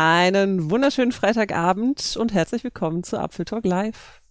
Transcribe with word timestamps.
Einen 0.00 0.70
wunderschönen 0.70 1.10
Freitagabend 1.10 2.16
und 2.16 2.32
herzlich 2.32 2.62
willkommen 2.62 3.02
zu 3.02 3.18
Apfeltalk 3.18 3.64
Live. 3.64 4.22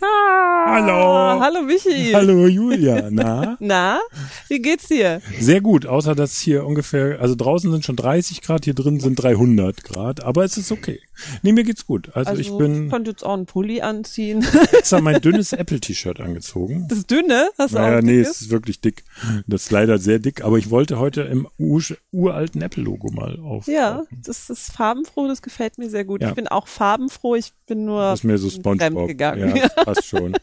Hallo. 0.00 1.27
Hallo 1.48 1.62
Michi. 1.62 2.12
Hallo 2.12 2.46
Julia, 2.46 3.08
na? 3.10 3.56
Na, 3.60 4.00
wie 4.48 4.60
geht's 4.60 4.88
dir? 4.88 5.22
Sehr 5.40 5.62
gut, 5.62 5.86
außer 5.86 6.14
dass 6.14 6.38
hier 6.38 6.66
ungefähr, 6.66 7.22
also 7.22 7.34
draußen 7.36 7.72
sind 7.72 7.86
schon 7.86 7.96
30 7.96 8.42
Grad, 8.42 8.66
hier 8.66 8.74
drin 8.74 9.00
sind 9.00 9.14
300 9.14 9.82
Grad, 9.82 10.22
aber 10.22 10.44
es 10.44 10.58
ist 10.58 10.70
okay. 10.70 11.00
Nee, 11.42 11.52
mir 11.52 11.64
geht's 11.64 11.86
gut. 11.86 12.10
Also, 12.14 12.28
Also 12.32 12.40
ich 12.42 12.52
bin 12.54 12.90
konnte 12.90 13.12
jetzt 13.12 13.24
auch 13.24 13.32
einen 13.32 13.46
Pulli 13.46 13.80
anziehen. 13.80 14.44
extra 14.72 15.00
mein 15.00 15.22
dünnes 15.22 15.52
Apple-T-Shirt 15.54 16.20
angezogen. 16.20 16.86
Das 16.90 17.06
dünne, 17.06 17.48
hast 17.56 17.72
du 17.72 17.78
Naja, 17.78 17.98
auch 17.98 18.02
nee, 18.02 18.20
es 18.20 18.42
ist 18.42 18.50
wirklich 18.50 18.82
dick. 18.82 19.02
Das 19.46 19.62
ist 19.62 19.70
leider 19.70 19.96
sehr 19.96 20.18
dick, 20.18 20.44
aber 20.44 20.58
ich 20.58 20.68
wollte 20.68 20.98
heute 20.98 21.22
im 21.22 21.48
ur 21.56 21.82
uralten 22.12 22.60
Apple-Logo 22.60 23.10
mal 23.10 23.40
auf. 23.40 23.66
Ja, 23.68 24.02
das 24.22 24.50
ist 24.50 24.70
farbenfroh, 24.72 25.26
das 25.28 25.40
gefällt 25.40 25.78
mir 25.78 25.88
sehr 25.88 26.04
gut. 26.04 26.20
Ja. 26.20 26.28
Ich 26.28 26.34
bin 26.34 26.46
auch 26.46 26.68
farbenfroh, 26.68 27.36
ich 27.36 27.52
bin 27.66 27.86
nur 27.86 28.02
Das 28.02 28.20
ist 28.20 28.24
mir 28.24 28.36
so 28.36 28.50
Spongebob. 28.50 29.08
gegangen. 29.08 29.56
Ja, 29.56 29.68
passt 29.70 30.04
schon. 30.08 30.34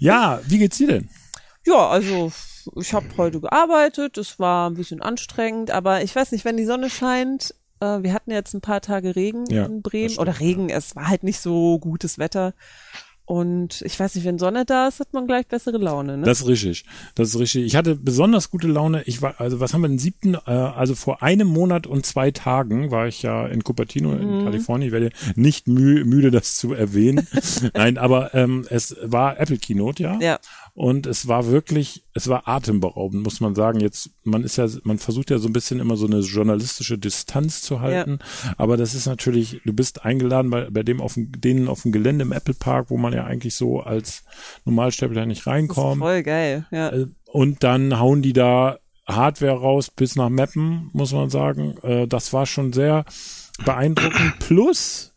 Ja, 0.00 0.40
wie 0.44 0.58
geht's 0.58 0.78
dir 0.78 0.88
denn? 0.88 1.08
Ja, 1.64 1.88
also 1.88 2.32
ich 2.76 2.92
habe 2.92 3.06
heute 3.16 3.40
gearbeitet, 3.40 4.18
es 4.18 4.38
war 4.38 4.70
ein 4.70 4.74
bisschen 4.74 5.02
anstrengend, 5.02 5.70
aber 5.70 6.02
ich 6.02 6.14
weiß 6.14 6.32
nicht, 6.32 6.44
wenn 6.44 6.56
die 6.56 6.64
Sonne 6.64 6.90
scheint, 6.90 7.54
äh, 7.80 8.02
wir 8.02 8.12
hatten 8.12 8.30
jetzt 8.30 8.54
ein 8.54 8.60
paar 8.60 8.80
Tage 8.80 9.16
Regen 9.16 9.44
Ja, 9.50 9.66
in 9.66 9.82
Bremen, 9.82 10.16
oder 10.18 10.38
Regen, 10.40 10.70
es 10.70 10.96
war 10.96 11.08
halt 11.08 11.22
nicht 11.22 11.40
so 11.40 11.78
gutes 11.78 12.18
Wetter. 12.18 12.54
Und 13.26 13.82
ich 13.82 13.98
weiß 13.98 14.14
nicht, 14.14 14.24
wenn 14.24 14.38
Sonne 14.38 14.64
da 14.64 14.86
ist, 14.86 15.00
hat 15.00 15.12
man 15.12 15.26
gleich 15.26 15.48
bessere 15.48 15.78
Laune, 15.78 16.16
ne? 16.16 16.24
Das 16.24 16.42
ist 16.42 16.46
richtig. 16.46 16.84
Das 17.16 17.30
ist 17.30 17.38
richtig. 17.40 17.64
Ich 17.64 17.74
hatte 17.74 17.96
besonders 17.96 18.52
gute 18.52 18.68
Laune. 18.68 19.02
Ich 19.02 19.20
war, 19.20 19.40
also 19.40 19.58
was 19.58 19.74
haben 19.74 19.80
wir 19.82 19.88
den 19.88 19.98
siebten? 19.98 20.34
Äh, 20.46 20.50
also 20.52 20.94
vor 20.94 21.24
einem 21.24 21.48
Monat 21.48 21.88
und 21.88 22.06
zwei 22.06 22.30
Tagen 22.30 22.92
war 22.92 23.08
ich 23.08 23.22
ja 23.22 23.46
in 23.48 23.64
Cupertino 23.64 24.12
in 24.12 24.44
Kalifornien. 24.44 24.86
Ich 24.86 24.92
werde 24.92 25.10
nicht 25.34 25.66
mü 25.66 26.04
müde, 26.04 26.30
das 26.30 26.54
zu 26.54 26.72
erwähnen. 26.72 27.26
Nein, 27.74 27.98
aber 27.98 28.32
ähm, 28.32 28.64
es 28.70 28.96
war 29.02 29.40
Apple 29.40 29.58
Keynote, 29.58 30.04
ja. 30.04 30.20
ja, 30.20 30.38
Und 30.78 31.06
es 31.06 31.26
war 31.26 31.46
wirklich, 31.46 32.04
es 32.12 32.28
war 32.28 32.46
atemberaubend, 32.46 33.22
muss 33.22 33.40
man 33.40 33.54
sagen. 33.54 33.80
Jetzt, 33.80 34.10
man 34.24 34.44
ist 34.44 34.56
ja, 34.58 34.68
man 34.84 34.98
versucht 34.98 35.30
ja 35.30 35.38
so 35.38 35.48
ein 35.48 35.54
bisschen 35.54 35.80
immer 35.80 35.96
so 35.96 36.06
eine 36.06 36.18
journalistische 36.20 36.98
Distanz 36.98 37.62
zu 37.62 37.80
halten. 37.80 38.18
Aber 38.58 38.76
das 38.76 38.94
ist 38.94 39.06
natürlich, 39.06 39.62
du 39.64 39.72
bist 39.72 40.04
eingeladen 40.04 40.50
bei, 40.50 40.68
bei 40.68 40.82
dem 40.82 41.00
auf 41.00 41.14
dem, 41.14 41.32
denen 41.32 41.68
auf 41.68 41.80
dem 41.80 41.92
Gelände 41.92 42.24
im 42.24 42.32
Apple 42.32 42.52
Park, 42.52 42.90
wo 42.90 42.98
man 42.98 43.14
ja 43.14 43.24
eigentlich 43.24 43.54
so 43.54 43.80
als 43.80 44.22
Normalsterblicher 44.66 45.24
nicht 45.24 45.46
reinkommt. 45.46 45.98
voll 46.02 46.22
geil, 46.22 46.66
ja. 46.70 46.90
Äh, 46.90 47.06
Und 47.24 47.64
dann 47.64 47.98
hauen 47.98 48.20
die 48.20 48.34
da 48.34 48.76
Hardware 49.06 49.58
raus 49.58 49.90
bis 49.90 50.14
nach 50.14 50.28
Mappen, 50.28 50.90
muss 50.92 51.12
man 51.14 51.30
sagen. 51.30 51.78
Äh, 51.84 52.06
Das 52.06 52.34
war 52.34 52.44
schon 52.44 52.74
sehr 52.74 53.06
beeindruckend. 53.64 54.40
Plus, 54.40 55.14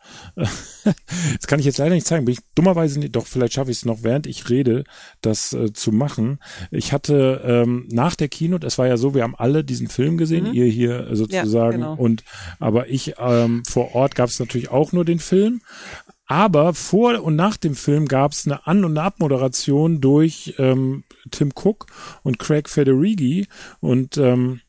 das 0.84 1.48
kann 1.48 1.60
ich 1.60 1.66
jetzt 1.66 1.78
leider 1.78 1.96
nicht 1.96 2.08
zeigen, 2.08 2.26
bin 2.26 2.34
ich 2.34 2.40
dummerweise 2.56 3.00
nicht, 3.00 3.16
doch 3.16 3.28
vielleicht 3.28 3.54
schaffe 3.54 3.72
ich 3.72 3.78
es 3.78 3.86
noch, 3.86 4.04
während 4.04 4.28
ich 4.28 4.50
rede, 4.50 4.84
das 5.22 5.54
äh, 5.54 5.74
zu 5.74 5.92
machen. 5.92 6.40
Ich 6.72 6.94
hatte 6.94 7.42
ähm, 7.46 7.88
nach 7.92 8.16
der 8.16 8.30
Keynote, 8.30 8.66
es 8.66 8.78
war 8.78 8.88
ja 8.88 8.98
so, 8.98 9.14
wir 9.14 9.24
haben 9.24 9.36
alle 9.36 9.64
diesen 9.64 9.88
Film 9.88 10.18
gesehen, 10.18 10.54
ihr 10.54 10.66
hier 10.66 11.08
äh, 11.08 11.16
sozusagen. 11.16 11.78
genau. 11.78 11.96
Und 11.96 12.24
aber 12.60 12.90
ich 12.90 13.16
ähm, 13.20 13.64
vor 13.68 13.96
Ort 13.96 14.16
gab 14.16 14.30
es 14.30 14.40
natürlich 14.40 14.70
auch 14.70 14.92
nur 14.92 15.06
den 15.06 15.20
Film. 15.20 15.62
Aber 16.32 16.76
vor 16.76 17.24
und 17.24 17.36
nach 17.36 17.58
dem 17.58 17.76
Film 17.76 18.08
gab 18.08 18.34
es 18.34 18.46
eine 18.46 18.68
An- 18.68 18.86
und 18.86 18.96
eine 18.96 19.02
Abmoderation 19.04 20.00
durch 20.00 20.54
ähm, 20.60 21.04
Tim 21.32 21.52
Cook 21.56 21.88
und 22.22 22.38
Craig 22.38 22.70
Federighi 22.70 23.48
und 23.80 24.18
ähm, 24.18 24.62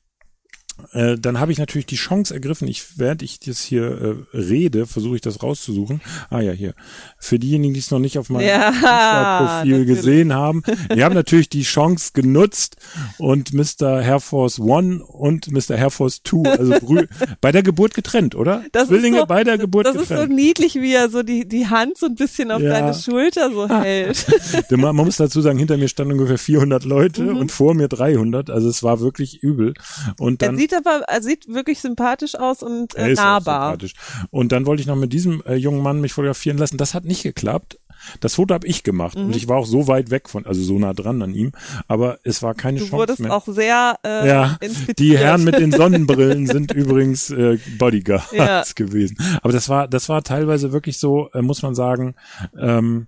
äh, 0.92 1.16
dann 1.18 1.40
habe 1.40 1.52
ich 1.52 1.58
natürlich 1.58 1.86
die 1.86 1.96
Chance 1.96 2.32
ergriffen, 2.34 2.68
ich, 2.68 2.98
während 2.98 3.22
ich 3.22 3.40
das 3.40 3.60
hier 3.62 3.84
äh, 4.32 4.36
rede, 4.36 4.86
versuche 4.86 5.16
ich 5.16 5.20
das 5.20 5.42
rauszusuchen. 5.42 6.00
Ah 6.30 6.40
ja, 6.40 6.52
hier. 6.52 6.74
Für 7.18 7.38
diejenigen, 7.38 7.74
die 7.74 7.80
es 7.80 7.90
noch 7.90 7.98
nicht 7.98 8.18
auf 8.18 8.28
meinem 8.30 8.46
Ja, 8.46 8.68
Insta-Profil 8.68 9.70
natürlich. 9.78 9.86
gesehen 9.86 10.32
haben, 10.34 10.62
wir 10.92 11.04
haben 11.04 11.14
natürlich 11.14 11.48
die 11.48 11.62
Chance 11.62 12.10
genutzt 12.14 12.76
und 13.18 13.52
Mr. 13.52 14.00
Air 14.02 14.20
Force 14.20 14.58
One 14.58 15.02
und 15.04 15.50
Mr. 15.52 15.76
Air 15.76 15.90
Force 15.90 16.22
Two, 16.22 16.42
also 16.44 16.74
bei 17.40 17.52
der 17.52 17.62
Geburt 17.62 17.94
getrennt, 17.94 18.34
oder? 18.34 18.64
Das 18.72 18.84
ist 18.84 18.88
Zwillinge 18.88 19.20
so- 19.20 19.26
bei 19.26 19.44
der 19.44 19.58
Geburt 19.58 19.86
Das 19.86 19.96
ist 19.96 20.08
so 20.08 20.14
getrennt. 20.14 20.34
niedlich, 20.34 20.74
wie 20.76 20.92
er 20.94 21.08
so 21.10 21.22
die, 21.22 21.46
die 21.48 21.66
Hand 21.68 21.98
so 21.98 22.06
ein 22.06 22.14
bisschen 22.14 22.50
auf 22.50 22.60
Ja. 22.62 22.70
deine 22.70 22.94
Schulter 22.94 23.50
so 23.52 23.68
hält. 23.68 24.26
Man 24.70 24.96
man 24.96 25.06
muss 25.06 25.16
dazu 25.16 25.40
sagen, 25.40 25.58
hinter 25.58 25.76
mir 25.76 25.88
standen 25.88 26.12
ungefähr 26.14 26.38
400 26.38 26.84
Leute 26.84 27.22
Mhm. 27.22 27.36
und 27.36 27.52
vor 27.52 27.74
mir 27.74 27.88
300, 27.88 28.50
also 28.50 28.68
es 28.68 28.82
war 28.82 29.00
wirklich 29.00 29.42
übel. 29.42 29.74
Und 30.18 30.42
dann 30.42 30.56
sieht 30.70 30.86
aber, 30.86 31.02
er 31.08 31.22
sieht 31.22 31.48
wirklich 31.48 31.80
sympathisch 31.80 32.34
aus 32.34 32.62
und 32.62 32.94
äh, 32.96 33.12
nahbar. 33.14 33.72
sympathisch. 33.72 33.94
Und 34.30 34.52
dann 34.52 34.66
wollte 34.66 34.80
ich 34.82 34.86
noch 34.86 34.96
mit 34.96 35.12
diesem 35.12 35.42
äh, 35.46 35.54
jungen 35.54 35.82
Mann 35.82 36.00
mich 36.00 36.12
fotografieren 36.12 36.58
lassen. 36.58 36.76
Das 36.78 36.94
hat 36.94 37.04
nicht 37.04 37.22
geklappt. 37.22 37.78
Das 38.20 38.36
Foto 38.36 38.54
habe 38.54 38.66
ich 38.66 38.82
gemacht 38.82 39.18
Mhm. 39.18 39.26
und 39.26 39.36
ich 39.36 39.46
war 39.46 39.58
auch 39.58 39.66
so 39.66 39.86
weit 39.86 40.10
weg 40.10 40.30
von, 40.30 40.46
also 40.46 40.62
so 40.62 40.78
nah 40.78 40.94
dran 40.94 41.20
an 41.20 41.34
ihm, 41.34 41.52
aber 41.86 42.18
es 42.24 42.42
war 42.42 42.54
keine 42.54 42.78
Du 42.78 42.84
Chance 42.86 42.96
wurdest 42.96 43.20
mehr. 43.20 43.34
auch 43.34 43.46
sehr 43.46 43.98
äh, 44.06 44.26
ja, 44.26 44.56
die 44.98 45.18
Herren 45.18 45.44
mit 45.44 45.58
den 45.58 45.70
Sonnenbrillen 45.70 46.46
sind 46.46 46.72
übrigens 46.72 47.28
äh, 47.28 47.58
Bodyguards 47.76 48.32
Ja. 48.32 48.62
gewesen. 48.74 49.18
Aber 49.42 49.52
das 49.52 49.68
war, 49.68 49.86
das 49.86 50.08
war 50.08 50.22
teilweise 50.24 50.72
wirklich 50.72 50.98
so, 50.98 51.28
äh, 51.34 51.42
muss 51.42 51.60
man 51.60 51.74
sagen, 51.74 52.14
ähm, 52.58 53.06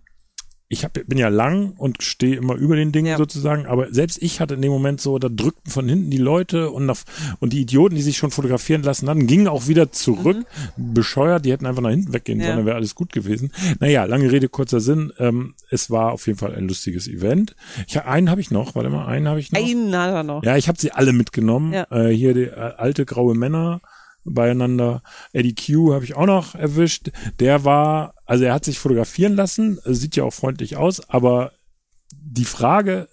ich 0.72 0.84
hab, 0.84 0.94
bin 0.94 1.18
ja 1.18 1.28
lang 1.28 1.74
und 1.76 2.02
stehe 2.02 2.36
immer 2.36 2.54
über 2.54 2.76
den 2.76 2.92
Dingen 2.92 3.08
Ja. 3.08 3.18
sozusagen, 3.18 3.66
aber 3.66 3.92
selbst 3.92 4.22
ich 4.22 4.40
hatte 4.40 4.54
in 4.54 4.62
dem 4.62 4.72
Moment 4.72 5.02
so, 5.02 5.18
da 5.18 5.28
drückten 5.28 5.70
von 5.70 5.86
hinten 5.86 6.10
die 6.10 6.16
Leute 6.16 6.70
und, 6.70 6.86
nach, 6.86 6.96
und 7.40 7.52
die 7.52 7.60
Idioten, 7.60 7.94
die 7.94 8.00
sich 8.00 8.16
schon 8.16 8.30
fotografieren 8.30 8.82
lassen 8.82 9.08
hatten, 9.10 9.26
gingen 9.26 9.48
auch 9.48 9.68
wieder 9.68 9.92
zurück, 9.92 10.46
bescheuert, 10.78 11.44
die 11.44 11.52
hätten 11.52 11.66
einfach 11.66 11.82
nach 11.82 11.90
hinten 11.90 12.12
weggehen 12.14 12.38
Mhm. 12.38 12.42
Ja. 12.42 12.46
sollen, 12.48 12.56
dann 12.58 12.66
wäre 12.66 12.76
alles 12.76 12.94
gut 12.94 13.12
gewesen. 13.12 13.52
Naja, 13.80 14.04
lange 14.04 14.32
Rede, 14.32 14.48
kurzer 14.48 14.80
Sinn, 14.80 15.12
ähm, 15.18 15.54
es 15.70 15.90
war 15.90 16.12
auf 16.12 16.26
jeden 16.26 16.38
Fall 16.38 16.54
ein 16.54 16.66
lustiges 16.68 17.06
Event. 17.06 17.54
Ich, 17.86 18.00
einen 18.00 18.30
habe 18.30 18.40
ich 18.40 18.50
noch, 18.50 18.74
warte 18.74 18.88
mal, 18.88 19.06
einen 19.06 19.28
habe 19.28 19.40
ich 19.40 19.52
noch. 19.52 19.60
Einen 19.60 19.94
hat 19.94 20.10
er 20.14 20.22
noch. 20.22 20.42
Ja, 20.42 20.56
ich 20.56 20.68
habe 20.68 20.80
sie 20.80 20.92
alle 20.92 21.12
mitgenommen. 21.12 21.74
Ja. 21.74 21.86
Äh, 21.90 22.14
hier 22.14 22.32
die 22.32 22.44
äh, 22.44 22.54
alte 22.78 23.04
graue 23.04 23.34
Männer 23.34 23.80
beieinander. 24.24 25.02
Eddie 25.32 25.54
Q 25.54 25.92
habe 25.94 26.04
ich 26.04 26.14
auch 26.16 26.26
noch 26.26 26.54
erwischt. 26.54 27.10
Der 27.40 27.64
war, 27.64 28.14
also 28.32 28.44
er 28.44 28.54
hat 28.54 28.64
sich 28.64 28.78
fotografieren 28.78 29.36
lassen, 29.36 29.78
sieht 29.84 30.16
ja 30.16 30.24
auch 30.24 30.32
freundlich 30.32 30.78
aus, 30.78 31.06
aber 31.10 31.52
die 32.14 32.46
Frage, 32.46 33.10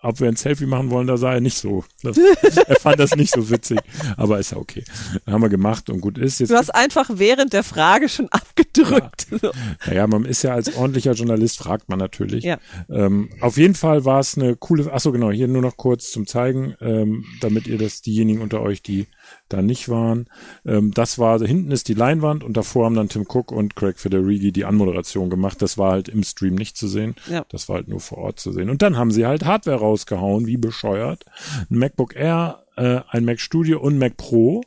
ob 0.00 0.20
wir 0.20 0.28
ein 0.28 0.36
Selfie 0.36 0.66
machen 0.66 0.90
wollen, 0.90 1.08
da 1.08 1.16
sah 1.16 1.34
er 1.34 1.40
nicht 1.40 1.58
so. 1.58 1.82
Das, 2.04 2.16
er 2.68 2.76
fand 2.76 3.00
das 3.00 3.16
nicht 3.16 3.34
so 3.34 3.50
witzig, 3.50 3.80
aber 4.16 4.38
ist 4.38 4.52
ja 4.52 4.58
okay. 4.58 4.84
Haben 5.26 5.42
wir 5.42 5.48
gemacht 5.48 5.90
und 5.90 6.00
gut 6.00 6.18
ist. 6.18 6.38
Jetzt 6.38 6.50
Du 6.50 6.54
hast 6.54 6.72
einfach 6.72 7.10
während 7.14 7.52
der 7.52 7.64
Frage 7.64 8.08
schon 8.08 8.28
abgedrückt. 8.28 9.26
So. 9.42 9.50
Naja, 9.86 10.06
man 10.06 10.24
ist 10.24 10.42
ja 10.42 10.54
als 10.54 10.76
ordentlicher 10.76 11.14
Journalist, 11.14 11.58
fragt 11.58 11.88
man 11.88 11.98
natürlich. 11.98 12.44
Ja. 12.44 12.58
Ähm, 12.88 13.30
auf 13.40 13.56
jeden 13.56 13.74
Fall 13.74 14.04
war 14.04 14.20
es 14.20 14.38
eine 14.38 14.54
coole, 14.54 14.88
ach 14.92 15.00
so 15.00 15.10
genau, 15.10 15.32
hier 15.32 15.48
nur 15.48 15.62
noch 15.62 15.76
kurz 15.76 16.12
zum 16.12 16.28
Zeigen, 16.28 16.76
ähm, 16.80 17.24
damit 17.40 17.66
ihr 17.66 17.76
das, 17.76 18.02
diejenigen 18.02 18.40
unter 18.40 18.62
euch, 18.62 18.82
die 18.82 19.08
da 19.52 19.62
nicht 19.62 19.88
waren, 19.88 20.26
ähm, 20.64 20.92
das 20.92 21.18
war, 21.18 21.38
hinten 21.40 21.70
ist 21.70 21.88
die 21.88 21.94
Leinwand 21.94 22.42
und 22.42 22.56
davor 22.56 22.86
haben 22.86 22.94
dann 22.94 23.08
Tim 23.08 23.26
Cook 23.28 23.52
und 23.52 23.76
Craig 23.76 23.98
Federighi 23.98 24.52
die 24.52 24.64
Anmoderation 24.64 25.28
gemacht. 25.30 25.60
Das 25.60 25.76
war 25.76 25.92
halt 25.92 26.08
im 26.08 26.22
Stream 26.22 26.54
nicht 26.54 26.76
zu 26.76 26.88
sehen. 26.88 27.14
Ja. 27.30 27.44
Das 27.50 27.68
war 27.68 27.76
halt 27.76 27.88
nur 27.88 28.00
vor 28.00 28.18
Ort 28.18 28.40
zu 28.40 28.52
sehen. 28.52 28.70
Und 28.70 28.80
dann 28.82 28.96
haben 28.96 29.10
sie 29.10 29.26
halt 29.26 29.44
Hardware 29.44 29.78
rausgehauen, 29.80 30.46
wie 30.46 30.56
bescheuert. 30.56 31.24
Ein 31.70 31.78
MacBook 31.78 32.16
Air, 32.16 32.64
äh, 32.76 33.00
ein 33.08 33.24
Mac 33.24 33.40
Studio 33.40 33.80
und 33.80 33.98
Mac 33.98 34.16
Pro. 34.16 34.62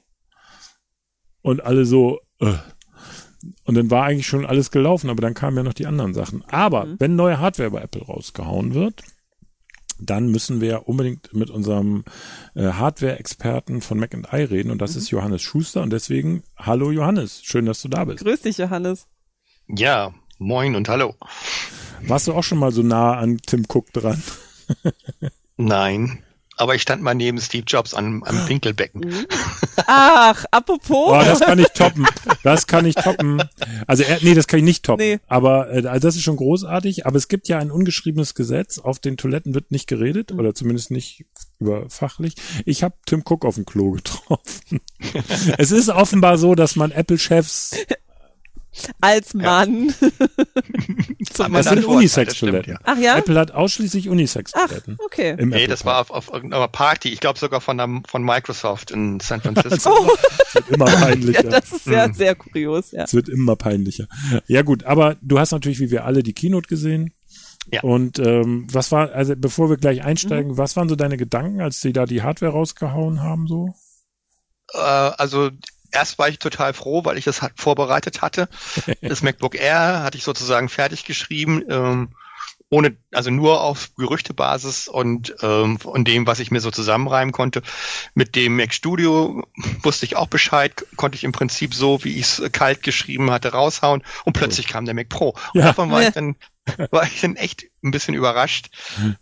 Und 1.41 1.63
alle 1.65 1.85
so, 1.85 2.19
äh, 2.39 2.53
und 3.65 3.75
dann 3.75 3.91
war 3.91 4.05
eigentlich 4.05 4.27
schon 4.27 4.45
alles 4.45 4.71
gelaufen, 4.71 5.09
aber 5.09 5.21
dann 5.21 5.33
kamen 5.33 5.57
ja 5.57 5.63
noch 5.63 5.73
die 5.73 5.85
anderen 5.85 6.13
Sachen. 6.13 6.43
Aber 6.47 6.85
Mhm. 6.85 6.95
wenn 6.99 7.15
neue 7.15 7.39
Hardware 7.39 7.71
bei 7.71 7.81
Apple 7.81 8.03
rausgehauen 8.03 8.73
wird, 8.73 9.01
dann 9.99 10.29
müssen 10.29 10.61
wir 10.61 10.87
unbedingt 10.87 11.33
mit 11.33 11.49
unserem 11.49 12.03
äh, 12.55 12.71
Hardware-Experten 12.71 13.81
von 13.81 13.99
Mac 13.99 14.13
and 14.13 14.27
I 14.31 14.43
reden 14.43 14.71
und 14.71 14.81
das 14.81 14.95
ist 14.95 15.09
Johannes 15.09 15.41
Schuster 15.41 15.81
und 15.81 15.91
deswegen, 15.91 16.43
hallo 16.57 16.91
Johannes, 16.91 17.41
schön, 17.43 17.65
dass 17.65 17.81
du 17.81 17.87
da 17.87 18.05
bist. 18.05 18.23
Grüß 18.23 18.41
dich, 18.41 18.57
Johannes. 18.57 19.07
Ja, 19.67 20.13
moin 20.37 20.75
und 20.75 20.89
hallo. 20.89 21.15
Warst 22.05 22.27
du 22.27 22.33
auch 22.33 22.43
schon 22.43 22.57
mal 22.57 22.71
so 22.71 22.83
nah 22.83 23.13
an 23.17 23.39
Tim 23.45 23.65
Cook 23.67 23.91
dran? 23.93 24.21
Nein, 25.57 26.23
aber 26.57 26.75
ich 26.75 26.81
stand 26.81 27.01
mal 27.01 27.13
neben 27.13 27.39
Steve 27.39 27.65
Jobs 27.67 27.93
am, 27.93 28.23
am 28.23 28.45
Pinkelbecken. 28.45 29.25
Ach, 29.87 30.45
apropos. 30.51 31.11
Oh, 31.11 31.21
das 31.23 31.39
kann 31.39 31.59
ich 31.59 31.67
toppen. 31.69 32.05
Das 32.43 32.67
kann 32.67 32.85
ich 32.85 32.95
toppen. 32.95 33.41
Also 33.87 34.03
er, 34.03 34.19
nee, 34.21 34.33
das 34.33 34.47
kann 34.47 34.59
ich 34.59 34.65
nicht 34.65 34.83
toppen. 34.83 35.05
Nee. 35.05 35.19
Aber 35.27 35.71
äh, 35.71 35.85
also 35.87 36.07
das 36.07 36.15
ist 36.15 36.23
schon 36.23 36.37
großartig. 36.37 37.05
Aber 37.05 37.17
es 37.17 37.27
gibt 37.27 37.47
ja 37.47 37.59
ein 37.59 37.71
ungeschriebenes 37.71 38.35
Gesetz. 38.35 38.79
Auf 38.79 38.99
den 38.99 39.17
Toiletten 39.17 39.53
wird 39.53 39.71
nicht 39.71 39.87
geredet 39.87 40.31
Mhm. 40.33 40.39
oder 40.39 40.53
zumindest 40.55 40.91
nicht 40.91 41.25
über 41.59 41.89
fachlich. 41.89 42.35
Ich 42.65 42.83
habe 42.83 42.95
Tim 43.05 43.23
Cook 43.25 43.45
auf 43.45 43.55
dem 43.55 43.65
Klo 43.65 43.91
getroffen. 43.91 44.81
es 45.57 45.71
ist 45.71 45.89
offenbar 45.89 46.37
so, 46.37 46.55
dass 46.55 46.75
man 46.75 46.91
Apple-Chefs 46.91 47.75
als 49.01 49.33
Mann. 49.33 49.93
Aber 51.39 51.57
Das 51.57 51.67
sind 51.67 51.85
Unisex-Toiletten. 51.85 52.73
das 52.73 52.81
stimmt, 52.81 52.81
Ach 52.83 52.97
ja? 52.97 53.17
Apple 53.17 53.39
hat 53.39 53.51
ausschließlich 53.51 54.07
Ach, 54.07 54.11
Unisex-Toiletten. 54.11 54.97
okay. 55.05 55.35
Im 55.37 55.49
Nee, 55.49 55.55
Apple 55.57 55.67
das 55.69 55.85
war 55.85 55.99
auf, 56.01 56.11
auf 56.11 56.31
irgendeiner 56.31 56.67
Party, 56.67 57.09
ich 57.09 57.19
glaube 57.19 57.39
sogar 57.39 57.61
von, 57.61 57.77
der, 57.77 57.89
von 58.07 58.23
Microsoft 58.23 58.91
in 58.91 59.19
San 59.19 59.41
Francisco. 59.43 59.91
Oh, 59.91 60.11
Es 60.47 60.55
wird 60.55 60.69
immer 60.69 60.85
peinlicher. 60.85 61.43
ja, 61.43 61.49
das 61.49 61.71
ist 61.71 61.83
sehr, 61.85 62.07
Mhm. 62.07 62.13
sehr 62.13 62.35
kurios, 62.35 62.91
ja. 62.91 63.03
Es 63.03 63.13
wird 63.13 63.29
immer 63.29 63.55
peinlicher. 63.55 64.07
Ja 64.47 64.61
gut, 64.61 64.83
aber 64.83 65.15
du 65.21 65.39
hast 65.39 65.51
natürlich 65.51 65.79
wie 65.79 65.91
wir 65.91 66.05
alle 66.05 66.23
die 66.23 66.33
Keynote 66.33 66.67
gesehen. 66.67 67.13
Ja. 67.71 67.81
Und 67.81 68.19
ähm, 68.19 68.67
was 68.71 68.91
war, 68.91 69.11
also 69.13 69.35
bevor 69.37 69.69
wir 69.69 69.77
gleich 69.77 70.03
einsteigen, 70.03 70.51
Mhm. 70.53 70.57
was 70.57 70.75
waren 70.75 70.89
so 70.89 70.95
deine 70.95 71.15
Gedanken, 71.17 71.61
als 71.61 71.79
sie 71.79 71.93
da 71.93 72.05
die 72.05 72.21
Hardware 72.21 72.51
rausgehauen 72.51 73.21
haben 73.21 73.47
so? 73.47 73.69
äh, 74.73 74.77
also 74.79 75.49
erst 75.93 76.19
war 76.19 76.27
ich 76.27 76.39
total 76.39 76.73
froh, 76.73 77.05
weil 77.05 77.17
ich 77.17 77.25
das 77.25 77.41
halt 77.41 77.53
vorbereitet 77.55 78.21
hatte. 78.21 78.49
Das 79.01 79.21
MacBook 79.21 79.55
Air 79.55 80.01
hatte 80.03 80.17
ich 80.17 80.23
sozusagen 80.23 80.67
fertig 80.69 81.05
geschrieben, 81.05 81.63
ähm, 81.69 82.09
ohne, 82.69 82.97
also 83.11 83.29
nur 83.29 83.61
auf 83.61 83.91
Gerüchtebasis 83.97 84.87
und 84.87 85.35
ähm, 85.43 85.77
von 85.79 86.03
dem, 86.03 86.25
was 86.25 86.39
ich 86.39 86.49
mir 86.49 86.59
so 86.59 86.71
zusammenreimen 86.71 87.31
konnte. 87.31 87.61
Mit 88.15 88.35
dem 88.35 88.55
Mac 88.55 88.73
Studio 88.73 89.45
wusste 89.83 90.05
ich 90.07 90.15
auch 90.15 90.25
Bescheid, 90.27 90.83
konnte 90.95 91.15
ich 91.15 91.23
im 91.23 91.31
Prinzip 91.33 91.75
so, 91.75 92.03
wie 92.03 92.17
ich 92.17 92.39
es 92.39 92.51
kalt 92.51 92.81
geschrieben 92.81 93.29
hatte, 93.29 93.51
raushauen 93.51 94.03
und 94.25 94.33
plötzlich 94.33 94.67
kam 94.67 94.85
der 94.85 94.95
Mac 94.95 95.09
Pro. 95.09 95.29
Und 95.53 95.59
Ja. 95.61 95.65
davon 95.67 95.91
war 95.91 96.01
ich 96.01 96.09
dann, 96.13 96.35
war 96.89 97.03
ich 97.03 97.21
dann 97.21 97.35
echt 97.35 97.65
ein 97.83 97.91
bisschen 97.91 98.15
überrascht, 98.15 98.69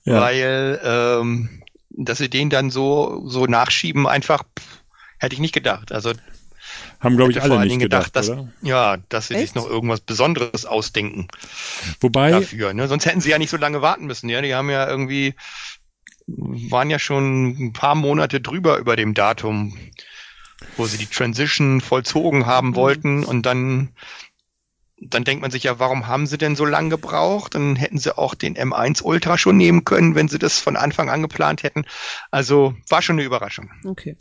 Ja. 0.06 0.22
weil 0.22 0.80
ähm, 0.84 1.64
dass 1.90 2.20
sie 2.20 2.30
den 2.30 2.50
dann 2.50 2.70
so 2.72 3.24
so 3.28 3.48
nachschieben, 3.48 4.08
einfach 4.08 4.44
pff, 4.58 4.84
hätte 5.20 5.34
ich 5.34 5.42
nicht 5.42 5.54
gedacht. 5.54 5.92
Also 5.92 6.14
Haben 7.02 7.18
glaube 7.18 7.32
ich 7.32 7.42
alle 7.42 7.50
vor 7.50 7.58
allen 7.58 7.68
nicht 7.68 7.72
Dingen 7.74 7.82
gedacht, 7.82 8.16
dass, 8.16 8.30
oder? 8.30 8.48
ja, 8.62 8.98
dass 9.10 9.28
sie 9.28 9.34
Echt? 9.34 9.48
sich 9.48 9.56
noch 9.56 9.68
irgendwas 9.68 10.02
Besonderes 10.02 10.66
ausdenken 10.66 11.28
Wobei, 12.00 12.32
dafür. 12.32 12.74
Ne? 12.74 12.88
Sonst 12.88 13.06
hätten 13.06 13.22
sie 13.22 13.32
ja 13.32 13.40
nicht 13.40 13.50
so 13.50 13.58
lange 13.58 13.82
warten 13.82 14.06
müssen. 14.06 14.30
Ja, 14.30 14.42
die 14.42 14.54
haben 14.54 14.70
ja 14.70 14.88
irgendwie 14.88 15.36
waren 16.28 16.90
ja 16.90 17.00
schon 17.00 17.50
ein 17.50 17.74
paar 17.74 17.96
Monate 17.96 18.40
drüber 18.40 18.78
über 18.78 18.96
dem 18.96 19.14
Datum, 19.14 19.76
wo 20.78 20.86
sie 20.86 20.98
die 20.98 21.08
Transition 21.08 21.82
vollzogen 21.82 22.46
haben 22.46 22.70
Mhm. 22.70 22.76
wollten 22.76 23.24
und 23.26 23.46
dann 23.46 23.90
dann 25.04 25.24
denkt 25.24 25.42
man 25.42 25.50
sich 25.50 25.64
ja, 25.64 25.80
warum 25.80 26.06
haben 26.06 26.28
sie 26.28 26.38
denn 26.38 26.56
so 26.56 26.64
lange 26.64 26.90
gebraucht? 26.90 27.56
Dann 27.56 27.76
hätten 27.76 27.98
sie 27.98 28.16
auch 28.16 28.36
den 28.36 28.56
M1 28.56 29.02
Ultra 29.02 29.38
schon 29.40 29.58
nehmen 29.58 29.84
können, 29.84 30.14
wenn 30.14 30.28
sie 30.28 30.38
das 30.38 30.60
von 30.60 30.78
Anfang 30.78 31.10
an 31.10 31.24
geplant 31.24 31.64
hätten. 31.64 31.86
Also 32.30 32.76
war 32.88 33.02
schon 33.02 33.16
eine 33.16 33.26
Überraschung. 33.26 33.72
Okay. 33.84 34.16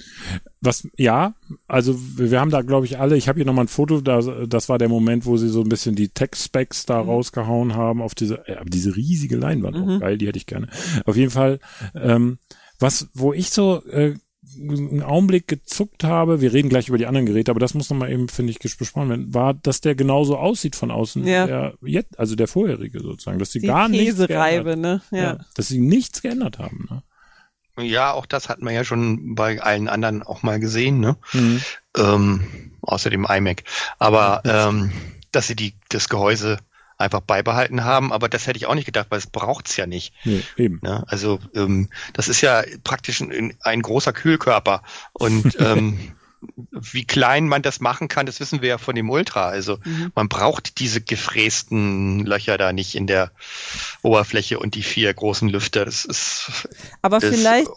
was, 0.63 0.89
ja, 0.97 1.35
also 1.71 1.97
wir 2.17 2.31
wir 2.31 2.41
haben 2.41 2.51
da 2.51 2.63
glaube 2.63 2.87
ich 2.87 2.99
alle, 2.99 3.17
ich 3.17 3.29
habe 3.29 3.39
hier 3.39 3.47
nochmal 3.47 3.65
ein 3.65 3.69
Foto, 3.69 4.01
da, 4.01 4.21
das 4.47 4.69
war 4.69 4.79
der 4.79 4.89
Moment, 4.89 5.27
wo 5.27 5.37
sie 5.37 5.49
so 5.49 5.63
ein 5.63 5.69
bisschen 5.69 5.95
die 5.95 6.09
Tech-Specs 6.09 6.87
da 6.87 7.01
rausgehauen 7.01 7.75
haben 7.75 8.03
auf 8.03 8.15
diese, 8.15 8.47
äh, 8.49 8.57
aber 8.57 8.71
diese 8.71 8.97
riesige 8.97 9.37
Leinwand, 9.37 9.77
auch 9.77 9.87
Mhm. 9.87 10.01
geil, 10.01 10.19
die 10.19 10.27
hätte 10.27 10.39
ich 10.39 10.47
gerne. 10.47 10.69
Auf 11.07 11.17
jeden 11.17 11.31
Fall, 11.31 11.59
ähm, 11.95 12.39
was, 12.79 13.09
wo 13.15 13.33
ich 13.33 13.51
so 13.51 13.83
äh, 13.87 14.15
einen 14.59 15.03
Augenblick 15.03 15.47
gezuckt 15.47 16.03
habe, 16.03 16.41
wir 16.41 16.53
reden 16.53 16.71
gleich 16.71 16.89
über 16.89 16.99
die 16.99 17.07
anderen 17.07 17.27
Geräte, 17.27 17.51
aber 17.53 17.61
das 17.61 17.75
muss 17.75 17.89
nochmal 17.91 18.11
eben, 18.11 18.29
finde 18.29 18.51
ich, 18.51 18.59
besprochen 18.59 19.09
werden, 19.11 19.33
war, 19.35 19.55
dass 19.55 19.81
der 19.81 19.95
genauso 19.95 20.37
aussieht 20.39 20.75
von 20.75 20.91
außen, 20.91 21.25
Ja. 21.27 21.47
der 21.47 21.75
jetzt, 21.83 22.19
also 22.19 22.35
der 22.35 22.49
vorherige 22.49 23.01
sozusagen, 23.01 23.39
dass 23.39 23.53
sie 23.53 23.61
Die 23.61 23.67
gar 23.69 23.89
nichts 23.89 24.17
geändert, 24.27 24.79
ne? 24.79 25.03
Ja. 25.13 25.39
dass 25.55 25.69
sie 25.69 25.79
nichts 25.79 26.21
geändert 26.23 26.59
haben. 26.59 26.87
Ne? 26.91 27.03
Ja, 27.83 28.13
auch 28.13 28.27
das 28.27 28.49
hat 28.49 28.61
man 28.61 28.75
ja 28.75 28.85
schon 28.85 29.35
bei 29.35 29.61
allen 29.61 29.89
anderen 29.89 30.23
auch 30.23 30.43
mal 30.43 30.61
gesehen, 30.61 31.01
ne? 31.01 31.17
Mhm. 31.33 31.63
ähm, 31.97 32.73
außer 32.83 33.11
dem 33.11 33.27
iMac. 33.29 33.65
Aber 33.99 34.43
ähm, 34.45 34.93
dass 35.33 35.47
sie 35.47 35.57
die, 35.57 35.75
das 35.89 36.09
Gehäuse 36.09 36.59
einfach 37.01 37.21
beibehalten 37.21 37.85
haben, 37.85 38.13
aber 38.13 38.29
das 38.29 38.47
hätte 38.47 38.59
ich 38.59 38.67
auch 38.67 38.75
nicht 38.75 38.85
gedacht, 38.85 39.07
weil 39.09 39.19
es 39.19 39.27
braucht's 39.27 39.77
ja 39.77 39.87
nicht. 39.87 40.13
Nee, 40.25 40.43
eben. 40.57 40.81
Ne? 40.83 41.03
Also 41.07 41.41
ähm, 41.55 41.89
das 42.13 42.29
ist 42.29 42.43
ja 42.43 42.63
praktisch 42.85 43.21
ein, 43.21 43.57
ein 43.61 43.83
großer 43.83 44.13
Kühlkörper 44.13 44.83
und 45.13 45.57
ähm, 45.59 46.13
wie 46.71 47.05
klein 47.05 47.47
man 47.49 47.63
das 47.63 47.81
machen 47.81 48.09
kann, 48.09 48.27
das 48.27 48.41
wissen 48.41 48.63
wir 48.63 48.69
ja 48.71 48.79
von 48.79 48.95
dem 48.95 49.11
Ultra. 49.11 49.49
Also 49.49 49.79
Mhm. 49.85 50.13
man 50.15 50.29
braucht 50.29 50.79
diese 50.79 51.01
gefrästen 51.01 52.25
Löcher 52.25 52.57
da 52.59 52.73
nicht 52.73 52.95
in 52.95 53.07
der 53.07 53.31
Oberfläche 54.03 54.59
und 54.59 54.75
die 54.75 54.83
vier 54.83 55.13
großen 55.13 55.49
Lüfter. 55.49 55.85
Das 55.85 56.05
ist 56.05 56.69
Aber 57.03 57.19
Das- 57.19 57.31
vielleicht, 57.35 57.69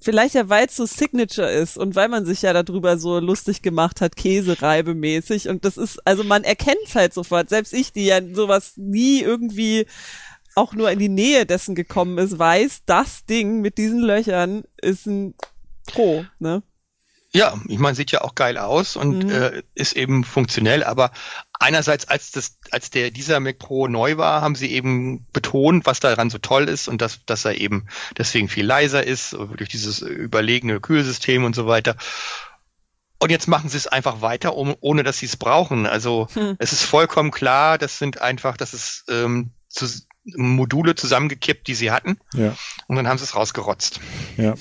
vielleicht 0.00 0.34
ja, 0.34 0.48
weil 0.48 0.66
es 0.66 0.76
so 0.76 0.86
Signature 0.86 1.50
ist 1.50 1.76
und 1.76 1.94
weil 1.94 2.08
man 2.08 2.24
sich 2.24 2.42
ja 2.42 2.52
darüber 2.52 2.98
so 2.98 3.18
lustig 3.18 3.60
gemacht 3.62 4.00
hat, 4.00 4.16
Käsereibe-mäßig. 4.16 5.48
Und 5.48 5.64
das 5.64 5.76
ist, 5.76 5.98
also 6.06 6.24
man 6.24 6.44
erkennt 6.44 6.78
es 6.86 6.94
halt 6.94 7.12
sofort. 7.14 7.48
Selbst 7.50 7.72
ich, 7.74 7.92
die 7.92 8.06
ja 8.06 8.20
sowas 8.32 8.72
nie 8.76 9.20
irgendwie 9.20 9.86
auch 10.54 10.72
nur 10.72 10.90
in 10.90 10.98
die 10.98 11.10
Nähe 11.10 11.44
dessen 11.44 11.74
gekommen 11.74 12.16
ist, 12.16 12.38
weiß, 12.38 12.82
das 12.86 13.26
Ding 13.26 13.60
mit 13.60 13.76
diesen 13.76 14.00
Löchern 14.00 14.64
ist 14.80 15.06
ein 15.06 15.34
Pro, 15.86 16.24
ne? 16.38 16.62
Ja, 17.36 17.54
ich 17.68 17.78
meine, 17.78 17.94
sieht 17.94 18.10
ja 18.12 18.22
auch 18.22 18.34
geil 18.34 18.58
aus 18.58 18.96
und 18.96 19.24
Mhm. 19.24 19.30
äh, 19.30 19.62
ist 19.74 19.94
eben 19.94 20.24
funktionell, 20.24 20.82
aber 20.84 21.10
einerseits, 21.58 22.08
als 22.08 22.30
das, 22.32 22.58
als 22.70 22.90
der 22.90 23.10
dieser 23.10 23.40
Mac 23.40 23.58
Pro 23.58 23.88
neu 23.88 24.16
war, 24.16 24.40
haben 24.42 24.54
sie 24.54 24.70
eben 24.72 25.26
betont, 25.32 25.86
was 25.86 26.00
daran 26.00 26.30
so 26.30 26.38
toll 26.38 26.68
ist 26.68 26.88
und 26.88 27.00
dass, 27.00 27.24
dass 27.26 27.44
er 27.44 27.60
eben 27.60 27.86
deswegen 28.18 28.48
viel 28.48 28.66
leiser 28.66 29.04
ist, 29.04 29.32
durch 29.32 29.68
dieses 29.68 30.00
überlegene 30.00 30.80
Kühlsystem 30.80 31.44
und 31.44 31.54
so 31.54 31.66
weiter. 31.66 31.96
Und 33.18 33.30
jetzt 33.30 33.48
machen 33.48 33.70
sie 33.70 33.78
es 33.78 33.86
einfach 33.86 34.20
weiter, 34.20 34.54
um, 34.56 34.74
ohne 34.80 35.02
dass 35.02 35.18
sie 35.18 35.26
es 35.26 35.36
brauchen. 35.38 35.86
Also 35.86 36.28
Hm. 36.34 36.56
es 36.58 36.72
ist 36.72 36.82
vollkommen 36.82 37.30
klar, 37.30 37.78
das 37.78 37.98
sind 37.98 38.20
einfach, 38.20 38.56
das 38.58 38.74
ist 38.74 39.04
ähm, 39.08 39.52
zu, 39.68 39.86
Module 40.34 40.94
zusammengekippt, 40.94 41.68
die 41.68 41.74
sie 41.74 41.90
hatten, 41.90 42.16
Ja. 42.34 42.56
und 42.88 42.96
dann 42.96 43.06
haben 43.06 43.18
sie 43.18 43.24
es 43.24 43.36
rausgerotzt. 43.36 44.00
Ja, 44.36 44.54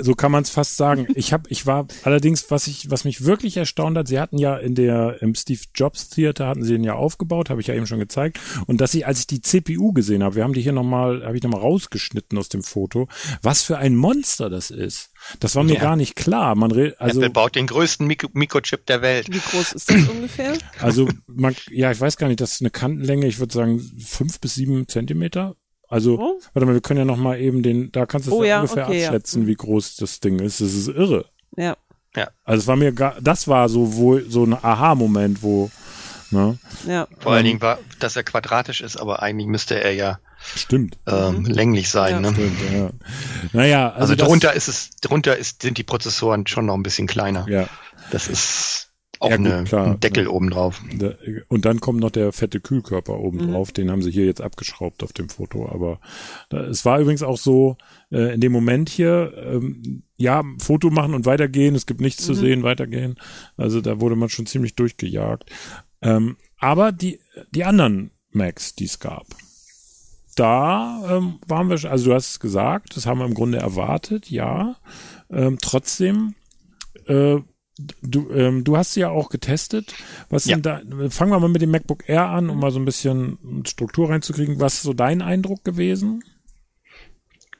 so 0.00 0.14
kann 0.14 0.30
man 0.30 0.42
es 0.42 0.50
fast 0.50 0.76
sagen. 0.76 1.06
Ich 1.14 1.32
habe, 1.32 1.48
ich 1.48 1.66
war 1.66 1.86
allerdings, 2.04 2.50
was 2.50 2.66
ich, 2.66 2.90
was 2.90 3.04
mich 3.04 3.24
wirklich 3.24 3.56
erstaunt 3.56 3.96
hat, 3.96 4.08
sie 4.08 4.20
hatten 4.20 4.36
ja 4.38 4.56
in 4.56 4.74
der 4.74 5.22
im 5.22 5.34
Steve 5.34 5.60
Jobs 5.74 6.08
Theater 6.10 6.46
hatten 6.46 6.64
sie 6.64 6.72
den 6.74 6.84
ja 6.84 6.94
aufgebaut, 6.94 7.50
habe 7.50 7.60
ich 7.60 7.66
ja 7.68 7.74
eben 7.74 7.86
schon 7.86 7.98
gezeigt, 7.98 8.38
und 8.66 8.80
dass 8.80 8.94
ich, 8.94 9.06
als 9.06 9.20
ich 9.20 9.26
die 9.26 9.40
CPU 9.40 9.92
gesehen 9.92 10.22
habe, 10.22 10.34
wir 10.36 10.44
haben 10.44 10.52
die 10.52 10.60
hier 10.62 10.72
nochmal, 10.72 11.24
habe 11.24 11.36
ich 11.36 11.42
nochmal 11.42 11.60
rausgeschnitten 11.60 12.36
aus 12.38 12.48
dem 12.48 12.62
Foto, 12.62 13.08
was 13.42 13.62
für 13.62 13.78
ein 13.78 13.96
Monster 13.96 14.50
das 14.50 14.70
ist. 14.70 15.09
Das 15.40 15.54
war 15.56 15.62
mir 15.64 15.74
Ja. 15.74 15.80
gar 15.80 15.96
nicht 15.96 16.16
klar. 16.16 16.54
Man 16.54 16.70
re 16.70 16.94
also 16.98 17.20
Apple 17.20 17.30
baut 17.30 17.54
den 17.54 17.66
größten 17.66 18.06
Mikro 18.06 18.28
Mikrochip 18.32 18.86
der 18.86 19.02
Welt. 19.02 19.28
Wie 19.32 19.38
groß 19.38 19.72
ist 19.72 19.90
das 19.90 20.08
ungefähr? 20.08 20.54
also 20.80 21.08
man, 21.26 21.54
ja, 21.70 21.90
ich 21.92 22.00
weiß 22.00 22.16
gar 22.16 22.28
nicht, 22.28 22.40
das 22.40 22.52
ist 22.52 22.60
eine 22.62 22.70
Kantenlänge, 22.70 23.26
ich 23.26 23.38
würde 23.38 23.52
sagen 23.54 23.80
fünf 24.04 24.40
bis 24.40 24.54
sieben 24.54 24.88
Zentimeter. 24.88 25.56
Also, 25.88 26.18
Oh. 26.20 26.40
warte 26.52 26.66
mal, 26.66 26.74
wir 26.74 26.80
können 26.80 26.98
ja 27.00 27.04
noch 27.04 27.16
mal 27.16 27.38
eben 27.40 27.62
den, 27.64 27.90
da 27.90 28.06
kannst 28.06 28.28
du 28.28 28.30
es 28.32 28.36
Oh 28.38 28.42
ja 28.42 28.48
ja, 28.48 28.60
ungefähr 28.60 28.86
okay, 28.86 29.00
ja. 29.02 29.08
abschätzen, 29.08 29.46
wie 29.48 29.56
groß 29.56 29.96
das 29.96 30.20
Ding 30.20 30.38
ist. 30.38 30.60
Das 30.60 30.72
ist 30.72 30.86
irre. 30.88 31.26
Ja. 31.56 31.76
Also 32.44 32.60
es 32.62 32.66
war 32.66 32.76
mir 32.76 32.92
gar, 32.92 33.20
das 33.20 33.46
war 33.46 33.68
so 33.68 33.94
wohl 33.94 34.24
so 34.28 34.44
ein 34.44 34.52
Aha-Moment, 34.54 35.42
wo, 35.44 35.70
ne? 36.30 36.58
Ja. 36.86 37.08
Vor 37.18 37.32
allen 37.32 37.40
Ähm. 37.40 37.46
Dingen 37.50 37.60
war, 37.62 37.78
dass 37.98 38.16
er 38.16 38.22
quadratisch 38.22 38.80
ist, 38.80 38.96
aber 38.96 39.22
eigentlich 39.22 39.46
müsste 39.46 39.82
er 39.82 39.92
ja 39.94 40.18
Stimmt. 40.56 40.98
ähm, 41.06 41.44
länglich 41.44 41.90
sein. 41.90 42.12
Ja. 42.12 42.20
ne? 42.20 42.32
Stimmt, 42.32 42.58
ja. 42.72 42.90
Naja, 43.52 43.88
also, 43.90 44.00
Also, 44.00 44.14
das, 44.16 44.28
drunter 44.28 44.52
ist 44.54 44.68
es, 44.68 44.90
drunter 45.02 45.36
ist, 45.36 45.62
sind 45.62 45.78
die 45.78 45.84
Prozessoren 45.84 46.46
schon 46.46 46.66
noch 46.66 46.74
ein 46.74 46.82
bisschen 46.82 47.06
kleiner. 47.06 47.46
Ja. 47.48 47.68
Das 48.10 48.26
ist 48.28 48.88
auch 49.22 49.28
Ja, 49.28 49.36
gut, 49.36 49.46
eine, 49.48 49.64
klar, 49.64 49.86
ein 49.88 50.00
Deckel 50.00 50.24
ne. 50.24 50.30
obendrauf. 50.30 50.80
Und 51.48 51.64
dann 51.66 51.80
kommt 51.80 52.00
noch 52.00 52.10
der 52.10 52.32
fette 52.32 52.58
Kühlkörper 52.58 53.18
oben 53.18 53.36
Mhm. 53.48 53.52
drauf. 53.52 53.70
Den 53.70 53.90
haben 53.90 54.00
sie 54.00 54.10
hier 54.10 54.24
jetzt 54.24 54.40
abgeschraubt 54.40 55.02
auf 55.02 55.12
dem 55.12 55.28
Foto. 55.28 55.68
Aber 55.68 56.00
da, 56.48 56.60
es 56.62 56.86
war 56.86 57.00
übrigens 57.00 57.22
auch 57.22 57.36
so, 57.36 57.76
äh, 58.10 58.32
in 58.32 58.40
dem 58.40 58.50
Moment 58.52 58.88
hier, 58.88 59.34
ähm, 59.36 60.04
ja, 60.16 60.42
Foto 60.58 60.88
machen 60.88 61.12
und 61.12 61.26
weitergehen. 61.26 61.74
Es 61.74 61.84
gibt 61.84 62.00
nichts 62.00 62.24
zu 62.24 62.32
Mhm. 62.32 62.36
sehen, 62.36 62.62
weitergehen. 62.62 63.16
Also 63.58 63.82
da 63.82 64.00
wurde 64.00 64.16
man 64.16 64.30
schon 64.30 64.46
ziemlich 64.46 64.74
durchgejagt. 64.74 65.44
Ähm, 66.02 66.36
aber 66.58 66.92
die, 66.92 67.20
die 67.50 67.64
anderen 67.64 68.10
Macs, 68.30 68.74
die 68.74 68.84
es 68.84 68.98
gab, 69.00 69.26
da 70.36 71.02
ähm, 71.16 71.38
waren 71.46 71.68
wir, 71.68 71.78
schon- 71.78 71.90
also 71.90 72.06
du 72.06 72.14
hast 72.14 72.30
es 72.30 72.40
gesagt, 72.40 72.96
das 72.96 73.06
haben 73.06 73.18
wir 73.18 73.26
im 73.26 73.34
Grunde 73.34 73.58
erwartet, 73.58 74.30
ja. 74.30 74.76
Ähm, 75.30 75.58
trotzdem, 75.60 76.34
äh, 77.06 77.38
du, 78.02 78.30
ähm, 78.30 78.64
du 78.64 78.76
hast 78.76 78.94
sie 78.94 79.00
ja 79.00 79.10
auch 79.10 79.28
getestet. 79.28 79.94
Was 80.28 80.44
Ja. 80.46 80.56
sind 80.56 80.66
da, 80.66 80.80
fangen 81.10 81.32
wir 81.32 81.40
mal 81.40 81.48
mit 81.48 81.62
dem 81.62 81.70
MacBook 81.70 82.08
Air 82.08 82.26
an, 82.26 82.48
um 82.50 82.58
mal 82.60 82.70
so 82.70 82.78
ein 82.78 82.84
bisschen 82.84 83.62
Struktur 83.66 84.10
reinzukriegen. 84.10 84.60
Was 84.60 84.74
ist 84.74 84.82
so 84.82 84.92
dein 84.92 85.22
Eindruck 85.22 85.64
gewesen? 85.64 86.22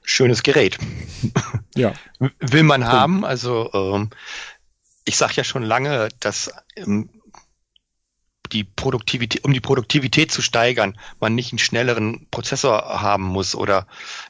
schönes 0.02 0.42
Gerät. 0.42 0.76
Ja. 1.76 1.92
Will 2.40 2.64
man 2.64 2.84
haben. 2.84 3.24
Also 3.24 3.70
ähm, 3.72 4.10
ich 5.04 5.16
sage 5.16 5.34
ja 5.36 5.44
schon 5.44 5.62
lange, 5.62 6.08
dass 6.18 6.50
ähm, 6.74 7.10
die 8.52 8.64
Produktivität, 8.64 9.44
um 9.44 9.52
die 9.52 9.60
Produktivität 9.60 10.30
zu 10.32 10.42
steigern, 10.42 10.98
man 11.20 11.34
nicht 11.34 11.52
einen 11.52 11.58
schnelleren 11.58 12.26
Prozessor 12.30 13.00
haben 13.02 13.24
muss 13.24 13.54
oder 13.54 13.86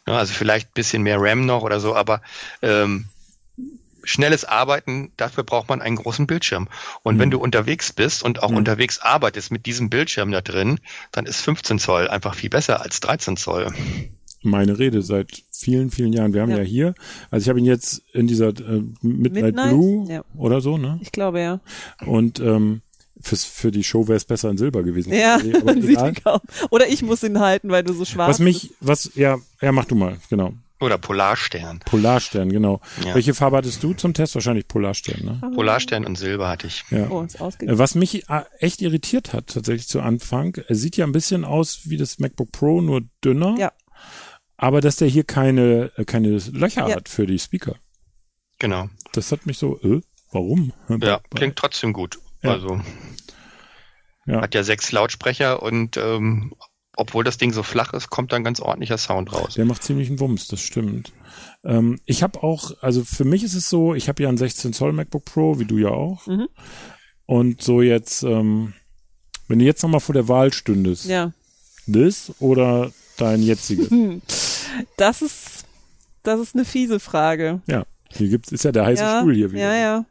ne, 0.07 0.17
also 0.17 0.33
vielleicht 0.35 0.69
ein 0.69 0.75
bisschen 0.75 1.03
mehr 1.03 1.19
RAM 1.21 1.47
noch 1.47 1.63
oder 1.63 1.81
so, 1.81 1.95
aber 1.95 2.23
ähm, 2.63 3.07
schnelles 4.03 4.45
Arbeiten, 4.47 5.13
dafür 5.19 5.45
braucht 5.45 5.69
man 5.69 5.83
einen 5.83 5.97
großen 5.97 6.27
Bildschirm. 6.27 6.69
Und 7.03 7.17
Mhm. 7.17 7.19
wenn 7.21 7.31
du 7.31 7.39
unterwegs 7.39 7.93
bist 7.93 8.23
und 8.23 8.43
auch 8.43 8.51
Mhm. 8.51 8.57
unterwegs 8.57 8.99
arbeitest 8.99 9.51
mit 9.53 9.67
diesem 9.67 9.91
Bildschirm 9.91 10.31
da 10.31 10.41
drin, 10.41 10.81
dann 11.13 11.27
ist 11.27 11.41
15 11.43 11.79
Zoll 11.79 12.09
einfach 12.09 12.35
viel 12.35 12.49
besser 12.51 12.81
als 12.81 13.01
13 13.01 13.37
Zoll. 13.37 13.73
Meine 14.43 14.79
Rede 14.79 15.03
seit 15.03 15.43
vielen, 15.53 15.91
vielen 15.91 16.15
Jahren. 16.15 16.33
Wir 16.33 16.41
haben 16.41 16.51
ja, 16.51 16.59
Ja. 16.59 16.63
hier, 16.63 16.95
also 17.31 17.45
ich 17.45 17.49
habe 17.51 17.59
ihn 17.59 17.67
jetzt 17.67 18.03
in 18.15 18.27
dieser 18.27 18.49
äh, 18.49 18.83
Midnight, 19.03 19.45
Midnight? 19.45 19.69
Blue 19.69 20.11
Ja. 20.11 20.25
oder 20.35 20.63
so, 20.63 20.79
ne? 20.79 20.99
Ich 21.03 21.13
glaube 21.13 21.41
ja. 21.41 21.61
Und 22.07 22.41
ähm, 22.41 22.81
fürs, 23.23 23.45
für 23.45 23.71
die 23.71 23.85
Show 23.85 24.09
wäre 24.09 24.17
es 24.17 24.25
besser 24.25 24.51
in 24.51 24.59
Silber 24.59 24.83
gewesen. 24.83 25.13
Ja, 25.13 25.37
Aber 25.37 25.65
man 25.65 25.83
sieht 25.83 25.91
egal. 25.99 26.09
ihn 26.11 26.15
kaum. 26.23 26.41
Oder 26.71 26.89
ich 26.89 27.03
muss 27.03 27.23
ihn 27.23 27.39
halten, 27.41 27.71
weil 27.71 27.83
du 27.85 27.93
so 27.93 28.05
schwarz 28.05 28.29
Was 28.31 28.39
mich, 28.39 28.73
was, 28.81 29.11
ja, 29.15 29.39
ja, 29.61 29.73
mach 29.73 29.85
du 29.85 29.95
mal, 29.95 30.17
genau. 30.29 30.53
Oder 30.83 30.97
Polarstern. 30.97 31.81
Polarstern, 31.85 32.49
genau. 32.51 32.81
Ja. 33.05 33.15
Welche 33.15 33.35
Farbe 33.35 33.59
hattest 33.59 33.83
du 33.83 33.93
zum 33.93 34.15
Test? 34.15 34.35
Wahrscheinlich 34.35 34.67
Polarstern, 34.67 35.23
ne? 35.23 35.39
bist. 35.43 35.55
Polarstern 35.55 36.07
und 36.07 36.17
Silber 36.17 36.49
hatte 36.49 36.69
ich. 36.69 36.85
Ja. 36.91 37.11
Oh. 37.11 37.23
Äh, 37.25 37.79
Was 37.79 37.95
mich 37.95 38.31
äh, 38.31 38.43
echt 38.61 38.81
irritiert 38.81 39.35
hat, 39.35 39.49
tatsächlich 39.49 39.89
zu 39.89 40.01
Anfang, 40.01 40.57
er 40.69 40.75
sieht 40.75 40.97
ja 40.97 41.05
ein 41.05 41.13
bisschen 41.13 41.45
aus 41.45 41.81
wie 41.85 41.99
das 41.99 42.19
MacBook 42.19 42.51
Pro, 42.53 42.81
nur 42.81 43.03
dünner. 43.23 43.57
Ja. 43.59 43.73
Aber 44.57 44.81
dass 44.81 44.97
der 44.97 45.09
hier 45.09 45.25
keine, 45.25 45.91
äh, 45.97 46.07
keine 46.07 46.39
Löcher 46.53 46.89
Ja. 46.89 46.97
hat 46.97 47.11
für 47.11 47.27
die 47.27 47.39
Speaker. 47.39 47.75
Genau. 48.59 48.89
Das 49.13 49.33
hat 49.33 49.45
mich 49.45 49.59
so, 49.59 49.79
äh, 49.83 50.01
warum? 50.33 50.73
Ja, 51.03 51.21
klingt 51.35 51.57
trotzdem 51.57 51.93
gut. 51.93 52.19
Ja. 52.43 52.53
Also 52.53 52.81
Ja. 54.27 54.41
hat 54.43 54.55
ja 54.55 54.63
sechs 54.63 54.93
Lautsprecher 54.93 55.63
und 55.63 55.97
ähm, 55.97 56.55
obwohl 56.97 57.25
das 57.25 57.39
Ding 57.39 57.53
so 57.53 57.63
flach 57.63 57.93
ist, 57.95 58.11
kommt 58.11 58.33
dann 58.33 58.45
ganz 58.45 58.61
ordentlicher 58.61 58.99
Sound 58.99 59.33
raus. 59.33 59.55
Der 59.55 59.65
macht 59.65 59.83
ziemlich 59.83 60.09
einen 60.09 60.21
Wumms, 60.21 60.49
das 60.49 60.61
stimmt. 60.61 61.13
Ähm, 61.65 61.99
ich 62.05 62.23
habe 62.23 62.43
auch, 62.43 62.73
also 62.83 63.05
für 63.05 63.25
mich 63.25 63.43
ist 63.43 63.55
es 63.55 63.69
so, 63.71 63.95
ich 63.95 64.09
habe 64.09 64.23
ja 64.23 64.29
einen 64.29 64.39
16 64.39 64.73
Zoll 64.73 64.93
MacBook 64.93 65.25
Pro, 65.25 65.59
wie 65.59 65.65
du 65.65 65.79
ja 65.79 65.89
auch. 65.89 66.27
Mhm. 66.27 66.49
Und 67.27 67.63
so 67.63 67.81
jetzt, 67.81 68.23
ähm, 68.25 68.75
wenn 69.49 69.59
du 69.61 69.65
jetzt 69.65 69.83
nochmal 69.83 70.01
vor 70.01 70.13
der 70.15 70.29
Wahl 70.29 70.53
stündest, 70.53 71.07
Ja. 71.07 71.33
das 71.87 72.33
oder 72.41 72.91
dein 73.17 73.43
jetziges? 73.43 73.89
Das 74.97 75.21
ist, 75.21 75.65
das 76.23 76.39
ist 76.41 76.55
eine 76.55 76.65
fiese 76.65 77.01
Frage. 77.01 77.61
ja, 77.67 77.85
hier 78.13 78.29
gibt's, 78.29 78.53
ist 78.53 78.65
ja 78.65 78.71
der 78.73 78.87
heiße 78.87 79.03
ja, 79.03 79.19
Stuhl 79.21 79.35
hier 79.35 79.51
wieder. 79.51 79.63
ja, 79.63 79.75
ja. 79.75 80.05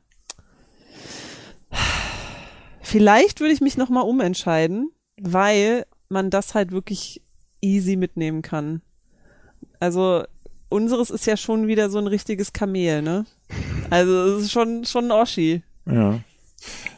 Vielleicht 2.89 3.39
würde 3.39 3.53
ich 3.53 3.61
mich 3.61 3.77
nochmal 3.77 4.03
umentscheiden, 4.03 4.91
weil 5.21 5.85
man 6.09 6.29
das 6.29 6.55
halt 6.55 6.71
wirklich 6.71 7.21
easy 7.61 7.95
mitnehmen 7.95 8.41
kann. 8.41 8.81
Also 9.79 10.23
unseres 10.69 11.09
ist 11.09 11.25
ja 11.25 11.37
schon 11.37 11.67
wieder 11.67 11.89
so 11.89 11.99
ein 11.99 12.07
richtiges 12.07 12.51
Kamel, 12.53 13.01
ne? 13.01 13.25
Also 13.89 14.35
es 14.37 14.43
ist 14.45 14.51
schon 14.51 14.85
schon 14.85 15.05
ein 15.05 15.11
Oschi. 15.11 15.63
ja. 15.85 16.19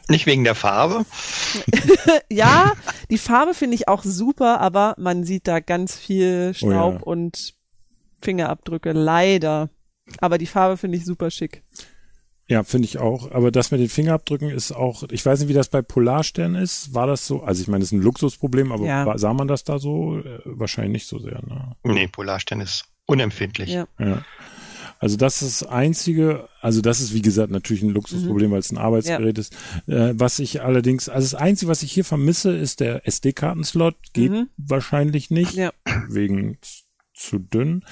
Nicht 0.08 0.26
wegen 0.26 0.42
der 0.44 0.54
Farbe. 0.56 1.04
Ja, 2.30 2.72
die 3.10 3.18
Farbe 3.18 3.54
finde 3.54 3.76
ich 3.76 3.86
auch 3.88 4.02
super, 4.02 4.60
aber 4.60 4.94
man 4.98 5.22
sieht 5.24 5.46
da 5.46 5.60
ganz 5.60 5.96
viel 5.96 6.52
Staub 6.54 6.94
Oh 6.94 6.96
ja. 6.96 7.02
und 7.04 7.54
Fingerabdrücke, 8.20 8.92
leider. 8.92 9.68
Aber 10.20 10.38
die 10.38 10.46
Farbe 10.46 10.76
finde 10.76 10.98
ich 10.98 11.04
super 11.04 11.30
schick. 11.30 11.62
Ja, 12.48 12.64
finde 12.64 12.86
ich 12.86 12.98
auch. 12.98 13.30
Aber 13.30 13.50
das 13.50 13.70
mit 13.70 13.80
den 13.80 13.88
Fingerabdrücken 13.88 14.50
ist 14.50 14.72
auch, 14.72 15.04
ich 15.10 15.24
weiß 15.24 15.40
nicht, 15.40 15.48
wie 15.48 15.52
das 15.54 15.68
bei 15.68 15.80
Polarstern 15.80 16.54
ist. 16.54 16.92
War 16.92 17.06
das 17.06 17.26
so? 17.26 17.42
Also 17.42 17.62
ich 17.62 17.68
meine, 17.68 17.80
das 17.80 17.88
ist 17.88 17.92
ein 17.92 18.02
Luxusproblem, 18.02 18.72
aber 18.72 18.84
Ja. 18.86 19.06
war, 19.06 19.18
sah 19.18 19.32
man 19.32 19.48
das 19.48 19.64
da 19.64 19.78
so? 19.78 20.18
Äh, 20.18 20.40
wahrscheinlich 20.44 20.92
nicht 20.92 21.06
so 21.06 21.18
sehr. 21.18 21.40
Ne? 21.46 21.76
Nee, 21.84 22.08
Polarstern 22.08 22.60
ist 22.60 22.84
unempfindlich. 23.06 23.70
Ja. 23.70 23.86
Ja. 23.98 24.24
Also 24.98 25.16
das 25.16 25.42
ist 25.42 25.62
das 25.62 25.68
einzige, 25.68 26.48
also 26.60 26.80
das 26.80 27.00
ist 27.00 27.12
wie 27.12 27.22
gesagt 27.22 27.50
natürlich 27.50 27.82
ein 27.82 27.90
Luxusproblem, 27.90 28.50
Mhm. 28.50 28.52
weil 28.52 28.60
es 28.60 28.70
ein 28.70 28.78
Arbeitsgerät 28.78 29.36
ist. 29.38 29.52
Äh, 29.88 30.12
was 30.14 30.38
ich 30.38 30.62
allerdings, 30.62 31.08
also 31.08 31.24
das 31.24 31.34
einzige, 31.40 31.70
was 31.70 31.82
ich 31.82 31.90
hier 31.92 32.04
vermisse, 32.04 32.56
ist 32.56 32.78
der 32.80 33.06
SD-Kartenslot. 33.08 33.96
Geht 34.12 34.30
Mhm. 34.30 34.48
wahrscheinlich 34.56 35.30
nicht, 35.30 35.54
Ja. 35.54 35.72
wegen 36.08 36.58
zu 37.14 37.38
dünn. 37.40 37.84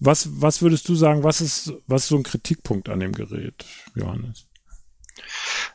Was, 0.00 0.28
was 0.40 0.62
würdest 0.62 0.88
du 0.88 0.94
sagen, 0.94 1.22
was 1.24 1.40
ist, 1.40 1.72
was 1.86 2.02
ist 2.02 2.08
so 2.08 2.16
ein 2.16 2.22
Kritikpunkt 2.22 2.88
an 2.88 3.00
dem 3.00 3.12
Gerät, 3.12 3.64
Johannes? 3.94 4.44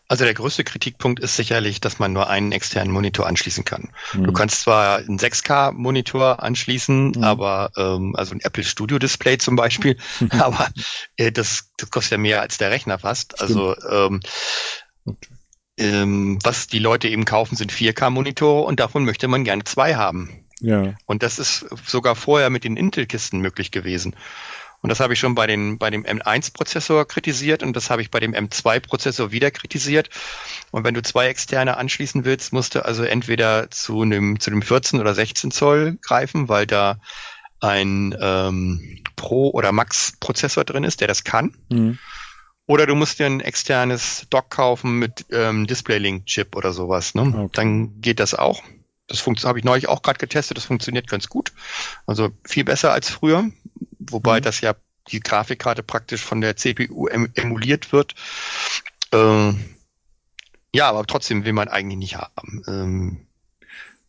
Also 0.07 0.23
der 0.23 0.33
größte 0.33 0.63
Kritikpunkt 0.63 1.19
ist 1.21 1.35
sicherlich, 1.35 1.81
dass 1.81 1.99
man 1.99 2.13
nur 2.13 2.29
einen 2.29 2.51
externen 2.51 2.93
Monitor 2.93 3.25
anschließen 3.27 3.65
kann. 3.65 3.89
Du 4.13 4.19
Mhm. 4.19 4.33
kannst 4.33 4.61
zwar 4.61 4.97
einen 4.97 5.17
6K-Monitor 5.19 6.41
anschließen, 6.41 7.11
Mhm. 7.11 7.23
aber 7.23 7.71
ähm, 7.75 8.15
also 8.15 8.33
ein 8.35 8.39
Apple 8.41 8.63
Studio 8.63 8.99
Display 8.99 9.37
zum 9.37 9.55
Beispiel, 9.55 9.97
aber 10.29 10.69
äh, 11.17 11.31
das, 11.31 11.71
das 11.77 11.89
kostet 11.89 12.11
ja 12.13 12.17
mehr 12.19 12.41
als 12.41 12.57
der 12.57 12.71
Rechner 12.71 12.99
fast. 12.99 13.41
Also 13.41 13.75
ähm, 13.89 14.21
Okay. 15.05 15.29
ähm, 15.77 16.39
was 16.43 16.67
die 16.67 16.79
Leute 16.79 17.09
eben 17.09 17.25
kaufen, 17.25 17.55
sind 17.57 17.71
4K-Monitore 17.73 18.63
und 18.65 18.79
davon 18.79 19.03
möchte 19.03 19.27
man 19.27 19.43
gerne 19.43 19.63
zwei 19.65 19.95
haben. 19.95 20.42
Ja, 20.63 20.93
Und 21.05 21.23
das 21.23 21.39
ist 21.39 21.65
sogar 21.85 22.15
vorher 22.15 22.49
mit 22.49 22.63
den 22.63 22.77
Intel-Kisten 22.77 23.39
möglich 23.39 23.71
gewesen. 23.71 24.15
Und 24.81 24.89
das 24.89 24.99
habe 24.99 25.13
ich 25.13 25.19
schon 25.19 25.35
bei, 25.35 25.47
den, 25.47 25.77
bei 25.77 25.89
dem 25.89 26.03
M1-Prozessor 26.03 27.05
kritisiert 27.05 27.63
und 27.63 27.73
das 27.73 27.89
habe 27.89 28.01
ich 28.01 28.11
bei 28.11 28.19
dem 28.19 28.33
M2-Prozessor 28.33 29.31
wieder 29.31 29.49
kritisiert. 29.51 30.09
Und 30.71 30.83
wenn 30.83 30.93
du 30.93 31.01
zwei 31.01 31.27
externe 31.27 31.77
anschließen 31.77 32.25
willst, 32.25 32.51
musst 32.51 32.75
du 32.75 32.83
also 32.83 33.03
entweder 33.03 33.69
zu 33.71 34.01
einem, 34.01 34.41
zu 34.41 34.49
dem 34.49 34.61
14 34.61 34.99
oder 34.99 35.13
16 35.13 35.51
Zoll 35.51 35.97
greifen, 36.01 36.49
weil 36.49 36.65
da 36.65 36.99
ein 37.61 38.15
ähm, 38.19 39.01
Pro- 39.15 39.51
oder 39.51 39.71
Max-Prozessor 39.71 40.65
drin 40.65 40.83
ist, 40.83 41.01
der 41.01 41.07
das 41.07 41.23
kann. 41.23 41.55
mhm. 41.69 41.97
Oder 42.65 42.85
du 42.85 42.95
musst 42.95 43.19
dir 43.19 43.25
ein 43.25 43.41
externes 43.41 44.25
Dock 44.29 44.49
kaufen 44.49 44.97
mit 44.97 45.25
ähm, 45.31 45.67
Display-Link-Chip 45.67 46.55
oder 46.55 46.71
sowas. 46.71 47.13
Ne? 47.13 47.23
Okay. 47.23 47.49
Dann 47.51 47.99
geht 47.99 48.21
das 48.21 48.33
auch. 48.33 48.63
Das 49.07 49.25
habe 49.45 49.59
ich 49.59 49.65
neulich 49.65 49.87
auch 49.87 50.01
gerade 50.01 50.19
getestet. 50.19 50.57
Das 50.57 50.65
funktioniert 50.65 51.07
ganz 51.07 51.27
gut. 51.27 51.51
Also 52.05 52.31
viel 52.45 52.63
besser 52.63 52.91
als 52.91 53.09
früher. 53.09 53.49
Wobei 53.99 54.39
Mhm. 54.39 54.43
das 54.43 54.61
ja 54.61 54.75
die 55.09 55.19
Grafikkarte 55.19 55.83
praktisch 55.83 56.21
von 56.21 56.41
der 56.41 56.55
CPU 56.55 57.07
em 57.07 57.29
emuliert 57.35 57.91
wird. 57.91 58.15
Ähm, 59.11 59.75
ja, 60.73 60.89
aber 60.89 61.05
trotzdem 61.05 61.45
will 61.45 61.53
man 61.53 61.67
eigentlich 61.67 61.99
nicht 61.99 62.15
haben. 62.15 62.63
Ähm, 62.67 63.27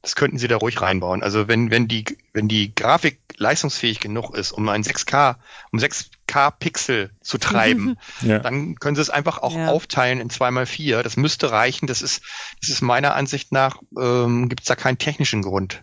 das 0.04 0.16
könnten 0.16 0.36
sie 0.36 0.48
da 0.48 0.56
ruhig 0.58 0.80
reinbauen. 0.82 1.22
Also 1.22 1.48
wenn, 1.48 1.70
wenn 1.70 1.88
die, 1.88 2.04
wenn 2.34 2.46
die 2.46 2.74
Grafik 2.74 3.18
leistungsfähig 3.38 4.00
genug 4.00 4.36
ist, 4.36 4.52
um 4.52 4.68
ein 4.68 4.82
6K, 4.84 5.36
um 5.72 5.78
6K 5.78 6.50
Pixel 6.58 7.10
zu 7.22 7.38
treiben, 7.38 7.96
ja. 8.20 8.38
dann 8.38 8.74
können 8.76 8.96
sie 8.96 9.02
es 9.02 9.08
einfach 9.08 9.38
auch 9.38 9.56
Ja. 9.56 9.68
aufteilen 9.70 10.20
in 10.20 10.28
2x4. 10.28 11.02
Das 11.02 11.16
müsste 11.16 11.50
reichen. 11.50 11.86
Das 11.86 12.02
ist, 12.02 12.22
das 12.60 12.68
ist 12.68 12.82
meiner 12.82 13.14
Ansicht 13.14 13.50
nach, 13.50 13.78
ähm, 13.98 14.50
gibt 14.50 14.60
es 14.60 14.66
da 14.68 14.76
keinen 14.76 14.98
technischen 14.98 15.42
Grund. 15.42 15.82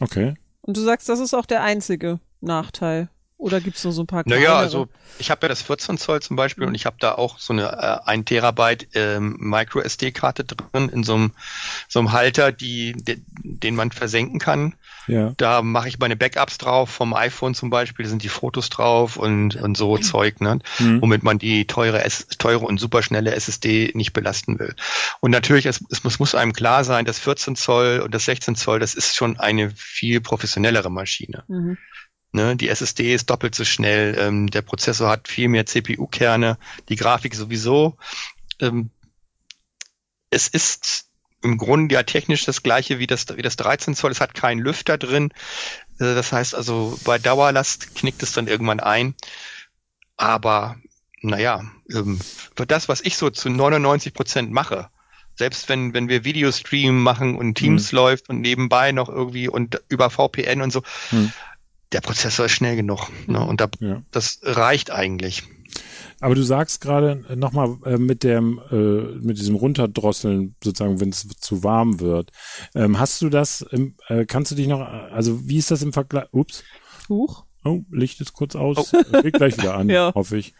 okay. 0.00 0.34
Und 0.62 0.78
du 0.78 0.80
sagst, 0.80 1.10
das 1.10 1.18
ist 1.18 1.34
auch 1.34 1.44
der 1.44 1.62
einzige 1.62 2.20
Nachteil. 2.40 3.08
Oder 3.36 3.60
gibt's 3.60 3.84
nur 3.84 3.92
so 3.92 4.02
ein 4.02 4.06
paar 4.06 4.24
kleinere? 4.24 4.48
Naja, 4.48 4.58
also 4.58 4.88
ich 5.18 5.30
habe 5.30 5.42
ja 5.42 5.48
das 5.48 5.62
14 5.62 5.98
Zoll 5.98 6.22
zum 6.22 6.36
Beispiel 6.36 6.64
und 6.64 6.74
ich 6.74 6.86
habe 6.86 6.96
da 6.98 7.12
auch 7.12 7.38
so 7.38 7.52
eine 7.52 7.64
äh, 7.64 8.08
1 8.08 8.26
Terabyte 8.26 8.88
ähm, 8.94 9.36
Micro 9.38 9.80
SD-Karte 9.80 10.44
drin 10.44 10.88
in 10.88 11.02
so 11.02 11.14
einem 11.14 11.32
so 11.88 11.98
einem 11.98 12.12
Halter, 12.12 12.52
die, 12.52 12.92
de, 12.92 13.20
den 13.42 13.74
man 13.74 13.90
versenken 13.90 14.38
kann. 14.38 14.74
Ja. 15.06 15.34
Da 15.36 15.62
mache 15.62 15.88
ich 15.88 15.98
meine 15.98 16.16
Backups 16.16 16.58
drauf 16.58 16.88
vom 16.88 17.12
iPhone 17.12 17.54
zum 17.54 17.70
Beispiel, 17.70 18.04
da 18.04 18.08
sind 18.08 18.22
die 18.22 18.28
Fotos 18.28 18.70
drauf 18.70 19.16
und, 19.16 19.56
und 19.56 19.76
so 19.76 19.98
Zeug, 19.98 20.40
ne? 20.40 20.60
Mhm. 20.78 21.02
womit 21.02 21.22
man 21.22 21.38
die 21.38 21.66
teure, 21.66 22.02
S 22.02 22.26
teure 22.38 22.64
und 22.64 22.78
superschnelle 22.78 23.34
SSD 23.34 23.90
nicht 23.94 24.12
belasten 24.12 24.58
will. 24.58 24.74
Und 25.20 25.30
natürlich, 25.30 25.66
es, 25.66 25.84
es 25.90 26.04
muss, 26.04 26.18
muss 26.18 26.34
einem 26.34 26.52
klar 26.52 26.84
sein, 26.84 27.04
das 27.04 27.18
14 27.18 27.56
Zoll 27.56 28.00
und 28.00 28.14
das 28.14 28.24
16 28.24 28.56
Zoll, 28.56 28.78
das 28.78 28.94
ist 28.94 29.14
schon 29.14 29.38
eine 29.38 29.70
viel 29.70 30.20
professionellere 30.20 30.90
Maschine. 30.90 31.44
Mhm. 31.48 31.76
Ne? 32.34 32.56
Die 32.56 32.68
SSD 32.68 33.14
ist 33.14 33.30
doppelt 33.30 33.54
so 33.54 33.64
schnell, 33.64 34.16
ähm, 34.18 34.50
der 34.50 34.62
Prozessor 34.62 35.08
hat 35.08 35.28
viel 35.28 35.46
mehr 35.48 35.66
CPU-Kerne, 35.66 36.58
die 36.88 36.96
Grafik 36.96 37.34
sowieso. 37.36 37.96
Ähm, 38.60 38.90
es 40.30 40.48
ist 40.48 41.06
im 41.42 41.58
Grunde 41.58 41.94
ja 41.94 42.02
technisch 42.02 42.44
das 42.44 42.64
gleiche 42.64 42.98
wie 42.98 43.06
das, 43.06 43.26
wie 43.36 43.42
das 43.42 43.54
13 43.54 43.94
Zoll. 43.94 44.10
Es 44.10 44.20
hat 44.20 44.34
keinen 44.34 44.58
Lüfter 44.58 44.98
drin. 44.98 45.30
Äh, 46.00 46.14
Das 46.14 46.32
heißt 46.32 46.56
also, 46.56 46.98
bei 47.04 47.18
Dauerlast 47.20 47.94
knickt 47.94 48.22
es 48.24 48.32
dann 48.32 48.48
irgendwann 48.48 48.80
ein. 48.80 49.14
Aber 50.16 50.76
naja, 51.22 51.62
ähm, 51.92 52.18
für 52.56 52.66
das, 52.66 52.88
was 52.88 53.00
ich 53.00 53.16
so 53.16 53.30
zu 53.30 53.48
99 53.48 54.12
Prozent 54.12 54.50
mache, 54.50 54.88
selbst 55.36 55.68
wenn, 55.68 55.94
wenn 55.94 56.08
wir 56.08 56.24
Videostream 56.24 57.00
machen 57.00 57.36
und 57.36 57.54
Teams 57.54 57.92
läuft 57.92 58.28
und 58.28 58.40
nebenbei 58.40 58.90
noch 58.90 59.08
irgendwie 59.08 59.48
und 59.48 59.80
über 59.88 60.10
VPN 60.10 60.62
und 60.62 60.72
so, 60.72 60.82
Mhm. 61.12 61.32
Der 61.94 62.00
Prozessor 62.02 62.46
ist 62.46 62.52
schnell 62.52 62.76
genug. 62.76 63.08
Ne? 63.26 63.40
Und 63.44 63.60
da, 63.62 63.68
Ja. 63.80 64.02
das 64.10 64.40
reicht 64.42 64.90
eigentlich. 64.90 65.42
Aber 66.20 66.34
du 66.34 66.42
sagst 66.42 66.80
gerade 66.80 67.24
nochmal 67.36 67.76
äh, 67.84 67.96
mit 67.98 68.22
dem 68.22 68.60
äh, 68.70 68.74
mit 69.24 69.38
diesem 69.38 69.56
Runterdrosseln 69.56 70.54
sozusagen, 70.62 71.00
wenn 71.00 71.08
es 71.10 71.26
zu 71.28 71.64
warm 71.64 72.00
wird. 72.00 72.30
Ähm, 72.74 72.98
hast 72.98 73.20
du 73.22 73.28
das? 73.30 73.62
Im, 73.62 73.96
äh, 74.08 74.24
kannst 74.24 74.50
du 74.50 74.54
dich 74.54 74.66
noch? 74.66 74.80
Also 74.80 75.48
wie 75.48 75.58
ist 75.58 75.70
das 75.70 75.82
im 75.82 75.92
Vergleich? 75.92 76.26
Ups. 76.32 76.62
Huch. 77.08 77.44
Oh, 77.64 77.80
Licht 77.90 78.20
ist 78.20 78.32
kurz 78.34 78.54
aus. 78.56 78.92
Oh. 78.94 79.22
Geht 79.22 79.34
gleich 79.34 79.56
wieder 79.58 79.74
an, 79.74 79.88
Ja. 79.90 80.12
hoffe 80.14 80.36
ich. 80.36 80.54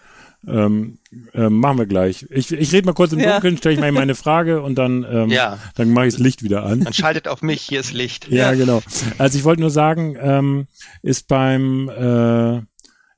Ähm, 0.46 0.98
ähm, 1.32 1.58
machen 1.58 1.78
wir 1.78 1.86
gleich. 1.86 2.26
Ich, 2.30 2.52
ich 2.52 2.72
rede 2.72 2.86
mal 2.86 2.92
kurz 2.92 3.12
im 3.12 3.20
Ja. 3.20 3.32
Dunkeln, 3.32 3.56
stelle 3.56 3.74
ich 3.76 3.80
mal 3.80 3.92
meine 3.92 4.14
Frage 4.14 4.62
und 4.62 4.74
dann, 4.76 5.06
ähm, 5.10 5.30
Ja. 5.30 5.58
dann 5.74 5.90
mache 5.90 6.06
ich 6.08 6.14
das 6.14 6.20
Licht 6.22 6.42
wieder 6.42 6.64
an. 6.64 6.80
Man 6.80 6.92
schaltet 6.92 7.28
auf 7.28 7.40
mich, 7.42 7.62
hier 7.62 7.80
ist 7.80 7.92
Licht. 7.92 8.28
Ja, 8.28 8.52
Ja. 8.52 8.54
genau. 8.54 8.82
Also 9.18 9.38
ich 9.38 9.44
wollte 9.44 9.60
nur 9.62 9.70
sagen, 9.70 10.16
ähm, 10.20 10.66
ist 11.02 11.28
beim 11.28 11.88
äh, 11.88 12.62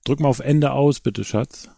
drück 0.05 0.21
mal 0.21 0.29
auf 0.29 0.41
Ende 0.41 0.71
aus, 0.73 1.01
bitte, 1.01 1.25
Schatz. 1.25 1.69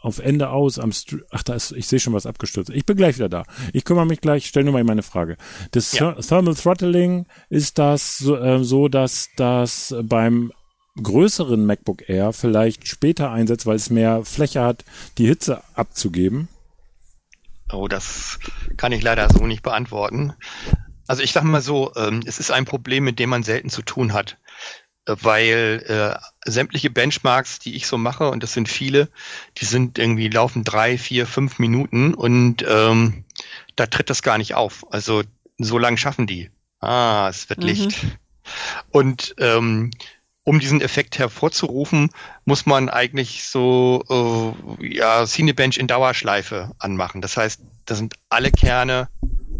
Auf 0.00 0.18
Ende 0.18 0.50
aus 0.50 0.78
am 0.78 0.92
Str 0.92 1.18
Ach, 1.30 1.42
da 1.42 1.54
ist, 1.54 1.72
ich 1.72 1.86
sehe 1.86 1.98
schon 1.98 2.12
was 2.12 2.26
abgestürzt. 2.26 2.70
Ich 2.70 2.84
bin 2.84 2.96
gleich 2.96 3.16
wieder 3.16 3.28
da. 3.28 3.44
Ich 3.72 3.84
kümmere 3.84 4.04
mich 4.06 4.20
gleich, 4.20 4.46
stell 4.46 4.64
nur 4.64 4.72
mal 4.74 4.84
meine 4.84 5.02
Frage. 5.02 5.36
Das 5.70 5.90
Thermal 5.92 6.54
Throttling 6.54 7.26
ist 7.48 7.78
das 7.78 8.18
so, 8.18 8.36
äh, 8.36 8.62
so, 8.62 8.88
dass 8.88 9.28
das 9.36 9.94
beim 10.02 10.52
größeren 11.02 11.64
MacBook 11.64 12.08
Air 12.08 12.32
vielleicht 12.32 12.88
später 12.88 13.30
einsetzt, 13.30 13.66
weil 13.66 13.76
es 13.76 13.90
mehr 13.90 14.24
Fläche 14.24 14.62
hat, 14.62 14.84
die 15.18 15.26
Hitze 15.26 15.62
abzugeben. 15.74 16.48
Oh, 17.72 17.88
das 17.88 18.38
kann 18.76 18.92
ich 18.92 19.02
leider 19.02 19.28
so 19.28 19.46
nicht 19.46 19.62
beantworten. 19.62 20.32
Also 21.06 21.22
ich 21.22 21.32
sage 21.32 21.46
mal 21.46 21.60
so, 21.62 21.92
ähm, 21.96 22.22
es 22.26 22.38
ist 22.38 22.50
ein 22.50 22.64
Problem, 22.64 23.04
mit 23.04 23.18
dem 23.18 23.30
man 23.30 23.42
selten 23.42 23.70
zu 23.70 23.82
tun 23.82 24.12
hat, 24.12 24.38
äh, 25.06 25.16
weil 25.20 25.84
äh, 25.86 26.50
sämtliche 26.50 26.90
Benchmarks, 26.90 27.58
die 27.58 27.74
ich 27.76 27.86
so 27.86 27.98
mache, 27.98 28.30
und 28.30 28.42
das 28.42 28.52
sind 28.52 28.68
viele, 28.68 29.08
die 29.58 29.64
sind 29.64 29.98
irgendwie 29.98 30.28
laufen 30.28 30.64
drei, 30.64 30.98
vier, 30.98 31.26
fünf 31.26 31.58
Minuten 31.58 32.14
und 32.14 32.64
ähm, 32.66 33.24
da 33.76 33.86
tritt 33.86 34.10
das 34.10 34.22
gar 34.22 34.38
nicht 34.38 34.54
auf. 34.54 34.86
Also 34.90 35.22
so 35.58 35.78
lang 35.78 35.96
schaffen 35.96 36.26
die. 36.26 36.50
Ah, 36.80 37.28
es 37.28 37.48
wird 37.48 37.60
Mhm. 37.60 37.66
Licht. 37.66 37.98
Und 38.90 39.34
ähm, 39.38 39.90
um 40.48 40.60
diesen 40.60 40.80
Effekt 40.80 41.18
hervorzurufen, 41.18 42.08
muss 42.46 42.64
man 42.64 42.88
eigentlich 42.88 43.44
so 43.44 44.56
äh, 44.80 44.96
ja, 44.96 45.26
Cinebench 45.26 45.76
in 45.76 45.88
Dauerschleife 45.88 46.72
anmachen. 46.78 47.20
Das 47.20 47.36
heißt, 47.36 47.60
da 47.84 47.94
sind 47.94 48.14
alle 48.30 48.50
Kerne 48.50 49.10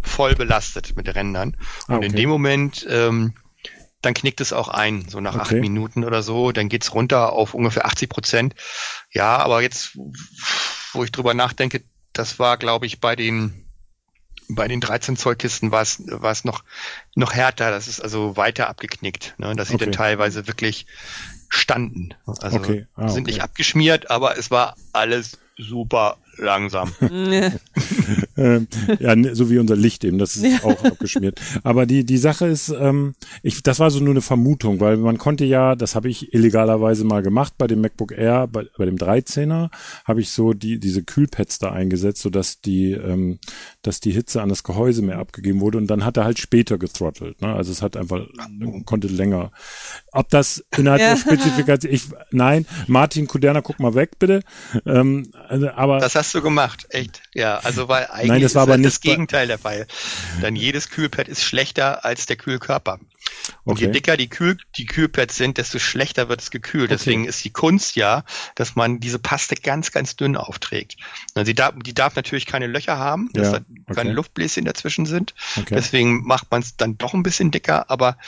voll 0.01 0.35
belastet 0.35 0.97
mit 0.97 1.15
Rändern. 1.15 1.59
Ah, 1.89 1.97
Und 1.97 2.05
in 2.05 2.13
okay. 2.13 2.23
dem 2.23 2.31
Moment, 2.31 2.87
ähm, 2.89 3.35
dann 4.01 4.15
knickt 4.15 4.41
es 4.41 4.55
auch 4.55 4.69
ein, 4.69 5.07
so 5.11 5.21
nach 5.21 5.37
acht 5.37 5.53
Okay. 5.53 5.61
Minuten 5.61 6.05
oder 6.05 6.23
so. 6.23 6.53
Dann 6.53 6.71
geht's 6.71 6.95
runter 6.95 7.35
auf 7.35 7.53
ungefähr 7.53 7.85
80 7.85 8.09
Prozent. 8.09 8.55
Ja, 9.13 9.37
aber 9.37 9.61
jetzt, 9.61 9.99
wo 10.95 11.05
ich 11.05 11.13
drüber 11.13 11.35
nachdenke, 11.35 11.83
das 12.15 12.39
war, 12.39 12.57
glaube 12.57 12.87
ich, 12.87 12.99
bei 12.99 13.15
den 13.15 13.68
bei 14.49 14.69
den 14.69 14.81
13 14.81 15.17
Zoll 15.17 15.37
Kisten 15.37 15.71
war 15.71 15.83
es 15.83 16.03
war 16.07 16.33
es 16.33 16.45
noch 16.45 16.65
noch 17.15 17.35
härter. 17.35 17.71
Das 17.71 17.89
ist 17.89 18.01
also 18.01 18.37
weiter 18.37 18.69
abgeknickt, 18.69 19.35
ne? 19.39 19.55
dass 19.55 19.69
sie 19.69 19.75
Okay. 19.75 19.85
dann 19.87 19.93
teilweise 19.93 20.47
wirklich 20.47 20.87
standen. 21.49 22.15
Also 22.41 22.57
Okay. 22.59 22.87
Ah, 22.95 23.09
sind 23.09 23.23
okay. 23.25 23.33
nicht 23.33 23.43
abgeschmiert, 23.43 24.11
aber 24.11 24.39
es 24.39 24.51
war 24.51 24.77
alles 24.93 25.39
super 25.57 26.17
langsam. 26.37 26.93
Ähm, 28.39 28.69
ja, 29.01 29.17
ne, 29.17 29.35
so 29.35 29.51
wie 29.51 29.59
unser 29.59 29.75
Licht 29.75 30.05
eben, 30.05 30.19
das 30.19 30.37
ist 30.37 30.65
auch 30.65 30.85
abgeschmiert. 30.85 31.41
Aber 31.65 31.87
die 31.87 32.05
die 32.05 32.19
Sache 32.19 32.47
ist, 32.47 32.69
ähm, 32.69 33.17
ich, 33.43 33.65
das 33.65 33.81
war 33.81 33.91
so 33.91 33.99
nur 33.99 34.13
eine 34.13 34.21
Vermutung, 34.21 34.79
weil 34.79 34.97
man 34.97 35.19
konnte 35.19 35.45
ja, 35.45 35.75
das 35.75 35.97
habe 35.97 36.09
ich 36.09 36.33
illegalerweise 36.33 37.05
mal 37.05 37.23
gemacht 37.23 37.55
bei 37.59 37.67
dem 37.67 37.81
MacBook 37.81 38.13
Air, 38.13 38.47
bei, 38.47 38.67
bei 38.79 38.85
dem 38.85 38.95
13er 38.95 39.71
habe 40.05 40.21
ich 40.21 40.31
so 40.31 40.53
die 40.53 40.79
diese 40.79 41.03
Kühlpads 41.03 41.59
da 41.59 41.73
eingesetzt, 41.73 42.23
so 42.23 42.31
dass 42.31 42.61
die 42.61 42.93
ähm, 42.93 43.41
dass 43.83 44.01
die 44.01 44.11
Hitze 44.11 44.43
an 44.43 44.49
das 44.49 44.65
Gehäuse 44.65 45.03
mehr 45.03 45.19
abgegeben 45.19 45.61
wurde 45.61 45.79
und 45.79 45.87
dann 45.87 46.05
hat 46.05 46.17
er 46.17 46.25
halt 46.25 46.39
später 46.39 46.79
getrottelt. 46.79 47.41
Ne? 47.41 47.55
Also 47.55 47.71
es 47.71 47.81
hat 47.81 47.97
einfach 47.97 48.27
konnte 48.85 49.07
länger. 49.09 49.51
Ob 50.13 50.29
das 50.31 50.65
innerhalb 50.77 51.01
Ja. 51.01 51.11
der 51.11 51.17
Spezifikation, 51.17 51.93
ich 51.93 52.05
nein, 52.31 52.67
Martin 52.87 53.29
Kuderna, 53.29 53.61
guck 53.61 53.79
mal 53.79 53.95
weg 53.95 54.19
bitte. 54.19 54.41
Ähm, 54.85 55.31
also, 55.49 55.71
aber 55.71 56.01
Das 56.01 56.15
hast 56.17 56.35
du 56.35 56.43
gemacht, 56.43 56.87
echt. 56.91 57.23
Ja, 57.39 57.59
also 57.59 57.89
weil 57.89 58.07
eigentlich 58.09 58.29
Nein, 58.29 58.43
das 58.43 58.55
war 58.57 58.65
ist 58.65 58.69
aber 58.69 58.77
nicht 58.79 58.87
das 58.87 59.01
Gegenteil 59.01 59.47
der 59.47 59.59
Fall. 59.59 59.87
Denn 60.43 60.57
jedes 60.57 60.91
Kühlpad 60.91 61.29
ist 61.29 61.43
schlechter 61.45 62.05
als 62.05 62.27
der 62.27 62.37
Kühlkörper. 62.37 62.99
Und 63.65 63.79
je 63.79 63.87
Okay. 63.87 63.93
dicker 63.93 64.17
die, 64.17 64.29
Kühl, 64.29 64.57
die 64.77 64.87
Kühlpads 64.87 65.37
sind, 65.37 65.59
desto 65.59 65.79
schlechter 65.79 66.29
wird 66.29 66.41
es 66.41 66.51
gekühlt. 66.51 66.91
Deswegen 66.91 67.27
ist 67.27 67.45
die 67.45 67.51
Kunst 67.51 67.95
ja, 67.95 68.25
dass 68.57 68.75
man 68.75 68.99
diese 68.99 69.19
Paste 69.21 69.55
ganz, 69.55 69.93
ganz 69.93 70.17
dünn 70.17 70.37
aufträgt. 70.37 70.97
Und 71.35 71.45
Sie 71.45 71.55
darf, 71.55 71.75
die 71.77 71.95
darf 71.95 72.17
natürlich 72.17 72.47
keine 72.47 72.67
Löcher 72.67 72.99
haben, 72.99 73.31
dass 73.35 73.53
Ja, 73.53 73.61
da 73.61 73.95
keine 73.95 74.11
okay. 74.11 74.17
Luftbläschen 74.17 74.65
dazwischen 74.65 75.07
sind. 75.07 75.35
Okay. 75.57 75.75
Deswegen 75.77 76.25
macht 76.25 76.51
man 76.51 76.63
es 76.63 76.77
dann 76.77 76.99
doch 76.99 77.15
ein 77.15 77.23
bisschen 77.23 77.51
dicker, 77.53 77.91
aber 77.91 78.19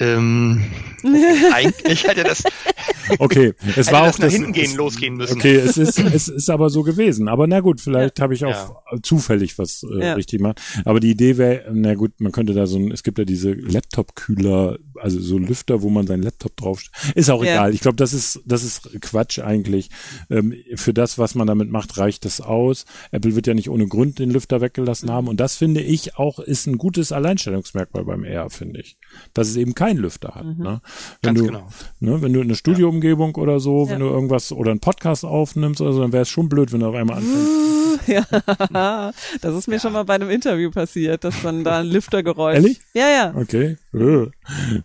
ähm, 0.00 0.64
eigentlich 1.52 2.04
hätte 2.04 2.24
das, 2.24 2.44
Okay, 3.18 3.54
es 3.76 3.90
war 3.90 4.04
das 4.04 4.14
auch 4.16 4.18
nach 4.18 4.26
das, 4.26 4.34
hinten 4.34 4.52
gehen, 4.52 4.70
es, 4.70 4.76
losgehen 4.76 5.14
müssen. 5.16 5.38
Okay, 5.38 5.56
es 5.56 5.76
ist 5.78 5.98
es 6.14 6.28
ist 6.28 6.50
aber 6.50 6.70
so 6.70 6.82
gewesen. 6.82 7.28
Aber 7.28 7.46
na 7.46 7.60
gut, 7.60 7.80
vielleicht 7.80 8.20
habe 8.20 8.34
ich 8.34 8.44
auch 8.44 8.82
zufällig 9.02 9.58
was 9.58 9.82
äh, 9.82 10.04
Ja. 10.04 10.14
richtig 10.14 10.38
gemacht. 10.38 10.60
Aber 10.84 11.00
die 11.00 11.10
Idee 11.10 11.36
wäre, 11.38 11.64
na 11.72 11.94
gut, 11.94 12.20
man 12.20 12.32
könnte 12.32 12.52
da 12.52 12.66
so 12.66 12.78
ein, 12.78 12.90
es 12.90 13.02
gibt 13.02 13.18
ja 13.18 13.24
diese 13.24 13.52
Laptop-Kühler, 13.52 14.78
also 15.00 15.20
so 15.20 15.38
Lüfter, 15.38 15.82
wo 15.82 15.90
man 15.90 16.06
seinen 16.06 16.22
Laptop 16.22 16.56
drauf. 16.56 16.82
Ist 17.14 17.30
auch 17.30 17.44
Ja. 17.44 17.52
egal. 17.52 17.74
Ich 17.74 17.80
glaube, 17.80 17.96
das 17.96 18.12
ist 18.12 18.40
das 18.44 18.62
ist 18.62 19.00
Quatsch 19.00 19.38
eigentlich. 19.38 19.90
Ähm, 20.30 20.54
für 20.74 20.92
das, 20.94 21.18
was 21.18 21.34
man 21.34 21.46
damit 21.46 21.70
macht, 21.70 21.96
reicht 21.98 22.24
das 22.24 22.40
aus. 22.40 22.84
Apple 23.10 23.34
wird 23.34 23.46
ja 23.46 23.54
nicht 23.54 23.70
ohne 23.70 23.86
Grund 23.86 24.18
den 24.18 24.30
Lüfter 24.30 24.60
weggelassen 24.60 25.10
haben. 25.10 25.28
Und 25.28 25.40
das 25.40 25.56
finde 25.56 25.80
ich 25.80 26.16
auch 26.16 26.38
ist 26.38 26.66
ein 26.66 26.78
gutes 26.78 27.12
Alleinstellungsmerkmal 27.12 28.04
beim 28.04 28.24
Air, 28.24 28.50
finde 28.50 28.80
ich, 28.80 28.96
dass 29.34 29.48
es 29.48 29.56
eben 29.56 29.74
keinen 29.88 29.98
Lüfter 29.98 30.34
hat. 30.34 30.44
Ne? 30.44 30.80
Wenn 31.22 31.34
Ganz 31.34 31.38
du 31.40 31.46
genau. 31.46 31.68
Ne, 32.00 32.20
wenn 32.22 32.32
du 32.32 32.40
in 32.40 32.46
eine 32.46 32.54
Studioumgebung 32.56 33.34
oder 33.36 33.58
so, 33.60 33.86
wenn 33.88 34.00
Ja. 34.00 34.06
du 34.06 34.12
irgendwas 34.12 34.52
oder 34.52 34.70
einen 34.70 34.80
Podcast 34.80 35.24
aufnimmst 35.24 35.80
oder 35.80 35.92
so, 35.92 36.00
dann 36.02 36.12
wäre 36.12 36.22
es 36.22 36.28
schon 36.28 36.48
blöd, 36.48 36.72
wenn 36.72 36.80
du 36.80 36.86
auf 36.86 36.94
einmal 36.94 37.18
anfängst. 37.18 37.68
ja, 38.72 39.12
das 39.40 39.54
ist 39.54 39.66
mir 39.68 39.80
schon 39.80 39.92
mal 39.92 40.04
bei 40.04 40.14
einem 40.14 40.30
Interview 40.30 40.70
passiert, 40.70 41.24
dass 41.24 41.42
dann 41.42 41.64
da 41.64 41.80
ein 41.80 41.86
Lüftergeräusch. 41.90 42.54
Ehrlich? 42.56 42.80
Ja, 42.94 43.08
ja. 43.08 43.34
Okay. 43.34 43.76
Äh. 43.94 44.26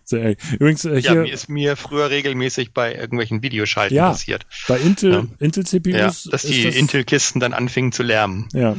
Sehr, 0.04 0.36
übrigens, 0.54 0.84
äh, 0.84 0.98
Ja, 0.98 1.12
hier 1.12 1.20
mir 1.22 1.32
ist 1.32 1.48
mir 1.48 1.76
früher 1.76 2.10
regelmäßig 2.10 2.72
bei 2.72 2.94
irgendwelchen 2.94 3.42
Videoschalten 3.42 3.96
Ja. 3.96 4.10
passiert. 4.10 4.46
bei 4.68 4.78
Intel, 4.78 5.12
Ja. 5.12 5.24
Intel 5.38 5.64
CPUs. 5.64 6.24
Ja, 6.24 6.30
dass 6.30 6.42
die 6.42 6.64
das, 6.64 6.74
Intel-Kisten 6.74 7.40
dann 7.40 7.52
anfingen 7.52 7.92
zu 7.92 8.02
lärmen. 8.02 8.48
Ja. 8.52 8.74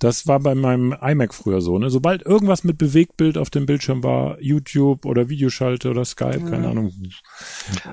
Das 0.00 0.28
war 0.28 0.38
bei 0.38 0.54
meinem 0.54 0.92
iMac 1.00 1.34
früher 1.34 1.60
so, 1.60 1.76
ne? 1.78 1.90
Sobald 1.90 2.22
irgendwas 2.24 2.62
mit 2.62 2.78
Bewegtbild 2.78 3.36
auf 3.36 3.50
dem 3.50 3.66
Bildschirm 3.66 4.04
war, 4.04 4.40
YouTube 4.40 5.04
oder 5.04 5.28
Videoschalte 5.28 5.90
oder 5.90 6.04
Skype, 6.04 6.48
keine 6.48 6.68
Ahnung. 6.68 6.92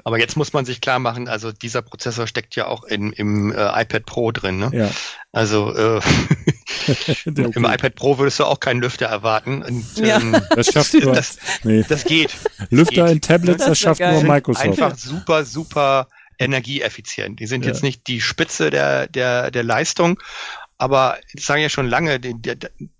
Aber 0.03 0.19
jetzt 0.19 0.37
muss 0.37 0.53
man 0.53 0.65
sich 0.65 0.81
klar 0.81 0.99
machen, 0.99 1.27
also 1.27 1.51
dieser 1.51 1.81
Prozessor 1.81 2.27
steckt 2.27 2.55
ja 2.55 2.67
auch 2.67 2.83
in, 2.83 3.11
im 3.11 3.51
äh, 3.51 3.81
iPad 3.81 4.05
Pro 4.05 4.31
drin. 4.31 4.59
Ne? 4.59 4.69
Ja. 4.71 4.91
Also 5.31 5.73
äh, 5.75 5.99
im 7.25 7.65
iPad 7.65 7.95
Pro 7.95 8.17
würdest 8.19 8.39
du 8.39 8.43
auch 8.45 8.59
keinen 8.59 8.81
Lüfter 8.81 9.07
erwarten. 9.07 9.63
Und, 9.63 9.97
Ja. 9.97 10.19
ähm, 10.19 10.35
Das 10.55 10.67
schafft 10.67 10.93
nur, 10.93 11.13
das, 11.15 11.37
nee. 11.63 11.83
das 11.89 12.03
geht. 12.03 12.35
Lüfter 12.69 13.05
geht. 13.05 13.13
in 13.13 13.21
Tablets, 13.21 13.57
Das 13.59 13.67
das, 13.69 13.79
schafft 13.79 13.99
geil. 13.99 14.13
nur 14.13 14.23
Microsoft. 14.23 14.65
Einfach 14.65 14.95
super, 14.95 15.43
super 15.43 16.07
energieeffizient. 16.37 17.39
Die 17.39 17.47
sind 17.47 17.65
Ja. 17.65 17.71
jetzt 17.71 17.83
nicht 17.83 18.07
die 18.07 18.21
Spitze 18.21 18.69
der, 18.69 19.07
der, 19.07 19.51
der 19.51 19.63
Leistung, 19.63 20.19
aber 20.77 21.17
ich 21.33 21.45
sage 21.45 21.61
ja 21.61 21.69
schon 21.69 21.87
lange, 21.87 22.19
die, 22.19 22.33
die, 22.33 22.53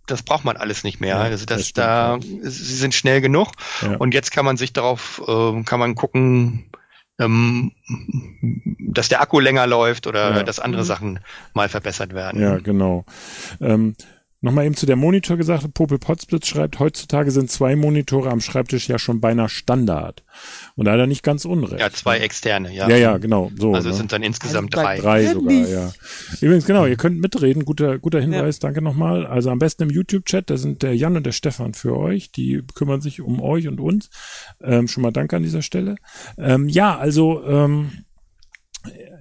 das 0.08 0.24
braucht 0.24 0.46
man 0.46 0.58
alles 0.58 0.84
nicht 0.84 1.02
mehr. 1.02 1.16
Ja, 1.18 1.22
also 1.24 1.46
das, 1.46 1.62
das 1.62 1.74
da, 1.74 2.18
sie 2.22 2.76
sind 2.76 2.94
schnell 2.94 3.22
genug 3.22 3.52
Ja. 3.82 3.96
und 3.98 4.14
jetzt 4.14 4.32
kann 4.32 4.46
man 4.46 4.58
sich 4.58 4.72
darauf, 4.74 5.22
äh, 5.28 5.64
kann 5.64 5.80
man 5.80 5.96
gucken, 5.96 6.70
ähm, 7.20 7.72
dass 8.80 9.08
der 9.10 9.22
Akku 9.22 9.40
länger 9.40 9.68
läuft 9.68 10.08
oder 10.08 10.36
Ja. 10.38 10.44
dass 10.44 10.60
andere 10.60 10.84
Mhm. 10.84 10.88
Sachen 10.88 11.20
mal 11.54 11.70
verbessert 11.70 12.14
werden. 12.14 12.42
Ja, 12.42 12.58
genau. 12.58 13.06
Ähm, 13.62 13.96
Nochmal 14.42 14.66
eben 14.66 14.76
zu 14.76 14.86
der 14.86 14.96
Monitor 14.96 15.38
gesagt, 15.38 15.74
Popel 15.74 15.98
Potsblitz 15.98 16.48
schreibt, 16.48 16.80
heutzutage 16.80 17.32
sind 17.32 17.50
zwei 17.50 17.76
Monitore 17.76 18.30
am 18.30 18.42
Schreibtisch 18.42 18.88
ja 18.88 19.00
schon 19.00 19.20
beinahe 19.20 19.50
Standard. 19.50 20.24
Und 20.76 20.86
da 20.86 20.92
hat 20.92 21.00
er 21.00 21.08
nicht 21.08 21.24
ganz 21.24 21.46
unrecht. 21.46 21.80
Ja, 21.80 21.90
zwei 21.90 22.20
externe, 22.20 22.72
ja. 22.72 22.88
Ja, 22.88 22.98
ja, 22.98 23.18
genau. 23.18 23.52
So, 23.58 23.74
Also 23.74 23.90
es 23.90 23.96
ne? 23.96 24.00
sind 24.00 24.12
dann 24.12 24.24
insgesamt 24.24 24.76
Also 24.76 24.86
drei. 24.86 25.00
Drei 25.00 25.24
Ja, 25.24 25.34
sogar, 25.34 25.54
ja. 25.54 25.94
Übrigens, 26.42 26.66
genau, 26.66 26.86
ihr 26.86 26.98
könnt 26.98 27.20
mitreden. 27.20 27.66
Guter, 27.66 27.98
guter 27.98 28.22
Hinweis, 28.22 28.60
danke 28.60 28.82
nochmal. 28.82 29.26
Also 29.26 29.50
am 29.50 29.60
besten 29.60 29.84
im 29.84 29.90
YouTube-Chat, 29.90 30.50
da 30.50 30.58
sind 30.58 30.84
der 30.84 30.96
Jan 30.96 31.18
und 31.18 31.26
der 31.26 31.32
Stefan 31.32 31.74
für 31.74 31.98
euch. 31.98 32.32
Die 32.32 32.62
kümmern 32.76 33.02
sich 33.02 33.22
um 33.22 33.42
euch 33.42 33.68
und 33.68 33.80
uns. 33.80 34.10
Ähm, 34.62 34.88
schon 34.88 35.02
mal 35.02 35.12
danke 35.12 35.38
an 35.38 35.44
dieser 35.44 35.62
Stelle. 35.62 35.96
Ähm, 36.38 36.70
ja, 36.70 36.98
also 36.98 37.44
ähm, 37.46 38.06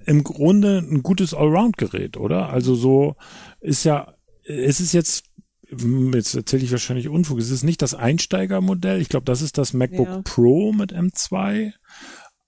im 0.05 0.23
Grunde 0.23 0.79
ein 0.79 1.01
gutes 1.01 1.33
Allround-Gerät, 1.33 2.17
oder? 2.17 2.49
Also 2.49 2.75
so 2.75 3.15
ist 3.59 3.85
ja, 3.85 4.14
es 4.45 4.79
ist 4.79 4.93
jetzt, 4.93 5.25
jetzt 6.13 6.35
erzähle 6.35 6.63
ich 6.63 6.71
wahrscheinlich 6.71 7.09
Unfug, 7.09 7.39
es 7.39 7.49
ist 7.49 7.63
nicht 7.63 7.81
das 7.81 7.93
Einsteigermodell. 7.93 9.01
Ich 9.01 9.09
glaube, 9.09 9.25
das 9.25 9.41
ist 9.41 9.57
das 9.57 9.73
MacBook 9.73 10.07
Ja. 10.07 10.21
Pro 10.23 10.71
mit 10.73 10.93
M2. 10.93 11.73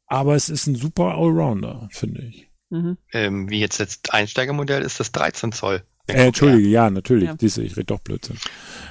aber 0.08 0.36
es 0.36 0.50
ist 0.50 0.68
ein 0.68 0.76
super 0.76 1.16
Allrounder, 1.16 1.90
finde 1.92 2.22
ich. 2.24 2.50
Mhm. 2.70 2.98
Ähm, 3.14 3.50
wie 3.50 3.60
jetzt 3.60 3.80
das 3.80 4.00
Einsteigermodell 4.10 4.82
ist 4.84 5.00
das 5.00 5.12
13 5.12 5.52
Zoll. 5.52 5.84
Äh, 6.08 6.28
Entschuldige, 6.28 6.68
ja, 6.70 6.90
natürlich. 6.90 7.26
Ja. 7.30 7.36
Siehst 7.40 7.58
du, 7.58 7.62
ich 7.62 7.74
rede 7.76 7.86
doch 7.86 8.00
Blödsinn. 8.00 8.38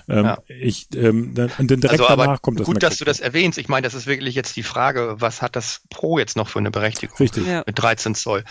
Ähm, 0.08 0.24
Ja. 0.24 0.38
Ich, 0.48 0.88
ähm, 0.94 1.34
dann, 1.34 1.50
und 1.58 1.70
dann 1.70 1.80
direkt 1.80 2.00
Also, 2.00 2.08
aber 2.08 2.24
danach 2.26 2.42
kommt 2.42 2.60
das 2.60 2.66
gut, 2.66 2.82
dass 2.82 2.98
du 2.98 3.04
das 3.04 3.20
erwähnst. 3.20 3.58
Ich 3.58 3.68
meine, 3.68 3.84
das 3.86 3.94
ist 3.94 4.06
wirklich 4.06 4.34
jetzt 4.34 4.56
die 4.56 4.62
Frage, 4.62 5.16
was 5.18 5.40
hat 5.42 5.56
das 5.56 5.80
Pro 5.90 6.18
jetzt 6.18 6.36
noch 6.36 6.48
für 6.48 6.58
eine 6.58 6.70
Berechtigung? 6.70 7.16
Richtig. 7.18 7.46
Ja. 7.46 7.62
Mit 7.66 7.78
13 7.78 8.14
Zoll. 8.14 8.44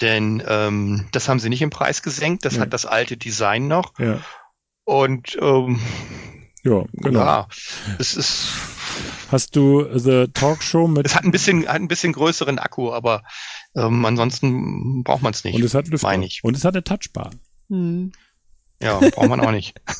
Denn 0.00 0.42
ähm, 0.46 1.08
das 1.12 1.28
haben 1.28 1.40
sie 1.40 1.48
nicht 1.48 1.62
im 1.62 1.70
Preis 1.70 2.02
gesenkt, 2.02 2.44
das 2.44 2.54
Ja. 2.56 2.62
hat 2.62 2.72
das 2.72 2.86
alte 2.86 3.16
Design 3.16 3.66
noch. 3.68 3.98
Ja, 3.98 4.20
Und 4.84 5.36
ähm, 5.40 5.80
ja, 6.64 6.84
genau. 6.92 7.20
ja, 7.20 7.48
es 7.98 8.14
ist, 8.14 8.46
Hast 9.32 9.56
du 9.56 9.86
The 9.98 10.26
Talkshow 10.32 10.86
mit 10.86 11.06
es 11.06 11.14
hat 11.16 11.24
ein 11.24 11.30
bisschen, 11.32 11.66
hat 11.66 11.76
ein 11.76 11.88
bisschen 11.88 12.12
größeren 12.12 12.58
Akku, 12.58 12.92
aber 12.92 13.22
ähm, 13.74 14.04
ansonsten 14.04 15.02
braucht 15.02 15.22
man 15.22 15.32
es 15.32 15.42
nicht. 15.44 15.54
und 15.56 15.64
es 15.64 15.74
hat 15.74 15.88
Lüfter. 15.88 16.08
Und 16.42 16.56
es 16.56 16.64
hat 16.64 16.74
eine 16.74 16.84
Touchbar. 16.84 17.30
Hm. 17.68 18.12
Ja, 18.82 18.98
braucht 18.98 19.28
man 19.28 19.40
auch 19.40 19.52
nicht. 19.52 19.80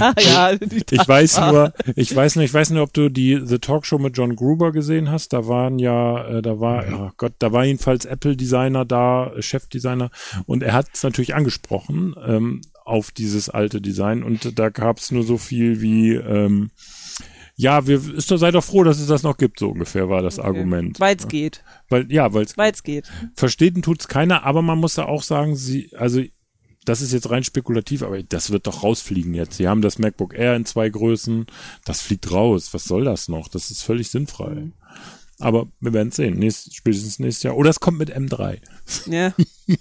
Ah, 0.00 0.14
ja, 0.18 0.54
die 0.56 0.82
Ich 0.90 1.08
weiß 1.08 1.34
Touchbar. 1.34 1.52
nur, 1.52 1.94
ich 1.96 2.14
weiß 2.14 2.36
nur, 2.36 2.44
ich 2.44 2.54
weiß 2.54 2.70
nur, 2.70 2.82
ob 2.82 2.92
du 2.94 3.08
die 3.10 3.40
The 3.44 3.58
Talkshow 3.58 3.98
mit 3.98 4.16
John 4.16 4.34
Gruber 4.36 4.72
gesehen 4.72 5.10
hast. 5.10 5.32
Da 5.32 5.46
waren 5.46 5.78
ja, 5.78 6.26
äh, 6.26 6.42
da 6.42 6.58
war, 6.60 6.84
oh 6.92 7.10
Gott, 7.16 7.34
da 7.38 7.52
war 7.52 7.64
jedenfalls 7.64 8.04
Apple-Designer 8.04 8.84
da, 8.84 9.32
äh, 9.34 9.42
Chefdesigner, 9.42 10.10
und 10.46 10.62
er 10.62 10.72
hat 10.72 10.86
es 10.94 11.02
natürlich 11.02 11.34
angesprochen 11.34 12.14
ähm, 12.24 12.60
auf 12.84 13.10
dieses 13.10 13.50
alte 13.50 13.80
Design. 13.80 14.22
Und 14.22 14.58
da 14.58 14.70
gab 14.70 14.98
es 14.98 15.10
nur 15.10 15.22
so 15.24 15.36
viel 15.36 15.82
wie, 15.82 16.14
ähm, 16.14 16.70
ja, 17.56 17.86
wir 17.86 17.96
ist 18.14 18.30
doch, 18.30 18.36
seid 18.38 18.54
doch 18.54 18.64
froh, 18.64 18.84
dass 18.84 19.00
es 19.00 19.08
das 19.08 19.22
noch 19.22 19.36
gibt, 19.36 19.58
so 19.58 19.70
ungefähr 19.70 20.08
war 20.08 20.22
das 20.22 20.38
Argument. 20.38 20.98
Weil's 21.00 21.28
geht. 21.28 21.62
Weil, 21.88 22.10
ja, 22.10 22.32
weil 22.32 22.46
Weil's 22.56 22.82
geht. 22.84 23.10
verstehen 23.34 23.82
tut's 23.82 24.08
keiner, 24.08 24.44
aber 24.44 24.62
man 24.62 24.78
muss 24.78 24.94
da 24.94 25.04
auch 25.04 25.22
sagen, 25.22 25.56
sie, 25.56 25.90
also 25.96 26.22
das 26.88 27.02
ist 27.02 27.12
jetzt 27.12 27.30
rein 27.30 27.44
spekulativ, 27.44 28.02
aber 28.02 28.22
das 28.22 28.50
wird 28.50 28.66
doch 28.66 28.82
rausfliegen 28.82 29.34
jetzt. 29.34 29.56
Sie 29.56 29.68
haben 29.68 29.82
das 29.82 29.98
MacBook 29.98 30.34
Air 30.34 30.56
in 30.56 30.64
zwei 30.64 30.88
Größen, 30.88 31.46
das 31.84 32.00
fliegt 32.00 32.30
raus. 32.30 32.72
Was 32.72 32.84
soll 32.84 33.04
das 33.04 33.28
noch? 33.28 33.48
Das 33.48 33.70
ist 33.70 33.82
völlig 33.82 34.10
sinnfrei. 34.10 34.54
Mhm. 34.54 34.72
Aber 35.38 35.68
wir 35.80 35.92
werden 35.92 36.10
sehen, 36.10 36.38
nächst, 36.38 36.74
spätestens 36.74 37.18
nächstes 37.18 37.44
Jahr. 37.44 37.56
Oder 37.56 37.70
es 37.70 37.80
kommt 37.80 37.98
mit 37.98 38.14
M3. 38.14 38.58
Ja. 39.06 39.34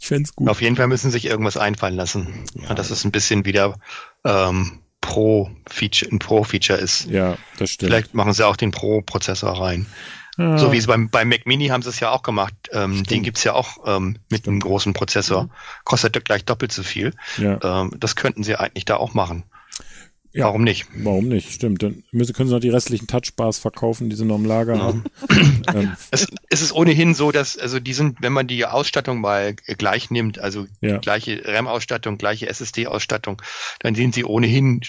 Ich 0.00 0.08
fänd's 0.08 0.34
gut. 0.34 0.50
Auf 0.50 0.60
jeden 0.60 0.76
Fall 0.76 0.86
müssen 0.86 1.06
sie 1.10 1.12
sich 1.12 1.24
irgendwas 1.24 1.56
einfallen 1.56 1.94
lassen. 1.94 2.44
Ja, 2.60 2.74
dass 2.74 2.90
es 2.90 3.06
ein 3.06 3.10
bisschen 3.10 3.46
wieder 3.46 3.78
ähm, 4.22 4.80
Pro-Feature, 5.00 6.12
ein 6.12 6.18
Pro-Feature 6.18 6.78
ist. 6.78 7.06
Ja, 7.06 7.38
das 7.58 7.70
stimmt. 7.70 7.88
Vielleicht 7.88 8.12
machen 8.12 8.34
sie 8.34 8.46
auch 8.46 8.56
den 8.56 8.70
Pro-Prozessor 8.70 9.58
rein. 9.58 9.86
Ah, 10.36 10.58
So 10.58 10.72
wie 10.72 10.78
es 10.78 10.86
beim, 10.86 11.08
beim 11.10 11.28
Mac 11.28 11.46
Mini 11.46 11.68
haben 11.68 11.82
sie 11.82 11.88
es 11.90 12.00
ja 12.00 12.10
auch 12.10 12.22
gemacht. 12.22 12.54
Ähm, 12.72 12.92
Stimmt. 12.94 13.10
den 13.10 13.22
gibt's 13.22 13.44
ja 13.44 13.52
auch 13.54 13.78
ähm, 13.86 14.18
mit 14.30 14.46
einem 14.48 14.60
großen 14.60 14.92
Prozessor. 14.92 15.48
Kostet 15.84 16.24
gleich 16.24 16.44
doppelt 16.44 16.72
so 16.72 16.82
viel. 16.82 17.12
ja. 17.38 17.58
Ähm, 17.82 17.92
das 17.98 18.16
könnten 18.16 18.42
sie 18.42 18.56
eigentlich 18.56 18.84
da 18.84 18.96
auch 18.96 19.14
machen. 19.14 19.44
Ja. 20.36 20.46
Warum 20.46 20.64
nicht? 20.64 20.86
Warum 20.96 21.28
nicht? 21.28 21.52
Stimmt. 21.52 21.80
Dann 21.84 22.02
müssen, 22.10 22.32
können 22.34 22.48
sie 22.48 22.54
noch 22.56 22.60
die 22.60 22.68
restlichen 22.68 23.06
Touchbars 23.06 23.58
verkaufen, 23.58 24.10
die 24.10 24.16
sie 24.16 24.24
noch 24.24 24.34
im 24.34 24.44
Lager 24.44 24.80
haben. 24.80 25.04
ähm, 25.72 25.92
Es, 26.10 26.26
es 26.50 26.60
ist 26.60 26.72
ohnehin 26.72 27.14
so, 27.14 27.30
dass, 27.30 27.56
also 27.56 27.78
die 27.78 27.92
sind, 27.92 28.20
wenn 28.20 28.32
man 28.32 28.48
die 28.48 28.66
Ausstattung 28.66 29.20
mal 29.20 29.54
gleich 29.54 30.10
nimmt, 30.10 30.40
also 30.40 30.66
Ja. 30.80 30.98
gleiche 30.98 31.40
RAM-Ausstattung, 31.44 32.18
gleiche 32.18 32.48
SSD-Ausstattung, 32.48 33.40
dann 33.78 33.94
sind 33.94 34.12
sie 34.16 34.24
ohnehin 34.24 34.80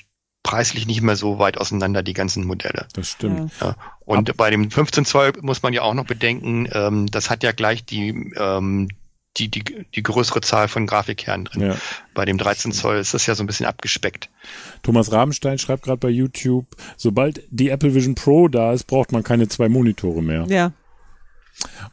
preislich 0.45 0.86
nicht 0.86 1.01
mehr 1.01 1.15
so 1.15 1.39
weit 1.39 1.58
auseinander, 1.58 2.03
die 2.03 2.13
ganzen 2.13 2.45
Modelle. 2.45 2.86
das 2.93 3.10
stimmt. 3.10 3.51
Ja. 3.60 3.75
Und 4.01 4.38
bei 4.38 4.51
dem 4.51 4.69
15 4.69 5.03
Zoll 5.03 5.34
muss 5.41 5.63
man 5.63 5.73
ja 5.73 5.81
auch 5.81 5.95
noch 5.95 6.05
bedenken, 6.05 6.69
ähm, 6.71 7.08
das 7.08 7.31
hat 7.31 7.41
ja 7.41 7.51
gleich 7.51 7.84
die, 7.84 8.31
ähm, 8.38 8.89
die, 9.38 9.49
die, 9.49 9.63
die 9.63 10.03
größere 10.03 10.41
Zahl 10.41 10.67
von 10.67 10.86
Grafikkernen 10.86 11.45
drin. 11.45 11.62
Ja. 11.69 11.77
Bei 12.13 12.25
dem 12.25 12.38
13 12.38 12.73
Zoll 12.73 12.97
ist 12.97 13.15
das 13.15 13.25
ja 13.25 13.34
so 13.34 13.43
ein 13.43 13.47
bisschen 13.47 13.65
abgespeckt. 13.65 14.29
Thomas 14.84 15.12
Rabenstein 15.12 15.58
schreibt 15.58 15.81
gerade 15.81 15.97
bei 15.97 16.10
YouTube, 16.10 16.67
sobald 16.95 17.41
die 17.49 17.69
Apple 17.69 17.95
Vision 17.95 18.13
Pro 18.13 18.47
da 18.47 18.71
ist, 18.71 18.84
braucht 18.84 19.12
man 19.12 19.23
keine 19.23 19.47
zwei 19.47 19.67
Monitore 19.67 20.21
mehr. 20.21 20.45
Ja. 20.47 20.73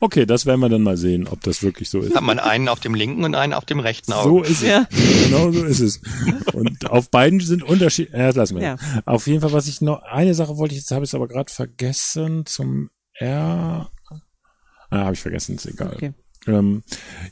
Okay, 0.01 0.27
das 0.27 0.47
werden 0.47 0.61
wir 0.61 0.69
dann 0.69 0.83
mal 0.83 0.97
sehen, 0.97 1.29
ob 1.29 1.41
das 1.43 1.63
wirklich 1.63 1.89
so 1.89 2.01
ist. 2.01 2.15
Hat 2.15 2.23
man 2.23 2.39
einen 2.39 2.69
auf 2.69 2.81
dem 2.81 2.95
linken 2.95 3.25
und 3.25 3.35
einen 3.35 3.53
auf 3.53 3.65
dem 3.65 3.81
rechten 3.81 4.13
Auge. 4.13 4.29
So 4.29 4.43
ist 4.43 4.63
es. 4.63 4.69
Ja. 4.69 4.87
Genau 5.25 5.53
so 5.53 5.65
ist 5.65 5.81
es. 5.81 6.01
Und 6.53 6.91
auf 6.91 7.11
beiden 7.11 7.41
sind 7.41 7.63
Unterschiede. 7.63 8.13
Ja, 8.13 8.27
das 8.27 8.37
lassen 8.37 8.57
wir. 8.57 8.63
Ja. 8.63 8.77
Auf 9.05 9.27
jeden 9.27 9.41
Fall, 9.41 9.53
was 9.53 9.69
ich 9.69 9.81
noch, 9.81 10.03
eine 10.03 10.35
Sache 10.35 10.57
wollte 10.57 10.75
ich, 10.75 10.81
jetzt 10.81 10.91
habe 10.91 11.05
ich 11.05 11.11
es 11.11 11.15
aber 11.15 11.29
gerade 11.29 11.53
vergessen, 11.53 12.47
zum 12.47 12.91
R. 13.15 13.91
Ah, 14.91 14.99
habe 14.99 15.15
ich 15.15 15.21
vergessen, 15.21 15.57
ist 15.57 15.67
egal. 15.67 15.95
Okay. 15.95 16.13
Ähm, 16.47 16.83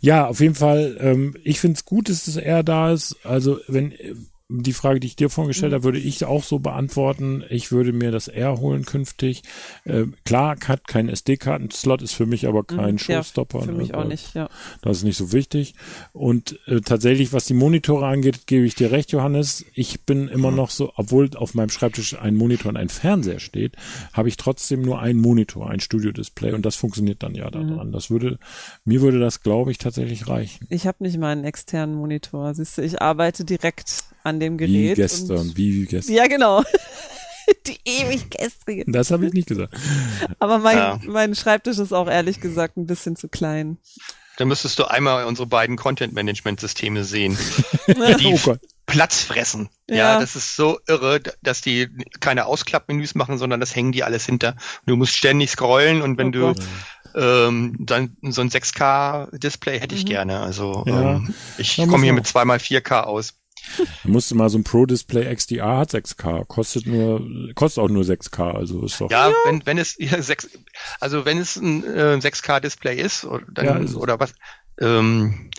ja, 0.01 0.27
auf 0.27 0.41
jeden 0.41 0.55
Fall, 0.55 0.97
ähm, 1.01 1.37
ich 1.43 1.61
finde 1.61 1.77
es 1.77 1.85
gut, 1.85 2.09
dass 2.09 2.25
das 2.25 2.37
R 2.37 2.63
da 2.63 2.93
ist. 2.93 3.17
Also, 3.25 3.59
wenn 3.67 3.93
die 4.51 4.73
Frage, 4.73 5.01
die 5.01 5.07
ich 5.07 5.17
dir 5.17 5.31
vorhin 5.31 5.49
gestellt 5.49 5.73
habe, 5.73 5.85
würde 5.85 5.99
ich 5.99 6.25
auch 6.25 6.45
so 6.45 6.59
beantworten. 6.59 7.45
Ich 7.49 7.73
würde 7.73 7.93
mir 7.93 8.11
das 8.11 8.29
R 8.29 8.59
holen 8.59 8.85
künftig. 8.85 9.43
Ähm, 9.87 10.15
klar, 10.25 10.57
hat 10.67 10.87
kein 10.87 11.09
SD-Karten-Slot, 11.09 12.03
ist 12.03 12.13
für 12.13 12.27
mich 12.27 12.47
aber 12.47 12.65
kein 12.65 12.91
Mhm. 12.91 12.99
Ja, 12.99 13.23
Showstopper. 13.23 13.63
Für 13.63 13.73
ne, 13.73 13.79
mich 13.79 13.95
auch 13.95 14.05
nicht, 14.05 14.35
ja. 14.35 14.49
das 14.83 14.99
ist 14.99 15.05
nicht 15.05 15.17
so 15.17 15.33
wichtig. 15.33 15.75
Und 16.13 16.59
äh, 16.67 16.81
tatsächlich, 16.81 17.33
was 17.33 17.47
die 17.47 17.55
Monitore 17.55 18.07
angeht, 18.07 18.47
gebe 18.47 18.67
ich 18.67 18.75
dir 18.75 18.91
recht, 18.91 19.13
Johannes. 19.13 19.65
Ich 19.75 20.05
bin 20.05 20.29
immer 20.29 20.51
noch 20.51 20.71
so, 20.71 20.93
obwohl 20.97 21.31
auf 21.37 21.55
meinem 21.55 21.71
Schreibtisch 21.71 22.19
ein 22.19 22.37
Monitor 22.37 22.71
und 22.71 22.77
ein 22.77 22.89
Fernseher 22.89 23.41
steht, 23.41 23.77
habe 24.13 24.29
ich 24.29 24.37
trotzdem 24.37 24.83
nur 24.83 25.01
einen 25.01 25.21
Monitor, 25.21 25.71
ein 25.71 25.81
Studio-Display 25.81 26.53
und 26.53 26.67
das 26.67 26.77
funktioniert 26.77 27.23
dann 27.23 27.35
ja 27.35 27.51
daran. 27.51 27.93
Das 27.93 28.11
würde, 28.11 28.39
mir 28.85 29.01
würde 29.01 29.21
das, 29.21 29.43
glaube 29.43 29.71
ich, 29.71 29.79
tatsächlich 29.79 30.29
reichen. 30.29 30.67
Ich 30.69 30.87
habe 30.87 31.03
nicht 31.03 31.19
mal 31.19 31.33
einen 31.33 31.45
externen 31.45 31.95
Monitor. 31.95 32.55
Siehst 32.55 32.79
du, 32.79 32.83
ich 32.83 33.01
arbeite 33.01 33.45
direkt 33.45 34.05
an 34.25 34.41
dem 34.41 34.59
Wie 34.59 34.67
Gerät. 34.67 34.97
gestern, 34.97 35.37
Und, 35.39 35.57
wie 35.57 35.87
gestern. 35.87 36.15
ja, 36.15 36.27
genau. 36.27 36.63
Die 37.67 37.79
ewig 37.85 38.31
gestrige. 38.31 38.85
Das 38.87 39.11
habe 39.11 39.27
ich 39.27 39.33
nicht 39.33 39.49
gesagt. 39.49 39.75
Aber 40.39 40.59
mein, 40.59 40.77
Ja. 40.77 41.01
mein 41.07 41.35
Schreibtisch 41.35 41.79
ist 41.79 41.93
auch 41.93 42.09
ehrlich 42.09 42.41
gesagt 42.41 42.77
ein 42.77 42.87
bisschen 42.87 43.17
zu 43.17 43.29
klein. 43.29 43.79
Dann 44.37 44.49
müsstest 44.49 44.79
du 44.79 44.85
einmal 44.85 45.25
unsere 45.25 45.47
beiden 45.49 45.77
Content-Management-Systeme 45.77 47.05
sehen, 47.05 47.37
die 48.21 48.27
Oh 48.27 48.39
Gott. 48.43 48.61
Platz 48.87 49.23
fressen. 49.23 49.69
Ja. 49.89 49.97
Ja. 49.97 50.21
das 50.21 50.37
ist 50.37 50.57
so 50.57 50.79
irre, 50.87 51.21
dass 51.43 51.61
die 51.61 51.89
keine 52.21 52.47
Ausklappmenüs 52.47 53.15
machen, 53.15 53.37
sondern 53.39 53.61
das 53.61 53.75
hängen 53.75 53.93
die 53.93 54.03
alles 54.05 54.25
hinter. 54.27 54.57
Du 54.87 54.97
musst 54.97 55.17
ständig 55.17 55.51
scrollen 55.51 56.03
und 56.03 56.19
wenn 56.19 56.29
Oh 56.29 56.31
du 56.31 56.41
Gott. 56.55 56.63
ähm, 57.15 57.77
dann 57.81 58.17
so 58.23 58.41
ein 58.41 58.49
6K-Display 58.51 59.81
hätte 59.81 59.95
ich 59.95 60.05
Mhm. 60.05 60.09
gerne. 60.09 60.41
Also 60.41 60.85
Ja. 60.87 61.17
ähm, 61.17 61.35
ich 61.59 61.77
Da 61.77 61.87
komme 61.87 62.05
hier 62.05 62.13
mit 62.13 62.27
zweimal 62.27 62.59
4K 62.59 63.03
aus. 63.03 63.35
Da 63.79 64.09
musste 64.09 64.35
mal 64.35 64.49
so 64.51 64.59
ein 64.59 64.65
Pro-Display 64.65 65.35
XDR 65.35 65.79
hat 65.79 65.91
6K, 65.91 66.45
kostet 66.47 66.87
nur, 66.87 67.27
kostet 67.55 67.83
auch 67.85 67.89
nur 67.89 68.05
6K, 68.05 68.53
also 68.55 68.85
ist 68.85 69.01
doch. 69.01 69.11
Ja, 69.11 69.33
wenn 69.45 69.65
wenn 69.67 69.79
es 69.79 69.97
ja, 69.99 70.21
sechs, 70.23 70.49
also 71.01 71.25
wenn 71.25 71.39
es 71.39 71.57
ein 71.57 71.85
äh, 71.85 72.19
6K-Display 72.21 72.97
ist 73.01 73.25
oder, 73.25 73.45
dann, 73.51 73.65
Ja, 73.65 73.77
ist 73.77 73.95
oder 73.95 74.19
was, 74.21 74.35
ähm, 74.81 75.51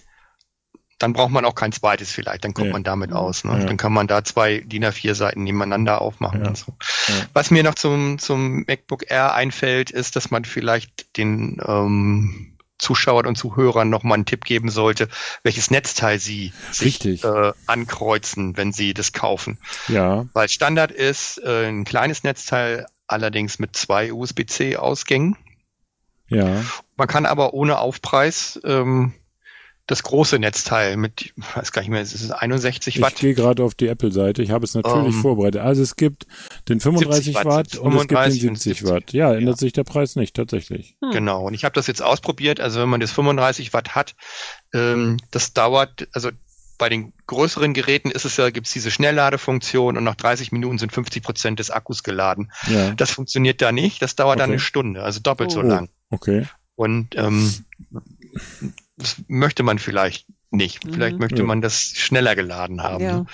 dann 0.99 1.13
braucht 1.13 1.31
man 1.31 1.45
auch 1.45 1.55
kein 1.55 1.71
zweites 1.71 2.11
vielleicht, 2.11 2.43
dann 2.45 2.53
kommt 2.53 2.67
Ja. 2.67 2.73
man 2.73 2.83
damit 2.83 3.11
aus. 3.11 3.43
Ne? 3.43 3.53
Ja. 3.57 3.65
Dann 3.65 3.77
kann 3.77 3.91
man 3.91 4.05
da 4.05 4.23
zwei 4.23 4.59
DIN 4.59 4.85
A4 4.85 5.15
Seiten 5.15 5.43
nebeneinander 5.43 5.99
aufmachen 5.99 6.41
Ja. 6.43 6.49
und 6.49 6.57
so. 6.57 6.75
Ja. 7.07 7.15
Was 7.33 7.49
mir 7.49 7.63
noch 7.63 7.73
zum, 7.73 8.19
zum 8.19 8.65
MacBook 8.67 9.09
Air 9.09 9.33
einfällt, 9.33 9.89
ist, 9.89 10.15
dass 10.15 10.29
man 10.29 10.45
vielleicht 10.45 11.17
den 11.17 11.59
ähm, 11.65 12.50
Zuschauern 12.81 13.27
und 13.27 13.37
Zuhörern 13.37 13.89
noch 13.89 14.03
mal 14.03 14.15
einen 14.15 14.25
Tipp 14.25 14.43
geben 14.43 14.69
sollte, 14.69 15.07
welches 15.43 15.71
Netzteil 15.71 16.19
sie 16.19 16.51
sich 16.71 16.87
Richtig. 16.87 17.23
äh, 17.23 17.53
ankreuzen, 17.67 18.57
wenn 18.57 18.73
sie 18.73 18.93
das 18.93 19.13
kaufen. 19.13 19.59
Ja, 19.87 20.25
Weil 20.33 20.49
Standard 20.49 20.91
ist 20.91 21.37
äh, 21.43 21.67
ein 21.67 21.85
kleines 21.85 22.23
Netzteil, 22.23 22.87
allerdings 23.07 23.59
mit 23.59 23.75
zwei 23.75 24.11
USB-C-Ausgängen. 24.11 25.37
ja. 26.27 26.63
Man 26.97 27.07
kann 27.07 27.25
aber 27.25 27.53
ohne 27.55 27.79
Aufpreis 27.79 28.59
ähm, 28.63 29.13
das 29.91 30.01
große 30.03 30.39
Netzteil 30.39 30.97
mit, 30.97 31.21
ich 31.21 31.33
weiß 31.55 31.71
gar 31.71 31.81
nicht 31.81 31.91
mehr, 31.91 32.01
es 32.01 32.13
ist 32.13 32.31
61 32.31 32.95
Ich 32.95 33.01
Watt. 33.01 33.15
gehe 33.17 33.35
gerade 33.35 33.63
auf 33.63 33.75
die 33.75 33.87
Apple-Seite. 33.87 34.41
Ich 34.41 34.49
habe 34.51 34.65
es 34.65 34.73
natürlich 34.73 35.13
Ähm, 35.15 35.21
vorbereitet. 35.21 35.61
Also 35.61 35.83
es 35.83 35.95
gibt 35.95 36.25
den 36.67 36.79
35 36.79 37.25
70 37.25 37.35
Watt, 37.35 37.45
Watt, 37.45 37.75
und 37.77 37.93
es 37.93 37.99
gibt 38.01 38.11
den 38.11 38.17
35 38.17 38.47
und 38.49 38.55
70 38.59 38.77
70. 38.79 38.89
Watt. 38.89 39.13
Ja, 39.13 39.33
ändert 39.33 39.55
Ja. 39.55 39.59
sich 39.59 39.73
der 39.73 39.83
Preis 39.83 40.15
nicht, 40.15 40.35
tatsächlich. 40.35 40.95
Hm. 41.03 41.11
Genau. 41.11 41.45
Und 41.45 41.53
ich 41.53 41.63
habe 41.65 41.75
das 41.75 41.85
jetzt 41.87 42.01
ausprobiert. 42.01 42.59
Also 42.59 42.81
wenn 42.81 42.89
man 42.89 42.99
das 42.99 43.11
35 43.11 43.73
Watt 43.73 43.93
hat, 43.95 44.15
ähm, 44.73 45.17
das 45.31 45.53
dauert, 45.53 46.07
also 46.13 46.29
bei 46.77 46.89
den 46.89 47.13
größeren 47.27 47.73
Geräten 47.75 48.09
ist 48.09 48.25
es 48.25 48.37
ja, 48.37 48.49
gibt's 48.49 48.73
diese 48.73 48.89
Schnellladefunktion 48.89 49.97
und 49.97 50.03
nach 50.03 50.15
30 50.15 50.51
Minuten 50.51 50.79
sind 50.79 50.91
50 50.91 51.21
Prozent 51.21 51.59
des 51.59 51.69
Akkus 51.69 52.01
geladen. 52.01 52.51
Ja, 52.67 52.91
Das 52.95 53.11
funktioniert 53.11 53.61
da 53.61 53.71
nicht. 53.71 54.01
Das 54.01 54.15
dauert 54.15 54.39
dann 54.39 54.45
Okay. 54.49 54.53
eine 54.53 54.59
Stunde, 54.59 55.03
also 55.03 55.19
doppelt 55.19 55.51
so 55.51 55.59
Oh. 55.59 55.63
lang. 55.63 55.89
okay. 56.09 56.47
Und 56.75 57.15
ähm, 57.15 57.53
das 59.01 59.21
möchte 59.27 59.63
man 59.63 59.79
vielleicht 59.79 60.27
nicht. 60.51 60.79
Vielleicht 60.89 61.15
Mhm. 61.15 61.19
möchte 61.21 61.39
Ja. 61.39 61.43
man 61.43 61.61
das 61.61 61.81
schneller 61.81 62.35
geladen 62.35 62.81
haben. 62.81 63.03
Ja. 63.03 63.25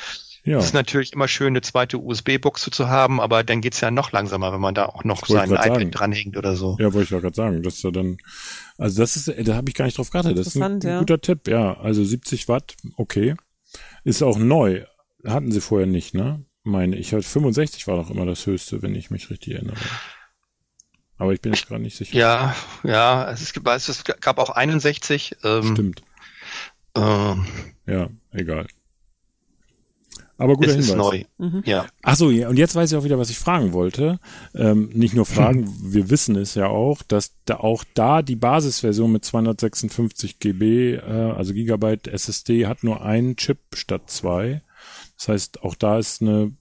Ja. 0.44 0.60
Es 0.60 0.68
ist 0.68 0.74
natürlich 0.74 1.12
immer 1.12 1.28
schön, 1.28 1.48
eine 1.48 1.62
zweite 1.62 1.98
USB-Buchse 1.98 2.72
zu 2.72 2.88
haben, 2.88 3.20
aber 3.20 3.44
dann 3.44 3.60
geht's 3.60 3.82
ja 3.82 3.92
noch 3.92 4.14
langsamer, 4.14 4.54
wenn 4.54 4.62
man 4.62 4.74
da 4.74 4.86
auch 4.86 5.04
noch 5.04 5.26
sein 5.26 5.50
iPad 5.52 5.66
sagen. 5.66 5.92
dranhängt 5.92 6.38
oder 6.38 6.56
so. 6.56 6.78
Ja, 6.80 6.94
wollte 6.94 7.04
ich 7.04 7.10
ja 7.10 7.20
gerade 7.20 7.36
sagen, 7.36 7.64
dass 7.64 7.84
er 7.84 7.92
dann, 7.92 8.18
also 8.78 9.02
das 9.02 9.18
ist, 9.18 9.28
da 9.28 9.56
habe 9.56 9.70
ich 9.70 9.76
gar 9.76 9.84
nicht 9.84 9.98
drauf 9.98 10.10
geachtet. 10.10 10.38
Das 10.38 10.48
ist 10.48 10.62
ein, 10.62 10.80
ja. 10.82 11.00
guter 11.00 11.20
Tipp, 11.20 11.50
ja. 11.50 11.74
Also 11.78 12.02
70 12.06 12.48
Watt, 12.48 12.76
okay. 12.96 13.36
Ist 14.06 14.22
auch 14.24 14.38
neu. 14.40 14.86
Hatten 15.26 15.52
sie 15.52 15.60
vorher 15.60 15.88
nicht, 15.88 16.14
ne? 16.14 16.46
Meine 16.64 16.96
ich, 16.96 17.12
halt 17.12 17.26
65 17.26 17.86
war 17.88 17.98
doch 17.98 18.10
immer 18.10 18.26
das 18.26 18.46
höchste, 18.46 18.82
wenn 18.82 18.96
ich 18.96 19.12
mich 19.12 19.30
richtig 19.30 19.56
erinnere. 19.56 19.76
Aber 21.18 21.34
ich 21.34 21.42
bin 21.42 21.54
jetzt 21.54 21.68
gerade 21.68 21.82
nicht 21.82 21.98
sicher. 21.98 22.16
Ja, 22.16 22.56
ja, 22.84 23.32
es, 23.32 23.42
ist, 23.42 23.58
es, 23.90 24.04
gab 24.04 24.38
auch 24.38 24.52
61. 24.52 25.38
Ähm, 25.44 25.74
Stimmt. 25.74 26.04
ähm, 26.96 27.46
Ja, 27.86 28.10
egal. 28.32 28.68
Aber 30.38 30.56
guter 30.56 30.70
es 30.70 30.76
ist 30.76 30.90
Hinweis. 30.92 31.26
neu. 31.40 31.62
Ja. 31.66 31.88
Ach 32.04 32.16
so, 32.16 32.30
ja, 32.30 32.48
und 32.48 32.58
jetzt 32.58 32.76
weiß 32.76 32.92
ich 32.92 32.98
auch 32.98 33.04
wieder, 33.04 33.18
was 33.18 33.32
ich 33.32 33.40
fragen 33.40 33.74
wollte. 33.74 34.20
Ähm, 34.54 34.92
nicht 34.94 35.16
nur 35.16 35.26
fragen, 35.26 35.68
wir 35.82 36.12
wissen 36.12 36.36
es 36.36 36.54
ja 36.54 36.68
auch, 36.68 37.02
dass 37.02 37.34
da 37.46 37.58
auch 37.58 37.84
da 37.96 38.22
die 38.22 38.36
Basisversion 38.36 39.12
mit 39.12 39.26
256 39.26 40.38
GB, 40.38 40.94
äh, 40.96 41.00
also 41.02 41.54
Gigabyte 41.54 42.08
SSD, 42.08 42.68
hat 42.68 42.84
nur 42.84 43.02
einen 43.02 43.36
Chip 43.36 43.58
statt 43.74 44.12
zwei. 44.12 44.62
Das 45.18 45.30
heißt, 45.30 45.64
auch 45.64 45.74
da 45.74 45.98
ist 45.98 46.22
eine 46.22 46.52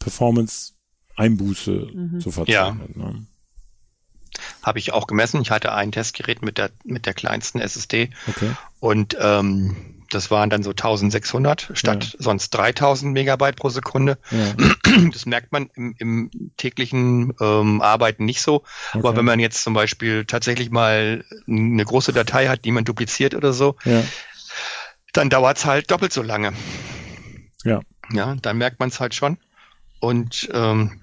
Performance-Einbuße 0.00 2.18
zu 2.18 2.30
verzeichnen. 2.32 2.90
Ne? 2.96 3.26
Habe 4.62 4.78
ich 4.78 4.92
auch 4.92 5.06
gemessen. 5.06 5.40
Ich 5.42 5.50
hatte 5.50 5.72
ein 5.72 5.92
Testgerät 5.92 6.42
mit 6.42 6.58
der, 6.58 6.70
mit 6.84 7.06
der 7.06 7.14
kleinsten 7.14 7.60
SSD 7.60 8.10
Okay. 8.28 8.52
und 8.80 9.16
ähm, 9.20 10.04
das 10.10 10.30
waren 10.30 10.50
dann 10.50 10.62
so 10.62 10.70
1600 10.70 11.70
statt 11.72 12.16
sonst 12.18 12.50
3000 12.50 13.12
Megabyte 13.14 13.56
pro 13.56 13.68
Sekunde. 13.70 14.18
Ja. 14.30 14.54
Das 15.12 15.24
merkt 15.24 15.52
man 15.52 15.70
im, 15.74 15.94
im 15.96 16.30
täglichen 16.58 17.32
ähm, 17.40 17.80
Arbeiten 17.80 18.26
nicht 18.26 18.42
so. 18.42 18.62
Aber 18.92 19.08
Okay. 19.10 19.16
wenn 19.18 19.24
man 19.24 19.40
jetzt 19.40 19.62
zum 19.64 19.72
Beispiel 19.72 20.26
tatsächlich 20.26 20.70
mal 20.70 21.24
eine 21.48 21.82
große 21.82 22.12
Datei 22.12 22.48
hat, 22.48 22.66
die 22.66 22.72
man 22.72 22.84
dupliziert 22.84 23.34
oder 23.34 23.54
so, 23.54 23.76
Ja. 23.86 24.04
dann 25.14 25.30
dauert's 25.30 25.64
halt 25.64 25.90
doppelt 25.90 26.12
so 26.12 26.20
lange. 26.20 26.52
Ja. 27.64 27.80
Ja, 28.12 28.34
dann 28.42 28.58
merkt 28.58 28.80
man 28.80 28.90
es 28.90 29.00
halt 29.00 29.14
schon. 29.14 29.38
Und 30.00 30.50
ähm, 30.52 31.01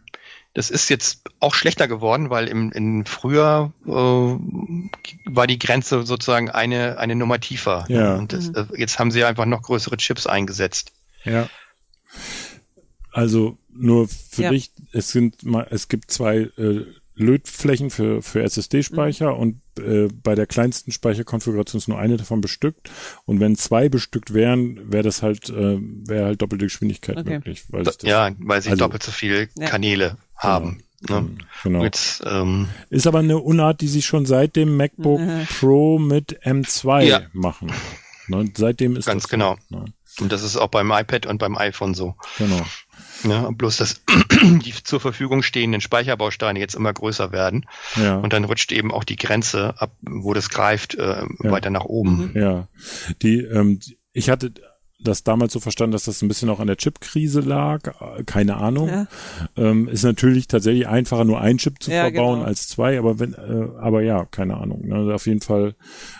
das 0.59 0.69
ist 0.69 0.89
jetzt 0.89 1.21
auch 1.39 1.55
schlechter 1.55 1.87
geworden, 1.87 2.29
weil 2.29 2.49
im 2.49 2.69
in 2.73 3.05
früher 3.05 3.71
äh, 3.87 3.89
war 3.91 5.47
die 5.47 5.57
Grenze 5.57 6.05
sozusagen 6.05 6.49
eine 6.49 6.97
eine 6.97 7.15
Nummer 7.15 7.39
tiefer. 7.39 7.85
Ja. 7.87 8.17
Und 8.17 8.33
das, 8.33 8.49
äh, 8.49 8.65
jetzt 8.75 8.99
haben 8.99 9.09
sie 9.11 9.23
einfach 9.23 9.45
noch 9.45 9.61
größere 9.61 9.95
Chips 9.95 10.27
eingesetzt. 10.27 10.91
Ja. 11.23 11.47
Also 13.11 13.57
nur 13.71 14.09
für 14.09 14.43
Ja. 14.43 14.49
dich, 14.51 14.71
es 14.91 15.09
sind 15.11 15.43
mal, 15.45 15.65
es 15.69 15.87
gibt 15.87 16.11
zwei 16.11 16.49
äh, 16.57 16.85
Lötflächen 17.15 17.89
für, 17.89 18.21
für 18.21 18.43
SSD-Speicher 18.43 19.33
Mhm. 19.33 19.39
und 19.39 19.61
äh, 19.79 20.07
bei 20.23 20.35
der 20.35 20.45
kleinsten 20.45 20.91
Speicherkonfiguration 20.91 21.77
ist 21.79 21.87
nur 21.87 21.99
eine 21.99 22.17
davon 22.17 22.41
bestückt. 22.41 22.89
Und 23.25 23.39
wenn 23.39 23.55
zwei 23.55 23.87
bestückt 23.87 24.33
wären, 24.33 24.91
wäre 24.91 25.03
das 25.03 25.21
halt, 25.21 25.49
äh, 25.49 25.77
wäre 25.79 26.25
halt 26.25 26.41
doppelte 26.41 26.65
Geschwindigkeit 26.65 27.17
Okay. 27.17 27.35
möglich. 27.35 27.63
Weil 27.69 27.83
das, 27.83 27.97
ja, 28.03 28.31
weil 28.39 28.61
sie 28.61 28.69
also- 28.71 28.83
doppelt 28.85 29.03
so 29.03 29.11
viele 29.11 29.47
Ja. 29.57 29.67
Kanäle 29.69 30.17
haben. 30.39 30.83
Ne? 31.07 31.29
genau. 31.63 31.83
Jetzt, 31.83 32.21
ähm, 32.25 32.67
Ist 32.89 33.07
aber 33.07 33.19
eine 33.19 33.37
Unart, 33.37 33.79
die 33.79 33.87
sie 33.87 34.01
schon 34.01 34.25
seit 34.25 34.55
dem 34.57 34.75
MacBook 34.75 35.21
Mhm. 35.21 35.47
Pro 35.59 35.97
mit 35.99 36.41
M2 36.45 37.03
Ja. 37.03 37.21
machen. 37.31 37.71
Ne, 38.27 38.51
seitdem 38.55 38.95
ist 38.97 39.05
Ganz 39.05 39.23
das 39.23 39.31
so, 39.31 39.35
genau. 39.37 39.55
Ne, 39.69 39.85
und 40.19 40.31
das 40.31 40.43
ist 40.43 40.57
auch 40.57 40.67
beim 40.67 40.91
iPad 40.91 41.25
und 41.25 41.37
beim 41.37 41.57
iPhone 41.57 41.93
so. 41.93 42.15
genau. 42.37 42.61
Ne? 43.23 43.49
Bloß, 43.53 43.77
dass 43.77 44.01
die 44.43 44.73
zur 44.83 44.99
Verfügung 44.99 45.41
stehenden 45.41 45.79
Speicherbausteine 45.81 46.59
jetzt 46.59 46.75
immer 46.75 46.91
größer 46.93 47.31
werden. 47.31 47.65
Ja. 47.95 48.17
Und 48.17 48.33
dann 48.33 48.43
rutscht 48.43 48.71
eben 48.73 48.91
auch 48.93 49.03
die 49.05 49.15
Grenze 49.17 49.75
ab, 49.77 49.91
wo 50.01 50.33
das 50.33 50.49
greift, 50.49 50.95
äh, 50.95 51.21
Ja. 51.21 51.51
weiter 51.51 51.69
nach 51.69 51.85
oben. 51.85 52.31
Ja, 52.35 52.67
die, 53.21 53.39
ähm, 53.39 53.79
die- 53.79 53.97
ich 54.13 54.29
hatte 54.29 54.51
das 55.01 55.23
damals 55.23 55.53
so 55.53 55.59
verstanden, 55.61 55.93
dass 55.93 56.03
das 56.03 56.21
ein 56.21 56.27
bisschen 56.27 56.49
auch 56.49 56.59
an 56.59 56.67
der 56.67 56.75
Chipkrise 56.77 57.39
lag. 57.39 57.87
Äh, 58.01 58.23
Keine 58.25 58.57
Ahnung. 58.57 58.87
Ja. 58.89 59.07
Ähm, 59.55 59.87
ist 59.87 60.03
natürlich 60.03 60.47
tatsächlich 60.47 60.87
einfacher, 60.87 61.23
nur 61.23 61.39
einen 61.39 61.57
Chip 61.57 61.81
zu 61.81 61.91
Ja, 61.91 62.03
verbauen 62.03 62.39
genau. 62.39 62.47
als 62.47 62.67
zwei, 62.67 62.99
aber 62.99 63.17
wenn, 63.19 63.33
äh, 63.33 63.67
aber 63.79 64.01
ja, 64.01 64.25
keine 64.25 64.57
Ahnung. 64.57 64.85
Ne? 64.87 65.13
Auf 65.13 65.25
jeden 65.25 65.41
Fall 65.41 65.75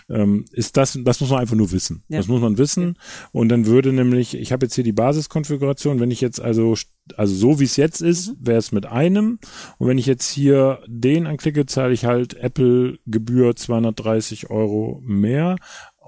ähm, 0.08 0.46
ist 0.52 0.76
das, 0.76 0.98
das 1.04 1.20
muss 1.20 1.30
man 1.30 1.40
einfach 1.40 1.56
nur 1.56 1.72
wissen. 1.72 2.02
Ja. 2.08 2.18
Das 2.18 2.28
muss 2.28 2.40
man 2.40 2.56
wissen. 2.58 2.96
Und 3.32 3.50
dann 3.50 3.66
würde 3.66 3.92
nämlich, 3.92 4.34
ich 4.34 4.50
habe 4.52 4.64
jetzt 4.66 4.74
hier 4.74 4.84
die 4.84 4.92
Basiskonfiguration, 4.92 6.00
wenn 6.00 6.10
ich 6.10 6.20
jetzt 6.22 6.40
also, 6.40 6.74
also 7.16 7.34
so 7.34 7.60
wie 7.60 7.64
es 7.64 7.76
jetzt 7.76 8.00
ist, 8.00 8.28
Mhm. 8.30 8.36
wäre 8.40 8.58
es 8.58 8.72
mit 8.72 8.86
einem. 8.86 9.38
Und 9.78 9.88
wenn 9.88 9.98
ich 9.98 10.06
jetzt 10.06 10.30
hier 10.30 10.80
den 10.86 11.26
anklicke, 11.26 11.66
zahle 11.66 11.92
ich 11.92 12.04
halt 12.06 12.34
Apple 12.34 12.98
Gebühr 13.06 13.54
230 13.56 14.48
Euro 14.50 15.00
mehr. 15.04 15.56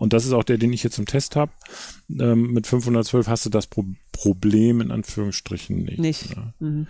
Und 0.03 0.13
das 0.13 0.27
ist 0.27 0.33
auch 0.33 0.43
der, 0.43 0.59
den 0.59 0.73
ich 0.73 0.83
jetzt 0.83 0.99
im 0.99 1.07
Test 1.07 1.37
habe. 1.37 1.53
Ähm, 2.11 2.53
mit 2.53 2.67
512 2.67 3.29
hast 3.29 3.47
du 3.47 3.51
das 3.51 3.69
Pro 3.69 3.85
Problem 4.11 4.81
in 4.81 4.91
Anführungsstrichen 4.91 5.77
nicht. 5.85 6.01
Nicht. 6.01 6.37
Ne? 6.37 6.53
Mhm. 6.59 6.87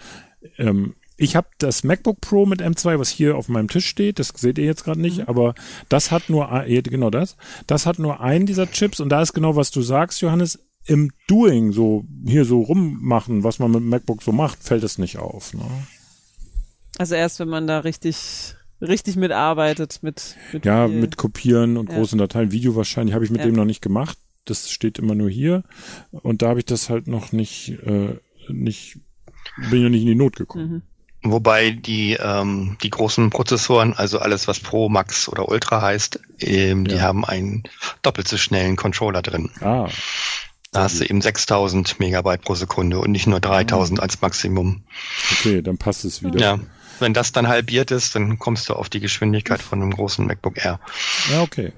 Ähm, 0.57 0.94
ich 1.18 1.37
habe 1.37 1.46
das 1.59 1.85
MacBook 1.85 2.22
Pro 2.22 2.46
mit 2.46 2.62
M2, 2.62 2.98
was 2.98 3.11
hier 3.11 3.37
auf 3.37 3.51
meinem 3.51 3.68
Tisch 3.68 3.87
steht, 3.87 4.18
das 4.18 4.29
seht 4.29 4.57
ihr 4.57 4.64
jetzt 4.64 4.85
gerade 4.85 4.98
nicht, 5.03 5.18
Mhm. 5.18 5.25
aber 5.27 5.55
das 5.90 6.11
hat 6.11 6.31
nur, 6.31 6.48
genau 6.66 7.11
das, 7.11 7.37
das 7.66 7.85
hat 7.85 7.98
nur 7.98 8.20
einen 8.20 8.46
dieser 8.46 8.70
Chips 8.70 8.98
und 8.98 9.11
da 9.11 9.20
ist 9.20 9.35
genau, 9.35 9.57
was 9.57 9.70
du 9.70 9.83
sagst, 9.83 10.22
Johannes, 10.22 10.59
im 10.87 11.11
Doing 11.29 11.72
so, 11.72 12.07
hier 12.27 12.46
so 12.46 12.62
rummachen, 12.62 13.44
was 13.44 13.59
man 13.59 13.72
mit 13.72 13.81
dem 13.81 13.88
MacBook 13.90 14.22
so 14.22 14.33
macht, 14.33 14.62
fällt 14.62 14.85
es 14.85 14.96
nicht 14.96 15.18
auf. 15.18 15.53
Ne? 15.53 15.66
Also 16.96 17.14
erst 17.14 17.40
wenn 17.40 17.48
man 17.51 17.66
da 17.66 17.81
richtig, 17.81 18.55
richtig 18.83 19.16
mitarbeitet, 19.16 20.01
mit, 20.03 20.37
mit 20.53 20.64
Ja, 20.64 20.88
viel- 20.88 21.01
mit 21.01 21.16
Kopieren 21.16 21.77
und 21.77 21.90
Ja. 21.90 21.97
großen 21.99 22.18
Dateien, 22.18 22.53
Video 22.53 22.75
wahrscheinlich, 22.77 23.14
habe 23.14 23.25
ich 23.25 23.31
mit 23.31 23.40
Ja. 23.40 23.47
dem 23.47 23.55
noch 23.55 23.64
nicht 23.64 23.81
gemacht. 23.83 24.18
Das 24.45 24.71
steht 24.71 24.99
immer 24.99 25.14
nur 25.14 25.31
hier 25.31 25.62
und 26.11 26.42
da 26.42 26.49
habe 26.49 26.59
ich 26.59 26.66
das 26.66 26.90
halt 26.90 27.07
noch 27.07 27.31
nicht, 27.33 27.71
äh, 27.87 28.16
nicht, 28.49 28.99
bin 29.71 29.79
ich 29.79 29.83
noch 29.85 29.90
nicht 29.90 30.01
in 30.03 30.09
die 30.09 30.14
Not 30.16 30.37
gekommen. 30.37 30.71
Mhm. 30.71 30.83
Wobei 31.25 31.71
die, 31.71 32.14
ähm, 32.21 32.77
die 32.83 32.90
großen 32.90 33.31
Prozessoren, 33.31 33.92
also 33.95 34.18
alles 34.18 34.49
was 34.49 34.59
Pro, 34.59 34.88
Max 34.88 35.29
oder 35.29 35.49
Ultra 35.49 35.81
heißt, 35.81 36.18
ähm, 36.40 36.88
die 36.88 36.97
Ja. 36.97 37.03
haben 37.03 37.25
einen 37.25 37.62
doppelt 38.03 38.27
so 38.27 38.37
schnellen 38.37 38.75
Controller 38.75 39.23
drin. 39.23 39.51
Ah, 39.61 39.88
Da 40.75 40.85
hast 40.85 41.01
du 41.01 41.05
eben 41.05 41.21
6000 41.21 42.01
Megabyte 42.01 42.40
pro 42.42 42.55
Sekunde 42.55 42.99
und 42.99 43.11
nicht 43.12 43.27
nur 43.27 43.40
3000 43.40 44.01
Ah. 44.01 44.05
als 44.05 44.21
Maximum. 44.23 44.83
okay, 45.31 45.61
dann 45.62 45.77
passt 45.79 46.05
es 46.07 46.23
wieder. 46.25 46.40
Ja. 46.40 46.59
Wenn 47.00 47.14
das 47.14 47.33
dann 47.33 47.48
halbiert 47.48 47.90
ist, 47.90 48.14
dann 48.14 48.38
kommst 48.38 48.68
du 48.68 48.74
auf 48.74 48.88
die 48.88 49.00
Geschwindigkeit 49.00 49.62
von 49.62 49.83
einem 49.83 49.92
großen 49.92 50.26
MacBook 50.26 50.64
Air. 50.64 50.81
Ja, 51.31 51.42
okay. 51.42 51.72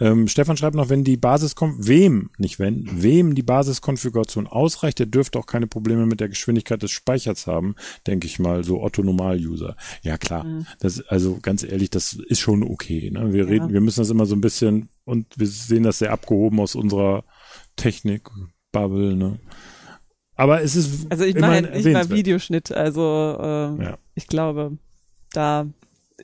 Ähm, 0.00 0.28
Stefan 0.28 0.56
schreibt 0.56 0.76
noch, 0.76 0.88
wenn 0.88 1.04
die 1.04 1.16
Basis 1.16 1.54
wem, 1.60 2.30
nicht 2.38 2.58
wenn, 2.58 3.02
wem 3.02 3.34
die 3.34 3.42
Basiskonfiguration 3.42 4.46
ausreicht, 4.46 4.98
der 4.98 5.06
dürfte 5.06 5.38
auch 5.38 5.46
keine 5.46 5.66
Probleme 5.66 6.06
mit 6.06 6.20
der 6.20 6.28
Geschwindigkeit 6.28 6.82
des 6.82 6.90
Speichers 6.90 7.46
haben, 7.46 7.74
denke 8.06 8.26
ich 8.26 8.38
mal, 8.38 8.64
so 8.64 8.82
Otto 8.82 9.02
Normal-User. 9.02 9.76
Ja, 10.02 10.18
klar. 10.18 10.44
Das, 10.80 11.00
also 11.08 11.38
ganz 11.40 11.62
ehrlich, 11.62 11.90
das 11.90 12.12
ist 12.12 12.40
schon 12.40 12.62
okay. 12.62 13.10
Ne? 13.10 13.32
Wir 13.32 13.48
reden, 13.48 13.72
wir 13.72 13.80
müssen 13.80 14.00
das 14.00 14.10
immer 14.10 14.26
so 14.26 14.34
ein 14.34 14.40
bisschen 14.40 14.88
und 15.04 15.26
wir 15.36 15.46
sehen 15.46 15.82
das 15.82 15.98
sehr 15.98 16.12
abgehoben 16.12 16.60
aus 16.60 16.74
unserer 16.74 17.24
Technik-Bubble, 17.76 19.16
ne? 19.16 19.40
Aber 20.40 20.62
es 20.62 20.74
ist 20.74 21.06
Also 21.10 21.24
ich 21.24 21.34
mache 21.34 21.50
mal 21.50 21.64
erwähnenswert. 21.66 22.10
Videoschnitt, 22.10 22.72
also 22.72 23.36
ähm, 23.42 23.80
Ja. 23.82 23.98
ich 24.14 24.26
glaube, 24.26 24.78
da 25.32 25.66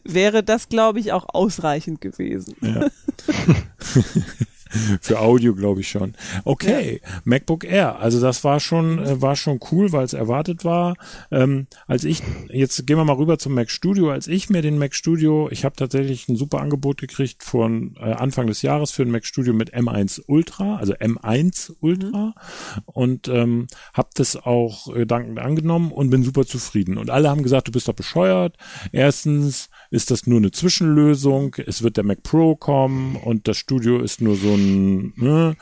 wäre 0.05 0.43
das, 0.43 0.69
glaube 0.71 1.01
ich, 1.01 1.13
auch 1.13 1.27
ausreichend 1.29 2.01
gewesen. 2.01 2.55
Ja. 2.63 2.89
Für 5.01 5.21
Audio 5.21 5.55
glaube 5.55 5.81
ich 5.81 5.89
schon. 5.89 6.15
Okay, 6.45 7.01
MacBook 7.25 7.65
Air. 7.65 7.99
Also 7.99 8.21
das 8.21 8.45
war 8.45 8.61
schon 8.61 8.99
äh, 8.99 9.23
war 9.23 9.37
schon 9.37 9.61
cool, 9.71 9.93
weil 9.93 10.05
es 10.05 10.13
erwartet 10.13 10.65
war. 10.65 10.97
Ähm, 11.31 11.67
als 11.87 12.05
ich 12.05 12.23
jetzt 12.49 12.87
gehen 12.87 12.97
wir 12.97 13.05
mal 13.05 13.17
rüber 13.17 13.39
zum 13.39 13.55
Mac 13.55 13.71
Studio. 13.71 14.11
Als 14.11 14.29
ich 14.29 14.51
mir 14.51 14.63
den 14.63 14.79
Mac 14.79 14.95
Studio, 14.95 15.49
ich 15.51 15.65
habe 15.65 15.77
tatsächlich 15.77 16.29
ein 16.29 16.37
super 16.37 16.61
Angebot 16.61 16.99
gekriegt 16.99 17.43
von 17.43 17.97
äh, 17.97 18.13
Anfang 18.13 18.47
des 18.47 18.63
Jahres 18.63 18.91
für 18.91 19.05
den 19.05 19.13
Mac 19.13 19.25
Studio 19.27 19.53
mit 19.53 19.75
M1 19.75 20.23
Ultra, 20.27 20.77
also 20.77 20.95
M1 20.95 21.73
Ultra 21.81 22.35
und 22.85 23.29
ähm, 23.29 23.67
habe 23.93 24.09
das 24.15 24.37
auch 24.37 24.95
äh, 24.95 25.07
dankend 25.07 25.39
angenommen 25.39 25.93
und 25.93 26.11
bin 26.11 26.23
super 26.23 26.47
zufrieden. 26.47 26.99
Und 26.99 27.11
alle 27.11 27.31
haben 27.31 27.43
gesagt, 27.43 27.69
du 27.69 27.73
bist 27.73 27.89
doch 27.89 27.95
bescheuert. 27.95 28.57
Erstens 28.93 29.69
ist 29.91 30.11
das 30.11 30.27
nur 30.27 30.39
eine 30.39 30.51
Zwischenlösung. 30.51 31.57
Es 31.67 31.83
wird 31.83 31.97
der 31.97 32.05
Mac 32.05 32.23
Pro 32.23 32.57
kommen 32.57 33.17
und 33.17 33.49
das 33.49 33.57
Studio 33.57 34.01
ist 34.01 34.21
nur 34.21 34.37
so 34.37 34.55
ein, 34.55 35.13
ne? 35.17 35.57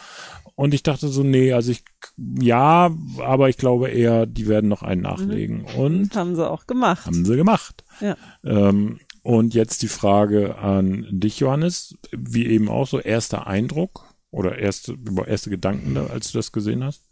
Und 0.56 0.72
ich 0.72 0.84
dachte 0.84 1.08
so, 1.08 1.24
nee, 1.24 1.52
also 1.52 1.72
ich, 1.72 1.82
ja, 2.16 2.94
aber 3.18 3.48
ich 3.48 3.56
glaube 3.56 3.88
eher, 3.88 4.24
die 4.26 4.46
werden 4.46 4.68
noch 4.68 4.82
einen 4.82 5.02
nachlegen. 5.02 5.64
Und 5.76 6.14
Haben 6.14 6.37
sie 6.37 6.48
auch 6.48 6.66
gemacht. 6.66 7.06
haben 7.06 7.24
sie 7.24 7.37
gemacht. 7.37 7.82
Ja. 8.00 8.16
Ähm, 8.44 9.00
und 9.24 9.54
jetzt 9.54 9.82
die 9.82 9.88
Frage 9.88 10.56
an 10.58 11.06
dich, 11.10 11.40
Johannes, 11.40 11.96
wie 12.12 12.46
eben 12.46 12.68
auch 12.68 12.87
so 12.87 13.00
erster 13.00 13.48
Eindruck 13.48 14.14
oder 14.30 14.58
erste, 14.58 14.96
erste 15.26 15.50
Gedanken, 15.50 15.94
da, 15.94 16.06
als 16.06 16.30
du 16.30 16.38
das 16.38 16.52
gesehen 16.52 16.84
hast? 16.84 17.02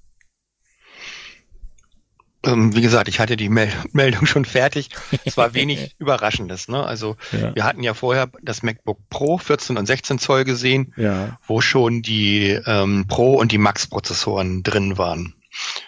Ähm, 2.45 2.75
wie 2.75 2.81
gesagt, 2.83 3.09
ich 3.09 3.21
hatte 3.21 3.37
die 3.37 3.49
Mel 3.49 3.71
Meldung 3.93 4.27
schon 4.27 4.45
fertig. 4.45 4.91
Es 5.25 5.37
war 5.37 5.55
wenig 5.55 5.95
Überraschendes. 5.99 6.69
Ne? 6.69 6.85
Also 6.85 7.17
Ja. 7.33 7.55
wir 7.55 7.65
hatten 7.65 7.83
ja 7.83 7.95
vorher 7.95 8.31
das 8.43 8.63
MacBook 8.63 8.99
Pro 9.11 9.39
14 9.39 9.77
und 9.79 9.87
16 9.87 10.19
Zoll 10.19 10.45
gesehen, 10.45 10.93
Ja. 10.97 11.39
wo 11.47 11.61
schon 11.61 12.03
die 12.03 12.51
ähm, 12.67 13.07
Pro 13.09 13.35
und 13.35 13.53
die 13.53 13.59
Max-Prozessoren 13.59 14.63
drin 14.63 14.99
waren. 14.99 15.35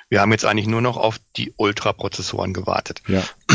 Wir 0.08 0.20
haben 0.20 0.30
jetzt 0.32 0.44
eigentlich 0.44 0.66
nur 0.66 0.82
noch 0.82 0.96
auf 0.98 1.18
die 1.36 1.54
Ultra-Prozessoren 1.56 2.52
gewartet. 2.52 3.02
Ja. 3.08 3.22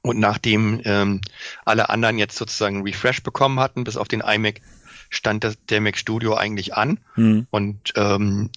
Und 0.00 0.20
nachdem 0.20 0.80
ähm, 0.84 1.20
alle 1.64 1.90
anderen 1.90 2.18
jetzt 2.18 2.36
sozusagen 2.36 2.76
einen 2.76 2.86
Refresh 2.86 3.22
bekommen 3.24 3.58
hatten, 3.58 3.82
bis 3.84 3.96
auf 3.96 4.06
den 4.06 4.20
iMac, 4.20 4.60
stand 5.10 5.42
das, 5.42 5.56
der 5.68 5.80
Mac 5.80 5.98
Studio 5.98 6.34
eigentlich 6.36 6.74
an. 6.74 7.00
Hm. 7.14 7.46
Und 7.50 7.92
ähm, 7.96 8.50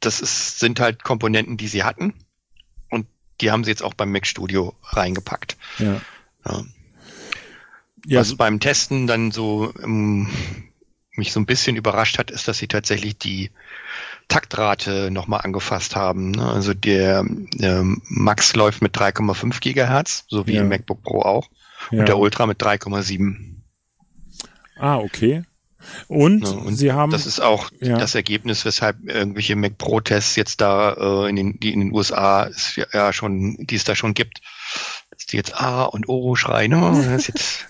das 0.00 0.20
ist, 0.20 0.60
sind 0.60 0.78
halt 0.78 1.02
Komponenten, 1.04 1.56
die 1.56 1.68
sie 1.68 1.84
hatten. 1.84 2.12
Die 3.40 3.50
haben 3.50 3.64
sie 3.64 3.70
jetzt 3.70 3.82
auch 3.82 3.94
beim 3.94 4.12
Mac 4.12 4.26
Studio 4.26 4.74
reingepackt. 4.84 5.56
Ja. 5.78 6.00
Ja. 6.46 6.62
Ja, 8.06 8.20
Was 8.20 8.34
beim 8.36 8.58
Testen 8.58 9.06
dann 9.06 9.30
so 9.30 9.72
ähm, 9.82 10.28
mich 11.14 11.32
so 11.32 11.38
ein 11.38 11.46
bisschen 11.46 11.76
überrascht 11.76 12.18
hat, 12.18 12.30
ist, 12.32 12.48
dass 12.48 12.58
sie 12.58 12.66
tatsächlich 12.66 13.16
die 13.16 13.50
Taktrate 14.28 15.10
nochmal 15.12 15.40
angefasst 15.42 15.94
haben. 15.94 16.32
ne? 16.32 16.48
Also 16.50 16.74
der 16.74 17.24
ähm, 17.60 18.02
Max 18.08 18.56
läuft 18.56 18.82
mit 18.82 18.96
3,5 18.96 19.60
Gigahertz, 19.60 20.24
so 20.28 20.46
wie 20.48 20.54
Ja. 20.54 20.62
im 20.62 20.68
MacBook 20.68 21.02
Pro 21.02 21.22
auch. 21.22 21.48
ja. 21.92 22.00
Und 22.00 22.08
der 22.08 22.18
Ultra 22.18 22.46
mit 22.46 22.60
3,7. 22.60 23.56
Ah, 24.76 24.96
okay. 24.98 25.44
Und, 26.08 26.42
Ne? 26.42 26.50
Und 26.52 26.76
Sie 26.76 26.92
haben, 26.92 27.10
das 27.12 27.26
ist 27.26 27.40
auch 27.40 27.70
ja. 27.80 27.98
das 27.98 28.14
Ergebnis, 28.14 28.64
weshalb 28.64 28.96
irgendwelche 29.04 29.56
Mac 29.56 29.78
Pro 29.78 30.00
Tests 30.00 30.36
jetzt 30.36 30.60
da 30.60 31.24
äh, 31.24 31.28
in 31.28 31.36
den, 31.36 31.60
die 31.60 31.72
in 31.72 31.80
den 31.80 31.92
USA 31.92 32.46
es 32.46 32.76
ja, 32.76 32.86
ja 32.92 33.12
schon, 33.12 33.56
die 33.60 33.74
es 33.76 33.84
da 33.84 33.94
schon 33.94 34.14
gibt, 34.14 34.40
dass 35.10 35.26
die 35.26 35.36
jetzt 35.36 35.54
A 35.60 35.84
und 35.84 36.08
O 36.08 36.34
schreien, 36.36 36.74
oh, 36.74 36.90
das 37.04 37.28
ist 37.28 37.28
jetzt 37.28 37.66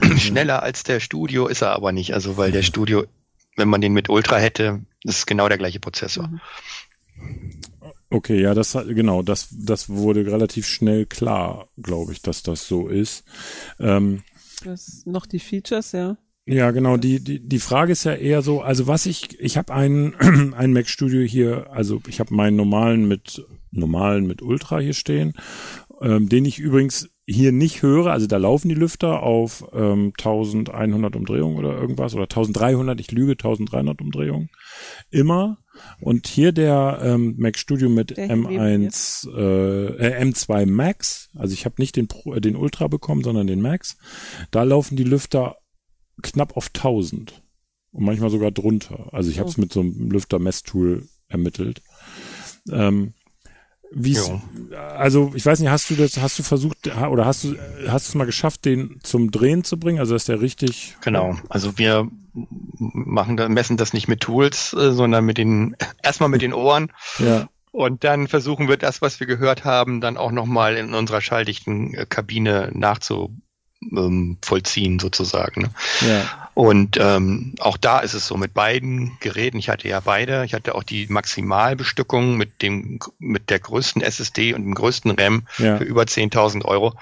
schneller 0.20 0.62
als 0.62 0.82
der 0.84 1.00
Studio 1.00 1.46
ist 1.46 1.62
er 1.62 1.72
aber 1.72 1.92
nicht. 1.92 2.14
Also 2.14 2.36
weil 2.36 2.52
der 2.52 2.62
Studio, 2.62 3.04
wenn 3.56 3.68
man 3.68 3.80
den 3.80 3.92
mit 3.92 4.08
Ultra 4.08 4.36
hätte, 4.38 4.80
ist 5.04 5.26
genau 5.26 5.48
der 5.48 5.58
gleiche 5.58 5.80
Prozessor. 5.80 6.28
Mhm. 6.28 6.40
okay, 8.10 8.40
ja, 8.40 8.54
das 8.54 8.74
hat- 8.74 8.86
genau, 8.88 9.22
das, 9.22 9.48
das 9.52 9.88
wurde 9.88 10.24
relativ 10.26 10.66
schnell 10.66 11.06
klar, 11.06 11.68
glaube 11.80 12.12
ich, 12.12 12.22
dass 12.22 12.42
das 12.42 12.66
so 12.66 12.88
ist. 12.88 13.24
Ähm, 13.78 14.22
Das 14.64 15.02
noch 15.06 15.26
die 15.26 15.38
Features, 15.40 15.92
ja. 15.92 16.16
Ja, 16.50 16.72
genau. 16.72 16.96
Die, 16.96 17.22
die, 17.22 17.38
die 17.38 17.58
Frage 17.60 17.92
ist 17.92 18.02
ja 18.02 18.12
eher 18.12 18.42
so, 18.42 18.60
also 18.60 18.88
was 18.88 19.06
ich, 19.06 19.38
ich 19.38 19.56
habe 19.56 19.72
einen, 19.72 20.14
einen 20.54 20.72
Mac 20.72 20.88
Studio 20.88 21.22
hier, 21.22 21.70
also 21.70 22.00
ich 22.08 22.18
habe 22.18 22.34
meinen 22.34 22.56
normalen 22.56 23.06
mit, 23.06 23.46
normalen 23.70 24.26
mit 24.26 24.42
Ultra 24.42 24.80
hier 24.80 24.94
stehen, 24.94 25.34
ähm, 26.02 26.28
den 26.28 26.44
ich 26.44 26.58
übrigens 26.58 27.08
hier 27.24 27.52
nicht 27.52 27.82
höre, 27.82 28.08
also 28.08 28.26
da 28.26 28.36
laufen 28.38 28.68
die 28.68 28.74
Lüfter 28.74 29.22
auf 29.22 29.64
ähm, 29.72 30.12
1100 30.18 31.14
Umdrehungen 31.14 31.56
oder 31.56 31.78
irgendwas 31.78 32.14
oder 32.14 32.24
1300, 32.24 32.98
ich 32.98 33.12
lüge, 33.12 33.32
1300 33.32 34.00
Umdrehungen, 34.00 34.50
immer. 35.10 35.58
Und 36.00 36.26
hier 36.26 36.50
der 36.50 36.98
ähm, 37.00 37.36
Mac 37.38 37.58
Studio 37.58 37.88
mit 37.88 38.16
Der 38.16 38.26
hier 38.26 38.36
neben 38.36 38.88
M1, 38.88 39.28
äh, 39.32 40.08
äh, 40.08 40.24
M2 40.24 40.66
Max, 40.66 41.30
also 41.36 41.54
ich 41.54 41.64
habe 41.64 41.76
nicht 41.78 41.94
den, 41.94 42.08
Pro, 42.08 42.34
äh, 42.34 42.40
den 42.40 42.56
Ultra 42.56 42.88
bekommen, 42.88 43.22
sondern 43.22 43.46
den 43.46 43.60
Max, 43.60 43.96
da 44.50 44.64
laufen 44.64 44.96
die 44.96 45.04
Lüfter 45.04 45.59
knapp 46.20 46.56
auf 46.56 46.68
1000 46.68 47.42
und 47.92 48.04
manchmal 48.04 48.30
sogar 48.30 48.50
drunter. 48.50 49.12
Also 49.12 49.30
ich 49.30 49.38
habe 49.38 49.48
es 49.48 49.56
mit 49.56 49.72
so 49.72 49.80
einem 49.80 50.10
Lüfter-Messtool 50.10 51.08
ermittelt. 51.28 51.82
Ähm, 52.70 53.14
wie 53.92 54.16
also 54.96 55.32
ich 55.34 55.44
weiß 55.44 55.58
nicht, 55.58 55.70
hast 55.70 55.90
du 55.90 55.96
das, 55.96 56.16
hast 56.18 56.38
du 56.38 56.44
versucht 56.44 56.96
oder 56.96 57.26
hast 57.26 57.42
du 57.42 57.56
hast 57.88 58.06
du 58.06 58.10
es 58.10 58.14
mal 58.14 58.24
geschafft, 58.24 58.64
den 58.64 59.00
zum 59.02 59.32
Drehen 59.32 59.64
zu 59.64 59.78
bringen? 59.78 59.98
Also 59.98 60.14
dass 60.14 60.26
der 60.26 60.40
richtig 60.40 60.96
Genau. 61.00 61.36
Also 61.48 61.76
wir 61.76 62.08
machen 62.32 63.36
da, 63.36 63.48
messen 63.48 63.76
das 63.76 63.92
nicht 63.92 64.06
mit 64.06 64.20
Tools, 64.20 64.72
äh, 64.74 64.92
sondern 64.92 65.24
mit 65.24 65.38
den, 65.38 65.76
erstmal 66.02 66.28
mit 66.28 66.42
den 66.42 66.52
Ohren. 66.52 66.92
ja 67.18 67.48
Und 67.72 68.04
dann 68.04 68.28
versuchen 68.28 68.68
wir 68.68 68.76
das, 68.76 69.02
was 69.02 69.18
wir 69.18 69.26
gehört 69.26 69.64
haben, 69.64 70.00
dann 70.00 70.16
auch 70.16 70.30
nochmal 70.30 70.76
in 70.76 70.94
unserer 70.94 71.20
schalldichten 71.20 71.94
äh, 71.94 72.06
Kabine 72.08 72.70
nachzu 72.72 73.34
ähm, 73.82 74.38
vollziehen 74.42 74.98
sozusagen. 74.98 75.62
Ne? 75.62 75.70
ja 76.02 76.48
Und 76.54 76.98
ähm, 77.00 77.54
auch 77.60 77.76
da 77.76 78.00
ist 78.00 78.14
es 78.14 78.26
so 78.26 78.36
mit 78.36 78.52
beiden 78.52 79.16
Geräten. 79.20 79.58
Ich 79.58 79.68
hatte 79.68 79.88
ja 79.88 80.00
beide. 80.00 80.44
Ich 80.44 80.52
hatte 80.52 80.74
auch 80.74 80.82
die 80.82 81.06
Maximalbestückung 81.08 82.36
mit 82.36 82.60
dem 82.62 82.98
mit 83.18 83.48
der 83.50 83.58
größten 83.58 84.02
SSD 84.02 84.52
und 84.54 84.62
dem 84.64 84.74
größten 84.74 85.12
RAM 85.12 85.46
Ja. 85.58 85.78
für 85.78 85.84
über 85.84 86.02
10.000 86.02 86.64
Euro. 86.64 86.94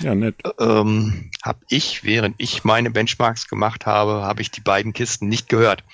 ja 0.00 0.14
nett 0.14 0.36
Ähm, 0.60 1.30
habe 1.42 1.60
ich, 1.68 2.04
während 2.04 2.34
ich 2.38 2.64
meine 2.64 2.90
Benchmarks 2.90 3.48
gemacht 3.48 3.86
habe, 3.86 4.22
habe 4.22 4.42
ich 4.42 4.50
die 4.50 4.60
beiden 4.60 4.92
Kisten 4.92 5.28
nicht 5.28 5.48
gehört. 5.48 5.84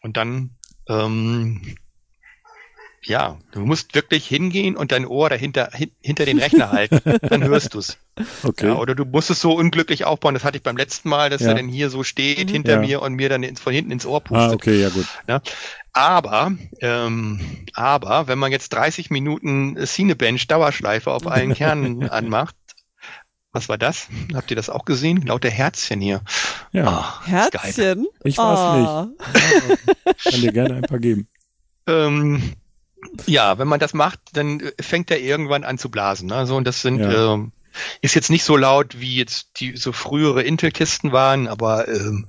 Und 0.00 0.16
dann 0.16 0.50
ähm, 0.88 1.76
ja, 3.04 3.38
du 3.52 3.60
musst 3.60 3.94
wirklich 3.94 4.26
hingehen 4.26 4.76
und 4.76 4.92
dein 4.92 5.06
Ohr 5.06 5.30
dahinter 5.30 5.70
hin, 5.72 5.90
hinter 6.00 6.24
den 6.26 6.38
Rechner 6.38 6.70
halten, 6.72 7.00
dann 7.22 7.44
hörst 7.44 7.74
du's. 7.74 7.96
okay 8.42 8.66
Ja, 8.66 8.74
oder 8.76 8.94
du 8.94 9.04
musst 9.04 9.30
es 9.30 9.40
so 9.40 9.52
unglücklich 9.52 10.04
aufbauen. 10.04 10.34
Das 10.34 10.44
hatte 10.44 10.56
ich 10.58 10.62
beim 10.62 10.76
letzten 10.76 11.08
Mal, 11.08 11.30
dass 11.30 11.42
Ja. 11.42 11.48
er 11.50 11.54
dann 11.54 11.68
hier 11.68 11.90
so 11.90 12.02
steht 12.02 12.48
Mhm. 12.48 12.52
hinter 12.52 12.72
Ja. 12.72 12.78
mir 12.80 13.02
und 13.02 13.14
mir 13.14 13.28
dann 13.28 13.42
ins, 13.42 13.60
von 13.60 13.72
hinten 13.72 13.90
ins 13.92 14.04
Ohr 14.06 14.16
ah 14.18 14.20
pustet. 14.20 14.52
okay 14.54 14.80
ja 14.80 14.88
gut 14.90 15.06
Aber, 15.92 16.52
ähm, 16.80 17.40
aber 17.74 18.26
wenn 18.28 18.38
man 18.38 18.52
jetzt 18.52 18.70
30 18.72 19.10
Minuten 19.10 19.76
Cinebench 19.86 20.46
Dauerschleife 20.46 21.10
auf 21.10 21.26
allen 21.26 21.54
Kernen 21.54 22.08
anmacht, 22.10 22.54
was 23.52 23.68
war 23.68 23.78
das? 23.78 24.08
Habt 24.34 24.50
ihr 24.50 24.56
das 24.56 24.68
auch 24.70 24.84
gesehen? 24.84 25.22
Lauter 25.26 25.50
Herzchen 25.50 26.00
hier. 26.00 26.20
ja 26.72 26.86
Ah, 26.86 27.22
geil. 27.24 27.50
Herzchen. 27.52 28.06
ich 28.22 28.36
weiß 28.38 28.44
Ah. 28.44 29.08
nicht 29.14 30.24
kann 30.30 30.40
dir 30.42 30.52
gerne 30.52 30.74
ein 30.74 30.82
paar 30.84 30.98
geben 30.98 31.26
Ähm, 31.86 32.52
ja, 33.26 33.58
wenn 33.58 33.68
man 33.68 33.80
das 33.80 33.94
macht, 33.94 34.20
dann 34.32 34.60
äh, 34.60 34.72
fängt 34.80 35.10
er 35.10 35.20
irgendwann 35.20 35.64
an 35.64 35.78
zu 35.78 35.90
blasen. 35.90 36.28
Ne? 36.28 36.46
So, 36.46 36.56
und 36.56 36.64
das 36.66 36.82
sind 36.82 36.98
Ja. 37.00 37.34
ähm, 37.34 37.52
ist 38.00 38.14
jetzt 38.14 38.30
nicht 38.30 38.44
so 38.44 38.56
laut, 38.56 38.98
wie 39.00 39.16
jetzt 39.16 39.60
die 39.60 39.76
so 39.76 39.92
frühere 39.92 40.42
Intel-Kisten 40.42 41.12
waren, 41.12 41.46
aber 41.46 41.86
ähm, 41.88 42.28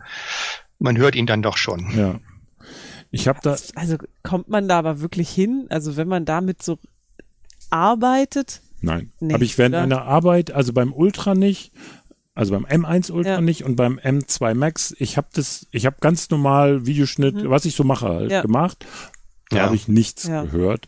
man 0.77 0.97
hört 0.97 1.15
ihn 1.15 1.25
dann 1.25 1.41
doch 1.41 1.57
schon. 1.57 1.89
ja 1.97 2.19
ich 3.11 3.27
habe 3.27 3.39
da 3.41 3.57
Also 3.73 3.97
kommt 4.21 4.49
man 4.49 4.67
da 4.67 4.77
aber 4.77 5.01
wirklich 5.01 5.29
hin? 5.29 5.65
Also 5.69 5.97
wenn 5.97 6.07
man 6.07 6.25
damit 6.25 6.61
so 6.61 6.77
arbeitet? 7.69 8.61
Nein. 8.81 9.11
Nicht, 9.19 9.33
Aber 9.35 9.43
ich 9.43 9.57
während 9.57 9.75
oder? 9.75 9.81
meiner 9.81 10.03
Arbeit, 10.03 10.51
also 10.51 10.73
beim 10.73 10.93
Ultra 10.93 11.35
nicht, 11.35 11.71
also 12.35 12.53
beim 12.53 12.65
M1 12.65 13.11
Ultra 13.11 13.33
Ja. 13.33 13.41
nicht 13.41 13.63
und 13.63 13.75
beim 13.75 13.97
M2 13.99 14.53
Max, 14.53 14.95
ich 14.99 15.17
habe 15.17 15.27
das, 15.33 15.67
ich 15.71 15.85
habe 15.85 15.97
ganz 15.99 16.29
normal 16.29 16.85
Videoschnitt, 16.85 17.49
was 17.49 17.65
ich 17.65 17.75
so 17.75 17.83
mache 17.83 18.07
halt, 18.07 18.31
Ja. 18.31 18.41
gemacht. 18.41 18.85
Da 19.49 19.57
Ja. 19.57 19.63
habe 19.63 19.75
ich 19.75 19.87
nichts 19.87 20.27
Ja. 20.27 20.43
gehört. 20.43 20.87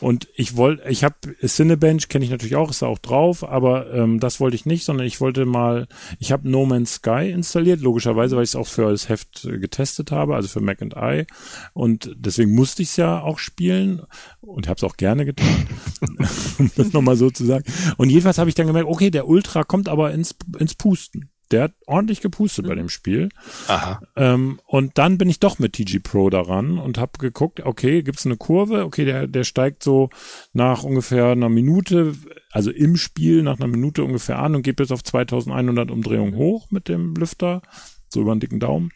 Und 0.00 0.28
ich 0.34 0.56
wollte, 0.56 0.88
ich 0.88 1.04
habe 1.04 1.14
Cinebench 1.46 2.08
kenne 2.08 2.24
ich 2.24 2.30
natürlich 2.32 2.56
auch, 2.56 2.68
ist 2.70 2.82
da 2.82 2.86
auch 2.86 2.98
drauf, 2.98 3.48
aber 3.48 3.92
ähm, 3.94 4.18
das 4.18 4.40
wollte 4.40 4.56
ich 4.56 4.66
nicht, 4.66 4.84
sondern 4.84 5.06
ich 5.06 5.20
wollte 5.20 5.44
mal, 5.46 5.86
ich 6.18 6.32
habe 6.32 6.48
No 6.50 6.66
Man's 6.66 6.94
Sky 6.94 7.30
installiert, 7.30 7.80
logischerweise, 7.80 8.34
weil 8.36 8.42
ich 8.42 8.50
es 8.50 8.56
auch 8.56 8.66
für 8.66 8.90
das 8.90 9.08
Heft 9.08 9.44
äh, 9.44 9.58
getestet 9.58 10.10
habe, 10.10 10.34
also 10.34 10.48
für 10.48 10.60
Mac 10.60 10.82
and 10.82 10.94
I. 10.96 11.24
Und 11.72 12.12
deswegen 12.16 12.52
musste 12.54 12.82
ich 12.82 12.88
es 12.90 12.96
ja 12.96 13.20
auch 13.22 13.38
spielen 13.38 14.02
und 14.40 14.66
habe 14.66 14.76
es 14.78 14.84
auch 14.84 14.96
gerne 14.96 15.24
getan, 15.24 15.68
um 16.58 16.70
das 16.76 16.92
nochmal 16.92 17.16
so 17.16 17.30
zu 17.30 17.44
sagen. 17.44 17.64
Und 17.96 18.10
jedenfalls 18.10 18.38
habe 18.38 18.48
ich 18.50 18.56
dann 18.56 18.66
gemerkt, 18.66 18.88
okay, 18.88 19.10
der 19.10 19.28
Ultra 19.28 19.62
kommt 19.62 19.88
aber 19.88 20.12
ins, 20.12 20.34
ins 20.58 20.74
Pusten. 20.74 21.30
Der 21.50 21.64
hat 21.64 21.72
ordentlich 21.86 22.20
gepustet 22.20 22.66
bei 22.66 22.74
dem 22.74 22.88
Spiel. 22.88 23.28
Aha. 23.66 24.00
Ähm, 24.16 24.60
und 24.66 24.98
dann 24.98 25.18
bin 25.18 25.28
ich 25.28 25.40
doch 25.40 25.58
mit 25.58 25.72
TG 25.72 25.98
Pro 26.00 26.30
daran 26.30 26.78
und 26.78 26.98
habe 26.98 27.12
geguckt, 27.18 27.60
okay, 27.60 28.02
gibt's 28.02 28.24
eine 28.24 28.36
Kurve? 28.36 28.84
Okay, 28.84 29.04
der, 29.04 29.26
der 29.26 29.44
steigt 29.44 29.82
so 29.82 30.10
nach 30.52 30.84
ungefähr 30.84 31.26
einer 31.26 31.48
Minute, 31.48 32.14
also 32.50 32.70
im 32.70 32.96
Spiel 32.96 33.42
nach 33.42 33.58
einer 33.58 33.68
Minute 33.68 34.04
ungefähr 34.04 34.38
an 34.38 34.54
und 34.54 34.62
geht 34.62 34.76
bis 34.76 34.92
auf 34.92 35.02
2100 35.02 35.90
Umdrehungen 35.90 36.36
hoch 36.36 36.70
mit 36.70 36.88
dem 36.88 37.14
Lüfter, 37.14 37.62
so 38.08 38.20
über 38.20 38.34
den 38.34 38.40
dicken 38.40 38.60
Daumen. 38.60 38.92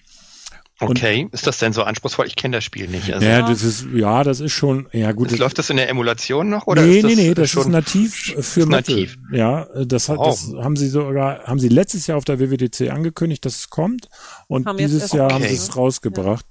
Okay, 0.81 1.29
ist 1.31 1.47
das 1.47 1.59
denn 1.59 1.73
so 1.73 1.85
anspruchsvoll? 1.85 2.27
Ich 2.27 2.35
kenne 2.35 2.57
das 2.57 2.65
Spiel 2.65 2.89
nicht. 2.89 3.13
Also, 3.15 3.25
ja, 3.25 3.43
das 3.43 3.63
ist, 3.63 3.87
ja, 3.95 4.25
das 4.25 4.41
ist 4.41 4.53
schon, 4.53 4.89
ja 4.93 5.13
gut. 5.13 5.31
das, 5.31 5.39
läuft 5.39 5.59
das 5.59 5.71
in 5.71 5.77
der 5.77 5.89
Emulation 5.89 6.49
noch 6.49 6.67
oder 6.67 6.83
nee, 6.83 6.97
ist 6.97 7.05
das 7.05 7.15
nee, 7.15 7.23
nee, 7.29 7.35
das 7.35 7.51
schon 7.51 7.63
ist 7.63 7.69
nativ 7.69 8.35
für 8.41 8.67
nativ. 8.67 9.17
Ja, 9.33 9.67
das 9.85 10.09
hat, 10.09 10.19
Wow. 10.19 10.29
das 10.29 10.65
haben 10.65 10.75
sie 10.77 10.89
sogar, 10.89 11.45
haben 11.45 11.61
sie 11.61 11.69
letztes 11.69 12.09
Jahr 12.09 12.19
auf 12.19 12.25
der 12.25 12.41
WWDC 12.41 12.91
angekündigt, 12.91 13.45
dass 13.45 13.57
es 13.57 13.71
kommt 13.71 14.09
und 14.49 14.67
Haben 14.67 14.79
dieses 14.79 15.13
Jahr 15.13 15.33
haben 15.33 15.43
Okay. 15.45 15.51
sie 15.55 15.59
es 15.59 15.77
rausgebracht. 15.77 16.45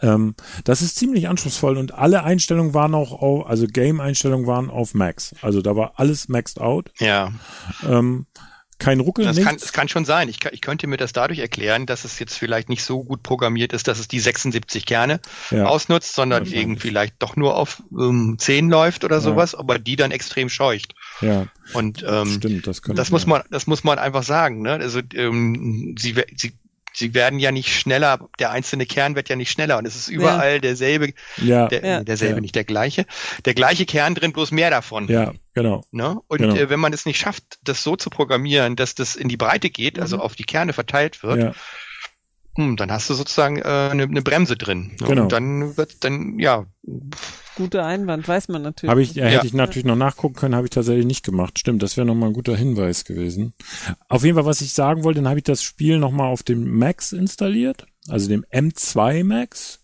Ähm, 0.00 0.34
das 0.64 0.82
ist 0.82 0.96
ziemlich 0.96 1.28
anspruchsvoll 1.28 1.76
und 1.76 1.92
alle 1.94 2.24
Einstellungen 2.24 2.74
waren 2.74 2.94
auch 2.94 3.12
auf, 3.12 3.46
also 3.46 3.66
Game-Einstellungen 3.66 4.46
waren 4.46 4.70
auf 4.70 4.94
Max. 4.94 5.34
Also 5.42 5.60
da 5.62 5.74
war 5.76 5.92
alles 5.96 6.28
maxed 6.28 6.60
out. 6.60 6.90
Ja, 6.98 7.32
Ähm, 7.88 8.26
kein 8.82 9.00
Ruckel, 9.00 9.24
Das 9.24 9.40
kann, 9.40 9.56
das 9.56 9.72
kann 9.72 9.88
schon 9.88 10.04
sein. 10.04 10.28
Ich, 10.28 10.38
ich 10.50 10.60
könnte 10.60 10.86
mir 10.86 10.96
das 10.96 11.12
dadurch 11.12 11.38
erklären, 11.38 11.86
dass 11.86 12.04
es 12.04 12.18
jetzt 12.18 12.36
vielleicht 12.36 12.68
nicht 12.68 12.82
so 12.84 13.02
gut 13.04 13.22
programmiert 13.22 13.72
ist, 13.72 13.88
dass 13.88 13.98
es 13.98 14.08
die 14.08 14.20
76 14.20 14.84
Kerne 14.86 15.20
Ja. 15.50 15.64
ausnutzt, 15.66 16.14
sondern 16.14 16.44
irgendwie 16.46 16.80
vielleicht 16.80 17.14
doch 17.20 17.36
nur 17.36 17.56
auf 17.56 17.82
ähm, 17.92 18.36
10 18.38 18.68
läuft 18.68 19.04
oder 19.04 19.20
sowas, 19.20 19.54
aber 19.54 19.78
die 19.78 19.96
dann 19.96 20.10
extrem 20.10 20.48
scheucht. 20.48 20.94
ja, 21.20 21.46
Und 21.72 22.04
ähm, 22.06 22.26
stimmt, 22.38 22.66
das 22.66 22.80
das 22.82 23.10
muss 23.10 23.26
man, 23.26 23.42
das 23.50 23.66
muss 23.66 23.84
man 23.84 23.98
einfach 23.98 24.22
sagen. 24.22 24.62
Ne? 24.62 24.72
Also 24.72 25.00
ähm, 25.14 25.94
sie, 25.98 26.14
sie, 26.36 26.52
sie 26.94 27.14
werden 27.14 27.38
ja 27.38 27.50
nicht 27.52 27.68
schneller. 27.74 28.28
Der 28.38 28.50
einzelne 28.50 28.86
Kern 28.86 29.14
wird 29.16 29.28
ja 29.28 29.36
nicht 29.36 29.50
schneller 29.50 29.78
und 29.78 29.86
es 29.86 29.96
ist 29.96 30.08
überall 30.08 30.60
derselbe, 30.60 31.12
Ja, 31.36 31.68
der, 31.68 31.84
Ja. 31.84 32.04
derselbe, 32.04 32.36
Ja. 32.36 32.40
nicht 32.40 32.54
der 32.54 32.64
gleiche, 32.64 33.06
der 33.44 33.54
gleiche 33.54 33.86
Kern 33.86 34.14
drin, 34.14 34.32
bloß 34.32 34.50
mehr 34.50 34.70
davon. 34.70 35.08
ja, 35.08 35.32
genau. 35.54 35.84
Ne? 35.90 36.18
Und 36.28 36.38
Genau. 36.38 36.54
äh, 36.54 36.68
wenn 36.70 36.80
man 36.80 36.92
es 36.92 37.06
nicht 37.06 37.18
schafft, 37.18 37.44
das 37.62 37.82
so 37.82 37.96
zu 37.96 38.10
programmieren, 38.10 38.76
dass 38.76 38.94
das 38.94 39.16
in 39.16 39.28
die 39.28 39.36
Breite 39.36 39.70
geht, 39.70 39.98
also 39.98 40.16
Mhm. 40.16 40.22
auf 40.22 40.34
die 40.34 40.44
Kerne 40.44 40.72
verteilt 40.72 41.22
wird, 41.22 41.38
Ja, 41.40 41.54
hm, 42.56 42.76
dann 42.76 42.90
hast 42.92 43.08
du 43.10 43.14
sozusagen 43.14 43.58
äh, 43.58 43.62
eine, 43.62 44.04
eine 44.04 44.22
Bremse 44.22 44.56
drin. 44.56 44.92
Ne? 45.00 45.06
Genau. 45.06 45.22
Und 45.22 45.32
dann 45.32 45.76
wird 45.76 46.04
dann, 46.04 46.38
ja, 46.38 46.66
Guter 47.54 47.84
Einwand, 47.84 48.26
weiß 48.26 48.48
man 48.48 48.62
natürlich. 48.62 48.90
habe 48.90 49.02
ich, 49.02 49.14
ja, 49.14 49.24
Ja. 49.26 49.30
hätte 49.32 49.46
ich 49.46 49.52
natürlich 49.52 49.84
noch 49.84 49.94
nachgucken 49.96 50.34
können, 50.34 50.54
habe 50.54 50.66
ich 50.66 50.70
tatsächlich 50.70 51.04
nicht 51.04 51.22
gemacht. 51.24 51.58
Stimmt, 51.58 51.82
das 51.82 51.96
wäre 51.98 52.06
nochmal 52.06 52.30
ein 52.30 52.34
guter 52.34 52.56
Hinweis 52.56 53.04
gewesen. 53.04 53.52
Auf 54.08 54.24
jeden 54.24 54.36
Fall, 54.36 54.46
was 54.46 54.62
ich 54.62 54.72
sagen 54.72 55.04
wollte, 55.04 55.20
dann 55.20 55.28
habe 55.28 55.38
ich 55.38 55.44
das 55.44 55.62
Spiel 55.62 55.98
nochmal 55.98 56.28
auf 56.28 56.42
dem 56.42 56.78
Max 56.78 57.12
installiert, 57.12 57.86
also 58.08 58.28
dem 58.28 58.44
M2 58.50 59.22
Max. 59.24 59.80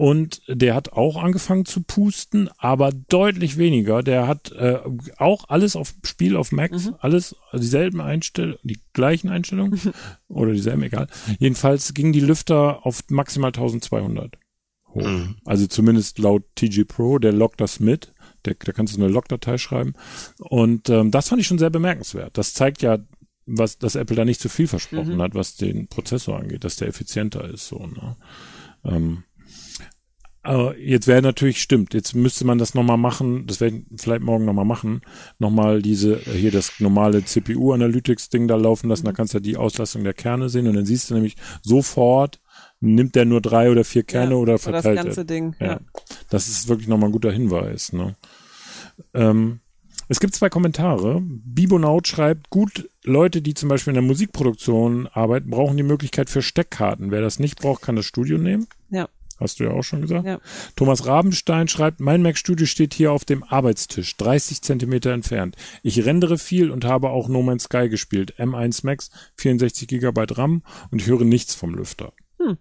Und 0.00 0.40
der 0.48 0.74
hat 0.74 0.94
auch 0.94 1.22
angefangen 1.22 1.66
zu 1.66 1.82
pusten, 1.82 2.48
aber 2.56 2.90
deutlich 2.90 3.58
weniger. 3.58 4.02
Der 4.02 4.26
hat 4.26 4.50
äh, 4.52 4.78
auch 5.18 5.50
alles 5.50 5.76
auf 5.76 5.92
Spiel 6.04 6.36
auf 6.36 6.52
Max, 6.52 6.86
Mhm. 6.86 6.94
alles 7.00 7.36
also 7.50 7.60
dieselben 7.62 8.00
Einstellungen, 8.00 8.58
die 8.62 8.80
gleichen 8.94 9.28
Einstellungen 9.28 9.78
oder 10.28 10.52
dieselben, 10.54 10.84
egal. 10.84 11.06
Jedenfalls 11.38 11.92
gingen 11.92 12.14
die 12.14 12.20
Lüfter 12.20 12.86
auf 12.86 13.02
maximal 13.10 13.48
1200 13.52 14.38
hoch. 14.94 15.02
Mhm. 15.06 15.36
Also 15.44 15.66
zumindest 15.66 16.18
laut 16.18 16.44
TG 16.54 16.84
Pro, 16.86 17.18
der 17.18 17.32
loggt 17.34 17.60
das 17.60 17.78
mit. 17.78 18.14
Der, 18.46 18.54
da 18.58 18.72
kannst 18.72 18.96
du 18.96 19.02
eine 19.02 19.12
Logdatei 19.12 19.58
schreiben. 19.58 19.92
Und 20.38 20.88
ähm, 20.88 21.10
das 21.10 21.28
fand 21.28 21.42
ich 21.42 21.46
schon 21.46 21.58
sehr 21.58 21.68
bemerkenswert. 21.68 22.38
Das 22.38 22.54
zeigt 22.54 22.80
ja, 22.80 23.00
was, 23.44 23.76
dass 23.76 23.96
Apple 23.96 24.16
da 24.16 24.24
nicht 24.24 24.40
zu 24.40 24.48
viel 24.48 24.66
versprochen 24.66 25.16
Mhm. 25.16 25.20
hat, 25.20 25.34
was 25.34 25.56
den 25.56 25.88
Prozessor 25.88 26.38
angeht, 26.38 26.64
dass 26.64 26.76
der 26.76 26.88
effizienter 26.88 27.44
ist. 27.52 27.68
So, 27.68 27.86
ne? 27.86 28.16
ähm, 28.84 29.24
aber 30.42 30.76
jetzt 30.78 31.06
wäre 31.06 31.20
natürlich, 31.22 31.60
stimmt, 31.60 31.92
jetzt 31.92 32.14
müsste 32.14 32.46
man 32.46 32.58
das 32.58 32.74
nochmal 32.74 32.96
machen, 32.96 33.46
das 33.46 33.60
werde 33.60 33.76
ich 33.76 34.00
vielleicht 34.00 34.22
morgen 34.22 34.44
nochmal 34.46 34.64
machen, 34.64 35.02
nochmal 35.38 35.82
diese, 35.82 36.14
äh, 36.14 36.32
hier 36.32 36.50
das 36.50 36.80
normale 36.80 37.24
CPU-Analytics-Ding 37.24 38.48
da 38.48 38.56
laufen 38.56 38.88
lassen, 38.88 39.04
da 39.04 39.12
kannst 39.12 39.34
du 39.34 39.38
ja 39.38 39.42
die 39.42 39.56
Auslastung 39.56 40.02
der 40.04 40.14
Kerne 40.14 40.48
sehen 40.48 40.66
und 40.66 40.74
dann 40.74 40.86
siehst 40.86 41.10
du 41.10 41.14
nämlich 41.14 41.36
sofort, 41.62 42.40
nimmt 42.80 43.14
der 43.14 43.26
nur 43.26 43.40
drei 43.42 43.70
oder 43.70 43.84
vier 43.84 44.02
Kerne 44.02 44.32
Ja, 44.32 44.36
oder 44.36 44.40
oder 44.40 44.52
das 44.54 44.62
verteilt 44.62 44.98
er. 44.98 45.04
ganze 45.04 45.24
Ding. 45.26 45.54
Ja. 45.60 45.66
Ja. 45.66 45.80
Das 46.30 46.48
ist 46.48 46.68
wirklich 46.68 46.88
nochmal 46.88 47.10
ein 47.10 47.12
guter 47.12 47.32
Hinweis. 47.32 47.92
Ne? 47.92 48.16
Ähm, 49.14 49.60
es 50.08 50.18
gibt 50.18 50.34
zwei 50.34 50.48
Kommentare. 50.48 51.20
Bibonaut 51.22 52.08
schreibt, 52.08 52.50
gut, 52.50 52.88
Leute, 53.04 53.42
die 53.42 53.54
zum 53.54 53.68
Beispiel 53.68 53.92
in 53.92 53.96
der 53.96 54.02
Musikproduktion 54.02 55.06
arbeiten, 55.06 55.50
brauchen 55.50 55.76
die 55.76 55.82
Möglichkeit 55.84 56.30
für 56.30 56.42
Steckkarten. 56.42 57.10
Wer 57.10 57.20
das 57.20 57.38
nicht 57.38 57.60
braucht, 57.60 57.82
kann 57.82 57.96
das 57.96 58.06
Studio 58.06 58.38
nehmen. 58.38 58.66
Ja. 58.90 59.08
Hast 59.40 59.58
du 59.58 59.64
ja 59.64 59.70
auch 59.70 59.82
schon 59.82 60.02
gesagt. 60.02 60.26
Ja. 60.26 60.38
Thomas 60.76 61.06
Rabenstein 61.06 61.66
schreibt, 61.66 61.98
mein 61.98 62.22
Mac 62.22 62.36
Studio 62.36 62.66
steht 62.66 62.92
hier 62.94 63.10
auf 63.12 63.24
dem 63.24 63.42
Arbeitstisch, 63.42 64.16
30 64.18 64.60
Zentimeter 64.60 65.12
entfernt. 65.12 65.56
Ich 65.82 66.04
rendere 66.04 66.38
viel 66.38 66.70
und 66.70 66.84
habe 66.84 67.08
auch 67.10 67.28
No 67.28 67.42
Man's 67.42 67.64
Sky 67.64 67.88
gespielt. 67.88 68.34
M1 68.38 68.84
Max, 68.84 69.10
64 69.36 69.88
Gigabyte 69.88 70.36
RAM 70.36 70.62
und 70.90 71.00
ich 71.00 71.08
höre 71.08 71.24
nichts 71.24 71.54
vom 71.54 71.74
Lüfter. 71.74 72.12
Hm. 72.38 72.58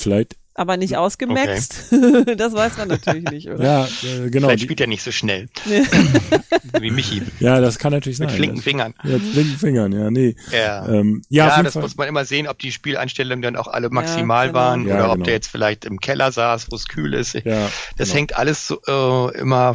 Vielleicht, 0.00 0.36
Aber 0.54 0.76
nicht 0.76 0.96
ausgemaxt. 0.96 1.84
das 2.36 2.52
weiß 2.52 2.76
man 2.76 2.88
natürlich 2.88 3.24
nicht, 3.30 3.48
oder? 3.48 3.64
ja, 3.64 3.84
äh, 3.84 4.28
genau. 4.30 4.48
vielleicht 4.48 4.64
spielt 4.64 4.80
er 4.82 4.86
nicht 4.86 5.02
so 5.02 5.10
schnell 5.10 5.48
wie 6.80 6.90
Michi 6.90 7.22
ja, 7.40 7.60
das 7.60 7.78
kann 7.78 7.92
natürlich 7.92 8.18
sein. 8.18 8.26
mit 8.26 8.36
flinken 8.36 8.56
Das- 8.56 8.64
Fingern. 8.64 8.94
Ja, 9.02 9.10
mit 9.18 9.22
flinken 9.32 9.58
Fingern, 9.58 9.92
ja, 9.92 10.10
nee. 10.10 10.36
Ja. 10.50 10.86
Ähm, 10.88 11.22
ja, 11.28 11.48
Ja, 11.48 11.62
das 11.62 11.72
Fall. 11.72 11.82
muss 11.82 11.96
man 11.96 12.06
immer 12.08 12.24
sehen, 12.24 12.46
ob 12.48 12.58
die 12.58 12.70
Spieleinstellungen 12.72 13.42
dann 13.42 13.56
auch 13.56 13.68
alle 13.68 13.88
maximal 13.90 14.48
genau. 14.48 14.58
waren 14.58 14.86
Ja, 14.86 14.94
oder 14.96 15.06
ob 15.08 15.12
genau. 15.14 15.24
der 15.24 15.34
jetzt 15.34 15.48
vielleicht 15.48 15.84
im 15.84 16.00
Keller 16.00 16.32
saß, 16.32 16.66
wo 16.70 16.76
es 16.76 16.86
kühl 16.86 17.14
ist. 17.14 17.34
ja, 17.34 17.70
Das 17.96 18.08
genau. 18.08 18.18
hängt 18.18 18.36
alles 18.36 18.66
so, 18.66 18.80
äh, 18.86 19.38
immer 19.38 19.74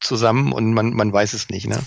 zusammen 0.00 0.52
und 0.52 0.72
man, 0.74 0.92
man 0.94 1.12
weiß 1.12 1.32
es 1.32 1.48
nicht. 1.48 1.66
Ne? 1.66 1.78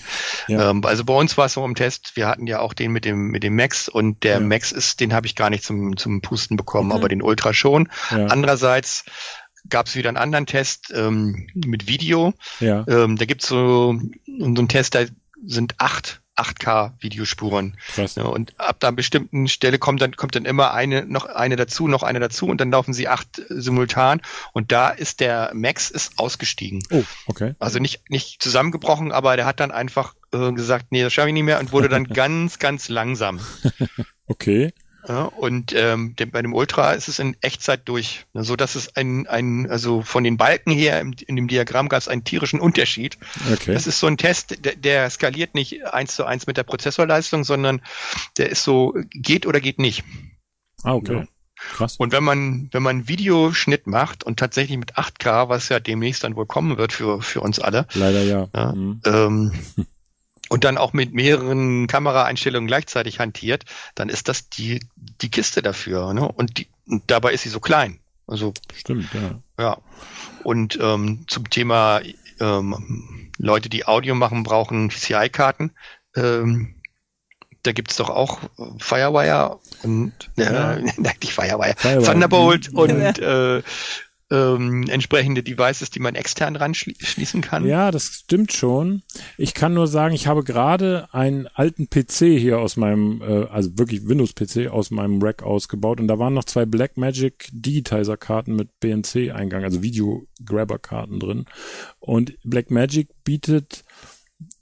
Ja. 0.47 0.69
Ähm, 0.71 0.83
also 0.85 1.03
bei 1.05 1.13
uns 1.13 1.37
war 1.37 1.45
es 1.45 1.53
so 1.53 1.65
im 1.65 1.75
Test, 1.75 2.11
wir 2.15 2.27
hatten 2.27 2.47
ja 2.47 2.59
auch 2.59 2.73
den 2.73 2.91
mit 2.91 3.05
dem 3.05 3.27
mit 3.29 3.43
dem 3.43 3.55
Max 3.55 3.87
und 3.89 4.23
der 4.23 4.33
Ja. 4.33 4.39
Max 4.39 4.71
ist, 4.71 4.99
den 4.99 5.13
habe 5.13 5.27
ich 5.27 5.35
gar 5.35 5.49
nicht 5.49 5.63
zum, 5.63 5.95
zum 5.97 6.21
Pusten 6.21 6.57
bekommen, 6.57 6.87
Mhm. 6.89 6.95
aber 6.95 7.07
den 7.09 7.21
Ultra 7.21 7.53
schon. 7.53 7.89
ja, 8.11 8.25
Andererseits 8.27 9.05
gab 9.69 9.85
es 9.87 9.95
wieder 9.95 10.09
einen 10.09 10.17
anderen 10.17 10.45
Test 10.45 10.91
ähm, 10.95 11.47
mit 11.53 11.87
Video. 11.87 12.33
ja, 12.59 12.83
Ähm, 12.87 13.15
da 13.17 13.25
gibt's 13.25 13.47
so, 13.47 13.99
so 14.25 14.45
einen 14.45 14.67
Test, 14.67 14.95
da 14.95 15.01
sind 15.45 15.75
acht 15.77 16.20
8K 16.37 16.93
Videospuren. 16.99 17.77
krass. 17.87 18.15
Ja, 18.15 18.23
und 18.23 18.59
ab 18.59 18.77
da 18.79 18.91
bestimmten 18.91 19.47
Stelle 19.47 19.79
kommt 19.79 20.01
dann, 20.01 20.15
kommt 20.15 20.35
dann 20.35 20.45
immer 20.45 20.73
eine, 20.73 21.05
noch 21.05 21.25
eine 21.25 21.55
dazu, 21.55 21.87
noch 21.87 22.03
eine 22.03 22.19
dazu 22.19 22.47
und 22.47 22.61
dann 22.61 22.71
laufen 22.71 22.93
sie 22.93 23.07
acht 23.07 23.39
äh, 23.39 23.43
simultan 23.49 24.21
und 24.53 24.71
da 24.71 24.89
ist 24.89 25.19
der 25.19 25.51
Max 25.53 25.89
ist 25.89 26.17
ausgestiegen. 26.17 26.83
Oh, 26.89 27.03
okay. 27.27 27.55
Also 27.59 27.79
nicht, 27.79 28.09
nicht 28.09 28.41
zusammengebrochen, 28.41 29.11
aber 29.11 29.35
der 29.35 29.45
hat 29.45 29.59
dann 29.59 29.71
einfach 29.71 30.15
äh, 30.33 30.51
gesagt, 30.53 30.87
nee, 30.91 31.03
das 31.03 31.13
schaffe 31.13 31.29
ich 31.29 31.33
nicht 31.33 31.43
mehr 31.43 31.59
und 31.59 31.71
wurde 31.71 31.89
dann 31.89 32.03
ganz, 32.05 32.59
ganz 32.59 32.89
langsam. 32.89 33.39
Okay. 34.27 34.73
Ja, 35.07 35.23
und 35.23 35.73
ähm, 35.75 36.15
bei 36.31 36.41
dem 36.41 36.53
Ultra 36.53 36.91
ist 36.91 37.07
es 37.07 37.19
in 37.19 37.35
Echtzeit 37.41 37.81
durch, 37.85 38.25
ne, 38.33 38.43
so 38.43 38.55
dass 38.55 38.75
es 38.75 38.95
ein, 38.95 39.25
ein, 39.27 39.69
also 39.69 40.01
von 40.01 40.23
den 40.23 40.37
Balken 40.37 40.71
her 40.71 40.99
im, 40.99 41.15
in 41.25 41.35
dem 41.35 41.47
Diagramm 41.47 41.89
gab 41.89 41.99
es 41.99 42.07
einen 42.07 42.23
tierischen 42.23 42.59
Unterschied. 42.59 43.17
Okay. 43.51 43.73
Das 43.73 43.87
ist 43.87 43.99
so 43.99 44.07
ein 44.07 44.17
Test, 44.17 44.63
der, 44.63 44.75
der 44.75 45.09
skaliert 45.09 45.55
nicht 45.55 45.85
eins 45.87 46.15
zu 46.15 46.25
eins 46.25 46.45
mit 46.45 46.57
der 46.57 46.63
Prozessorleistung, 46.63 47.43
sondern 47.43 47.81
der 48.37 48.49
ist 48.49 48.63
so, 48.63 48.93
geht 49.09 49.45
oder 49.47 49.59
geht 49.59 49.79
nicht. 49.79 50.03
Ah, 50.83 50.93
okay. 50.93 51.15
Ja. 51.15 51.25
Krass. 51.55 51.97
Und 51.97 52.11
wenn 52.11 52.23
man, 52.23 52.69
wenn 52.71 52.81
man 52.81 53.07
Videoschnitt 53.07 53.85
macht 53.85 54.23
und 54.23 54.39
tatsächlich 54.39 54.77
mit 54.77 54.95
8K, 54.95 55.47
was 55.47 55.69
ja 55.69 55.79
demnächst 55.79 56.23
dann 56.23 56.35
wohl 56.35 56.47
kommen 56.47 56.77
wird 56.77 56.91
für, 56.91 57.21
für 57.21 57.41
uns 57.41 57.59
alle, 57.59 57.85
Leider 57.93 58.23
ja. 58.23 58.47
Ja. 58.53 58.73
Mhm. 58.73 59.01
ähm, 59.05 59.51
und 60.51 60.65
dann 60.65 60.77
auch 60.77 60.91
mit 60.91 61.13
mehreren 61.13 61.87
Kameraeinstellungen 61.87 62.67
gleichzeitig 62.67 63.19
hantiert, 63.19 63.63
dann 63.95 64.09
ist 64.09 64.27
das 64.27 64.49
die, 64.49 64.81
die 64.97 65.31
Kiste 65.31 65.61
dafür. 65.61 66.13
Ne? 66.13 66.27
Und, 66.27 66.57
die, 66.57 66.67
und 66.85 67.03
dabei 67.07 67.31
ist 67.31 67.43
sie 67.43 67.49
so 67.49 67.61
klein. 67.61 68.01
Also 68.27 68.53
Stimmt, 68.75 69.07
ja. 69.13 69.39
ja. 69.57 69.77
Und 70.43 70.77
ähm, 70.81 71.23
zum 71.27 71.49
Thema 71.49 72.01
ähm, 72.41 73.31
Leute, 73.37 73.69
die 73.69 73.85
Audio 73.85 74.13
machen, 74.13 74.43
brauchen 74.43 74.89
PCI-Karten. 74.89 75.71
Ähm, 76.17 76.75
da 77.63 77.71
gibt's 77.71 77.95
doch 77.95 78.09
auch 78.09 78.39
Firewire 78.77 79.57
und 79.83 80.11
äh, 80.35 80.43
Ja. 80.43 80.51
nein, 80.75 81.15
nicht 81.21 81.31
Firewire, 81.31 81.75
Firewire. 81.77 82.11
Thunderbolt 82.11 82.73
und 82.73 83.19
äh, 83.19 83.61
ähm, 84.31 84.85
entsprechende 84.87 85.43
Devices, 85.43 85.91
die 85.91 85.99
man 85.99 86.15
extern 86.15 86.55
ranschließen 86.55 87.41
kann. 87.41 87.67
Ja, 87.67 87.91
das 87.91 88.05
stimmt 88.05 88.53
schon. 88.53 89.03
Ich 89.37 89.53
kann 89.53 89.73
nur 89.73 89.87
sagen, 89.87 90.15
ich 90.15 90.27
habe 90.27 90.43
gerade 90.43 91.09
einen 91.11 91.47
alten 91.47 91.89
PC 91.89 92.39
hier 92.39 92.59
aus 92.59 92.77
meinem, 92.77 93.21
äh, 93.21 93.45
also 93.49 93.77
wirklich 93.77 94.07
Windows-PC 94.07 94.71
aus 94.71 94.89
meinem 94.89 95.21
Rack 95.21 95.43
ausgebaut 95.43 95.99
und 95.99 96.07
da 96.07 96.17
waren 96.17 96.33
noch 96.33 96.45
zwei 96.45 96.65
Blackmagic 96.65 97.49
Digitizer-Karten 97.51 98.55
mit 98.55 98.79
BNC-Eingang, 98.79 99.63
also 99.63 99.83
Video-Grabber-Karten 99.83 101.19
drin. 101.19 101.45
Und 101.99 102.33
Blackmagic 102.43 103.09
bietet 103.23 103.83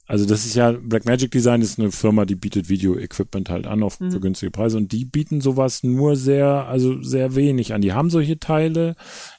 also 0.09 0.25
das 0.25 0.43
ist 0.43 0.55
ja, 0.55 0.71
Blackmagic 0.71 1.29
Design 1.29 1.61
ist 1.61 1.77
eine 1.77 1.91
Firma, 1.91 2.25
die 2.25 2.33
bietet 2.33 2.67
Video-Equipment 2.67 3.47
halt 3.51 3.67
an 3.67 3.83
auf 3.83 3.99
für 3.99 4.19
günstige 4.19 4.49
Preise 4.49 4.77
und 4.77 4.91
die 4.91 5.05
bieten 5.05 5.39
sowas 5.39 5.83
nur 5.83 6.15
sehr, 6.15 6.65
also 6.67 6.99
sehr 7.03 7.35
wenig 7.35 7.75
an. 7.75 7.81
Die 7.81 7.93
haben 7.93 8.09
solche 8.09 8.39
Teile, 8.39 8.95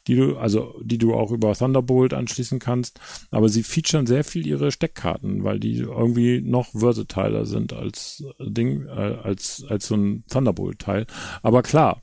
die 0.06 0.14
du, 0.14 0.36
also 0.36 0.80
die 0.80 0.98
du 0.98 1.12
auch 1.12 1.32
über 1.32 1.54
Thunderbolt 1.54 2.14
anschließen 2.14 2.60
kannst, 2.60 3.00
aber 3.32 3.48
sie 3.48 3.64
featuren 3.64 4.06
sehr 4.06 4.22
viel 4.22 4.46
ihre 4.46 4.70
Steckkarten, 4.70 5.42
weil 5.42 5.58
die 5.58 5.78
irgendwie 5.78 6.40
noch 6.40 6.68
versatiler 6.70 7.46
sind 7.46 7.72
als 7.72 8.22
Ding, 8.38 8.86
äh, 8.86 9.16
als, 9.24 9.64
als 9.68 9.88
so 9.88 9.96
ein 9.96 10.22
Thunderbolt-Teil. 10.30 11.06
Aber 11.42 11.62
klar, 11.62 12.00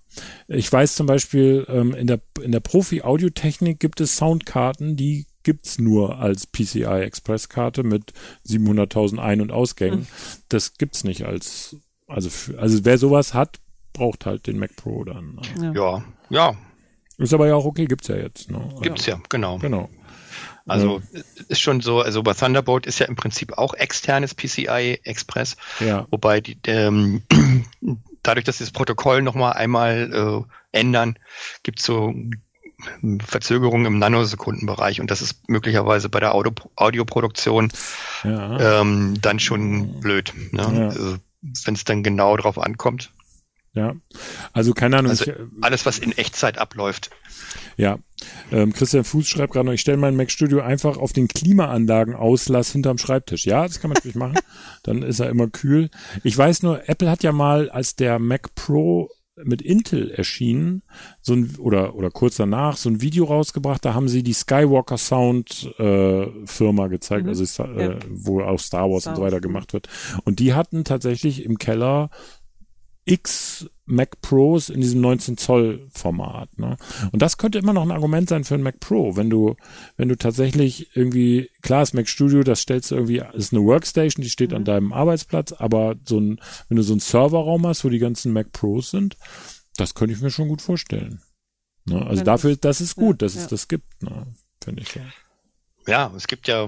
ich 0.50 0.70
weiß 0.70 0.98
zum 0.98 1.08
Beispiel, 1.08 1.66
ähm, 1.70 1.94
in 1.94 2.08
der, 2.08 2.20
in 2.44 2.52
der 2.52 2.60
Profi-Audiotechnik 2.60 3.80
gibt 3.80 4.02
es 4.02 4.18
Soundkarten, 4.18 4.98
die 4.98 5.26
gibt's 5.48 5.80
nur 5.80 6.20
als 6.20 6.46
PCI 6.46 6.84
Express 7.04 7.48
Karte 7.48 7.84
mit 7.84 8.12
700.000 8.46 9.18
Ein- 9.20 9.40
und 9.40 9.54
Ausgängen. 9.54 10.06
Das 10.50 10.74
gibt's 10.74 11.06
nicht 11.06 11.24
als 11.24 11.78
also 12.06 12.30
für, 12.30 12.60
also 12.60 12.84
wer 12.84 12.98
sowas 12.98 13.34
hat, 13.34 13.60
braucht 13.94 14.26
halt 14.26 14.46
den 14.48 14.60
Mac 14.60 14.76
Pro 14.76 15.06
dann. 15.06 15.40
ne? 15.58 15.72
Ja. 15.74 15.74
Ja, 15.74 16.04
ja, 16.30 16.58
Ist 17.18 17.34
aber 17.34 17.48
ja 17.48 17.56
auch 17.56 17.64
okay, 17.64 17.86
gibt's 17.86 18.10
ja 18.10 18.18
jetzt. 18.18 18.52
Ne? 18.52 18.60
Also, 18.62 18.82
gibt's 18.82 19.06
ja, 19.06 19.22
genau. 19.30 19.58
Genau. 19.60 19.90
Also 20.66 21.02
ist 21.48 21.62
schon 21.62 21.80
so, 21.80 22.02
also 22.02 22.24
bei 22.24 22.34
Thunderbolt 22.34 22.86
ist 22.88 23.00
ja 23.00 23.06
im 23.06 23.16
Prinzip 23.16 23.54
auch 23.58 23.74
externes 23.74 24.36
PCI 24.36 25.00
Express, 25.06 25.56
Ja. 25.80 26.08
wobei 26.12 26.42
die, 26.42 26.58
ähm, 26.68 27.24
dadurch, 28.22 28.44
dass 28.44 28.58
sie 28.58 28.66
das 28.66 28.74
Protokoll 28.74 29.22
nochmal 29.22 29.54
einmal 29.54 30.46
äh, 30.74 30.78
ändern, 30.78 31.18
gibt 31.64 31.80
es 31.80 31.86
so 31.86 32.14
Verzögerungen 33.26 33.86
im 33.86 34.00
Nanosekundenbereich 34.00 35.02
und 35.02 35.10
das 35.10 35.22
ist 35.22 35.50
möglicherweise 35.50 36.10
bei 36.10 36.20
der 36.20 36.36
Audio 36.36 36.52
Audioproduktion 36.76 37.72
Ja. 38.24 38.82
ähm, 38.82 39.16
dann 39.22 39.40
schon 39.40 40.00
blöd, 40.00 40.34
ne? 40.52 40.62
Ja. 40.62 40.88
also, 40.90 41.18
wenn 41.66 41.74
es 41.74 41.84
dann 41.86 42.04
genau 42.04 42.38
drauf 42.38 42.60
ankommt. 42.60 43.12
Ja. 43.74 43.94
Also 44.54 44.74
keine 44.74 44.98
Ahnung. 44.98 45.12
Also 45.12 45.26
ich, 45.32 45.38
alles, 45.62 45.86
was 45.86 46.00
in 46.00 46.12
Echtzeit 46.18 46.58
abläuft. 46.58 47.12
Ja, 47.78 48.00
ähm, 48.52 48.74
Christian 48.74 49.04
Fuß 49.04 49.28
schreibt 49.28 49.54
gerade 49.54 49.68
noch, 49.68 49.74
ich 49.74 49.82
stelle 49.82 49.98
mein 49.98 50.16
Mac 50.16 50.32
Studio 50.32 50.62
einfach 50.62 50.98
auf 50.98 51.14
den 51.14 51.28
Klimaanlagenauslass 51.28 52.72
hinterm 52.72 52.98
Schreibtisch. 52.98 53.46
Ja, 53.46 53.68
das 53.68 53.80
kann 53.80 53.90
man 53.90 53.96
natürlich 53.96 54.16
machen. 54.16 54.40
Dann 54.84 55.04
ist 55.04 55.20
er 55.20 55.30
immer 55.30 55.48
kühl. 55.48 55.92
Ich 56.24 56.36
weiß 56.36 56.64
nur, 56.64 56.90
Apple 56.90 57.10
hat 57.10 57.22
ja 57.22 57.32
mal, 57.32 57.70
als 57.70 57.96
der 57.96 58.18
Mac 58.18 58.56
Pro 58.56 59.10
mit 59.44 59.62
Intel 59.62 60.10
erschienen, 60.12 60.82
so 61.22 61.34
ein, 61.34 61.56
oder, 61.60 61.96
oder 61.96 62.10
kurz 62.10 62.38
danach, 62.38 62.78
so 62.78 62.90
ein 62.90 63.02
Video 63.02 63.26
rausgebracht, 63.26 63.86
da 63.86 63.94
haben 63.94 64.08
sie 64.08 64.24
die 64.24 64.34
Skywalker 64.34 64.98
Sound 64.98 65.74
äh, 65.78 66.28
Firma 66.46 66.88
gezeigt, 66.88 67.24
Mhm. 67.24 67.30
also 67.30 67.64
äh, 67.64 67.90
Ja. 67.92 68.00
wo 68.10 68.42
auch 68.42 68.60
Star 68.60 68.90
Wars 68.90 69.02
Star 69.04 69.14
und 69.14 69.18
so 69.18 69.22
weiter 69.22 69.36
Wars, 69.38 69.42
mhm. 69.42 69.48
gemacht 69.48 69.74
wird. 69.74 69.88
Und 70.26 70.40
die 70.40 70.54
hatten 70.54 70.84
tatsächlich 70.84 71.44
im 71.46 71.58
Keller 71.58 72.10
X 73.08 73.70
Mac 73.86 74.22
Pros 74.22 74.70
in 74.70 74.82
diesem 74.82 75.00
19 75.00 75.38
Zoll 75.38 75.88
Format. 75.92 76.58
Ne? 76.60 76.78
Und 77.12 77.22
das 77.22 77.38
könnte 77.38 77.58
immer 77.58 77.72
noch 77.72 77.84
ein 77.84 77.92
Argument 77.92 78.28
sein 78.28 78.44
für 78.44 78.56
ein 78.56 78.62
Mac 78.62 78.82
Pro, 78.82 79.16
wenn 79.16 79.30
du, 79.30 79.56
wenn 79.96 80.10
du 80.10 80.18
tatsächlich 80.18 80.96
irgendwie, 80.96 81.50
klar 81.62 81.84
ist 81.84 81.94
Mac 81.94 82.10
Studio, 82.10 82.44
das 82.44 82.60
stellst 82.60 82.92
du 82.92 82.96
irgendwie, 82.96 83.24
ist 83.34 83.54
eine 83.54 83.64
Workstation, 83.64 84.24
die 84.24 84.30
steht 84.30 84.54
an 84.54 84.66
deinem 84.66 84.92
Arbeitsplatz, 84.92 85.54
aber 85.54 85.96
so 86.06 86.20
ein, 86.20 86.42
wenn 86.68 86.78
du 86.78 86.84
so 86.84 86.94
einen 86.94 87.00
Serverraum 87.00 87.66
hast, 87.66 87.86
wo 87.86 87.90
die 87.90 88.00
ganzen 88.00 88.34
Mac 88.34 88.52
Pros 88.52 88.92
sind, 88.92 89.16
das 89.78 89.96
könnte 89.96 90.14
ich 90.14 90.22
mir 90.22 90.32
schon 90.32 90.50
gut 90.50 90.62
vorstellen. 90.62 91.22
Ne? 91.86 92.06
Also 92.06 92.20
Wenn 92.20 92.26
dafür, 92.26 92.56
das 92.58 92.82
ist 92.82 92.96
gut, 92.96 93.22
dass 93.22 93.36
ja. 93.36 93.42
es 93.42 93.48
das 93.48 93.70
gibt, 93.70 94.04
ne? 94.04 94.28
finde 94.62 94.84
ich. 94.84 94.94
Ja. 94.96 95.02
Ja, 95.88 96.12
es 96.18 96.28
gibt 96.28 96.50
ja 96.50 96.68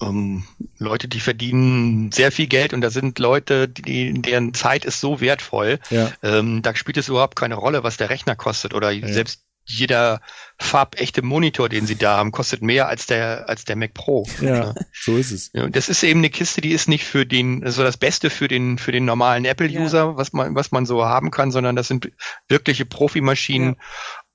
ähm, 0.00 0.44
Leute, 0.78 1.08
die 1.08 1.20
verdienen 1.20 2.10
sehr 2.12 2.32
viel 2.32 2.46
Geld 2.46 2.72
und 2.72 2.80
da 2.80 2.90
sind 2.90 3.18
Leute, 3.18 3.68
die, 3.68 4.12
deren 4.20 4.54
Zeit 4.54 4.84
ist 4.84 5.00
so 5.00 5.20
wertvoll. 5.20 5.78
Ja, 5.90 6.10
Ähm, 6.22 6.62
da 6.62 6.74
spielt 6.74 6.96
es 6.96 7.08
überhaupt 7.08 7.36
keine 7.36 7.54
Rolle, 7.56 7.82
was 7.84 7.96
der 7.96 8.10
Rechner 8.10 8.36
kostet 8.36 8.74
oder 8.74 8.92
selbst 8.92 9.42
jeder 9.66 10.20
farbechte 10.58 11.22
Monitor, 11.22 11.68
den 11.68 11.86
sie 11.86 11.94
da 11.94 12.16
haben, 12.16 12.32
kostet 12.32 12.60
mehr 12.60 12.88
als 12.88 13.06
der 13.06 13.48
als 13.48 13.64
der 13.64 13.76
Mac 13.76 13.94
Pro. 13.94 14.26
ja, 14.40 14.74
so 14.92 15.16
ist 15.16 15.30
es. 15.30 15.50
Ja, 15.52 15.68
das 15.68 15.88
ist 15.88 16.02
eben 16.02 16.20
eine 16.20 16.30
Kiste, 16.30 16.60
die 16.60 16.72
ist 16.72 16.88
nicht 16.88 17.04
für 17.04 17.24
den, 17.24 17.70
so 17.70 17.82
das 17.84 17.96
Beste 17.96 18.30
für 18.30 18.48
den, 18.48 18.78
für 18.78 18.90
den 18.90 19.04
normalen 19.04 19.44
Apple-User, 19.44 20.16
was 20.16 20.32
man, 20.32 20.54
was 20.54 20.72
man 20.72 20.86
so 20.86 21.04
haben 21.04 21.30
kann, 21.30 21.52
sondern 21.52 21.76
das 21.76 21.88
sind 21.88 22.10
wirkliche 22.48 22.84
Profimaschinen. 22.84 23.76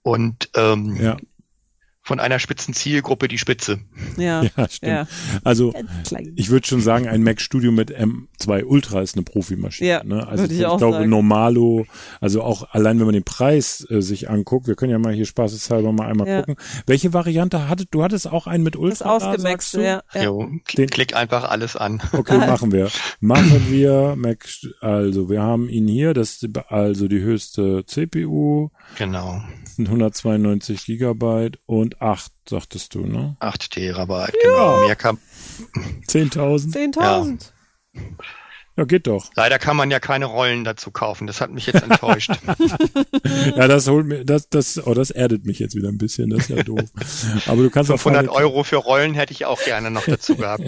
Und 0.04 0.50
ähm, 0.56 0.96
Ja, 1.02 1.18
von 2.06 2.20
einer 2.20 2.38
spitzen 2.38 2.74
Zielgruppe 2.76 3.28
die 3.28 3.40
Spitze. 3.40 3.80
Ja. 4.16 4.44
ja, 4.58 4.70
stimmt. 4.70 4.92
Ja. 4.92 5.08
Also, 5.44 5.74
klein. 6.08 6.34
ich 6.36 6.52
würde 6.52 6.68
schon 6.68 6.80
sagen, 6.82 7.08
ein 7.08 7.24
Mac 7.24 7.42
Studio 7.42 7.72
mit 7.72 7.92
M2 7.92 8.64
Ultra 8.64 9.02
ist 9.02 9.16
eine 9.16 9.24
Profimaschine. 9.24 9.90
Ja, 9.90 10.04
ne? 10.04 10.26
Also 10.28 10.44
würde 10.44 10.54
ich 10.54 10.60
ich, 10.60 10.66
auch 10.68 10.78
glaube, 10.78 10.98
sagen. 10.98 11.10
Normalo, 11.10 11.88
also 12.22 12.44
auch 12.44 12.70
allein 12.72 13.00
wenn 13.00 13.06
man 13.08 13.14
den 13.16 13.24
Preis 13.24 13.86
äh, 13.90 14.02
sich 14.02 14.30
anguckt, 14.30 14.68
wir 14.68 14.76
können 14.76 14.92
ja 14.92 15.00
mal 15.00 15.14
hier 15.14 15.26
spaßeshalber 15.26 15.92
mal 15.92 16.08
einmal 16.08 16.28
Ja. 16.28 16.40
gucken. 16.42 16.56
Welche 16.86 17.12
Variante 17.14 17.68
hattet 17.68 17.88
du? 17.92 18.04
hattest 18.04 18.32
auch 18.32 18.46
einen 18.46 18.64
mit 18.64 18.76
Das 18.76 18.82
Ultra? 18.82 19.06
da, 19.06 19.12
ausgemaxt, 19.16 19.44
sagst 19.44 19.74
du? 19.74 19.80
ja. 19.84 20.04
ja. 20.14 20.24
Jo, 20.24 20.44
Den- 20.44 20.64
klick, 20.64 20.92
klick 20.92 21.16
einfach 21.16 21.44
alles 21.50 21.76
an. 21.76 22.02
Okay, 22.14 22.38
machen 22.38 22.72
wir. 22.72 22.90
Machen 23.20 23.66
wir 23.70 24.16
Mac, 24.16 24.46
also 24.80 25.28
wir 25.30 25.42
haben 25.42 25.70
ihn 25.70 25.88
hier, 25.88 26.14
das 26.14 26.44
ist 26.44 26.58
also 26.70 27.08
die 27.08 27.20
höchste 27.22 27.84
CPU, 27.88 28.70
Genau. 28.98 29.42
sind 29.76 29.88
192 29.88 30.86
Gigabyte 30.86 31.60
und 31.66 31.95
8, 32.00 32.32
sagtest 32.50 32.94
du, 32.96 33.06
ne? 33.06 33.36
8 33.40 33.72
Terabyte, 33.72 34.36
genau. 34.42 34.86
Mehr 34.86 34.96
kann, 34.96 35.18
10.000? 36.08 36.74
10.000. 36.96 37.52
Ja, 38.78 38.84
geht 38.84 39.08
doch. 39.08 39.32
leider 39.36 39.58
kann 39.58 39.78
man 39.78 39.90
ja 39.90 40.02
keine 40.02 40.26
Rollen 40.26 40.66
dazu 40.66 40.92
kaufen. 40.92 41.28
Das 41.28 41.40
hat 41.40 41.50
mich 41.50 41.66
jetzt 41.68 41.82
enttäuscht. 41.84 42.32
Ja, 43.56 43.68
das 43.68 43.88
holt 43.88 44.06
mir, 44.06 44.26
das, 44.26 44.50
das, 44.50 44.86
oh, 44.86 44.94
das 44.94 45.10
erdet 45.12 45.46
mich 45.46 45.60
jetzt 45.60 45.76
wieder 45.76 45.88
ein 45.90 45.98
bisschen, 45.98 46.30
das 46.30 46.42
ist 46.42 46.50
ja 46.50 46.62
doof. 46.64 46.82
Aber 47.48 47.64
du 47.64 47.70
kannst 47.70 47.90
auch 47.90 47.98
500 48.00 48.26
Final- 48.26 48.36
Euro 48.44 48.64
für 48.64 48.76
Rollen 48.78 49.14
hätte 49.14 49.32
ich 49.34 49.46
auch 49.46 49.64
gerne 49.64 49.90
noch 49.92 50.04
dazu 50.06 50.36
gehabt. 50.36 50.64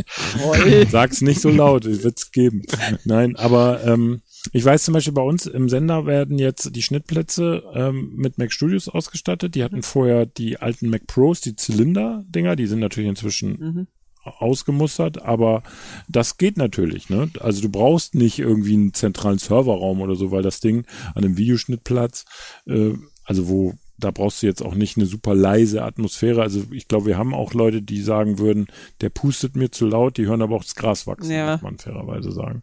Sag's 0.91 1.21
nicht 1.21 1.41
so 1.41 1.49
laut, 1.49 1.85
es 1.85 2.03
wird's 2.03 2.31
geben. 2.31 2.63
Nein, 3.03 3.35
aber 3.35 3.83
ähm, 3.83 4.21
ich 4.53 4.63
weiß 4.63 4.83
zum 4.83 4.93
Beispiel 4.93 5.13
bei 5.13 5.21
uns 5.21 5.45
im 5.45 5.69
Sender 5.69 6.05
werden 6.05 6.39
jetzt 6.39 6.75
die 6.75 6.81
Schnittplätze 6.81 7.63
ähm, 7.73 8.13
mit 8.15 8.37
Mac 8.37 8.51
Studios 8.51 8.87
ausgestattet. 8.87 9.55
Die 9.55 9.63
hatten 9.63 9.83
vorher 9.83 10.25
die 10.25 10.57
alten 10.59 10.89
Mac 10.89 11.07
Pros, 11.07 11.41
die 11.41 11.55
Zylinder-Dinger, 11.55 12.55
die 12.55 12.67
sind 12.67 12.79
natürlich 12.79 13.09
inzwischen 13.09 13.59
Mhm. 13.59 13.87
ausgemustert, 14.23 15.21
aber 15.21 15.63
das 16.09 16.37
geht 16.37 16.57
natürlich, 16.57 17.09
ne? 17.09 17.29
Also 17.39 17.61
du 17.61 17.69
brauchst 17.69 18.13
nicht 18.13 18.39
irgendwie 18.39 18.73
einen 18.73 18.93
zentralen 18.93 19.37
Serverraum 19.39 20.01
oder 20.01 20.15
so, 20.15 20.31
weil 20.31 20.43
das 20.43 20.59
Ding 20.59 20.85
an 21.15 21.23
einem 21.23 21.37
Videoschnittplatz, 21.37 22.25
äh, 22.65 22.93
also 23.23 23.47
wo 23.47 23.73
da 23.99 24.11
brauchst 24.11 24.41
du 24.41 24.45
jetzt 24.47 24.61
auch 24.61 24.75
nicht 24.75 24.97
eine 24.97 25.05
super 25.07 25.33
leise 25.33 25.83
Atmosphäre. 25.83 26.41
Also 26.41 26.63
ich 26.71 26.87
glaube, 26.87 27.07
wir 27.07 27.17
haben 27.17 27.33
auch 27.33 27.53
Leute, 27.53 27.81
die 27.81 28.01
sagen 28.01 28.37
würden, 28.39 28.67
der 29.01 29.09
pustet 29.09 29.55
mir 29.55 29.71
zu 29.71 29.87
laut, 29.87 30.17
die 30.17 30.25
hören 30.27 30.41
aber 30.41 30.55
auch 30.55 30.63
das 30.63 30.75
Gras 30.75 31.07
wachsen, 31.07 31.31
Ja. 31.31 31.53
muss 31.53 31.61
man 31.63 31.77
fairerweise 31.77 32.31
sagen. 32.31 32.61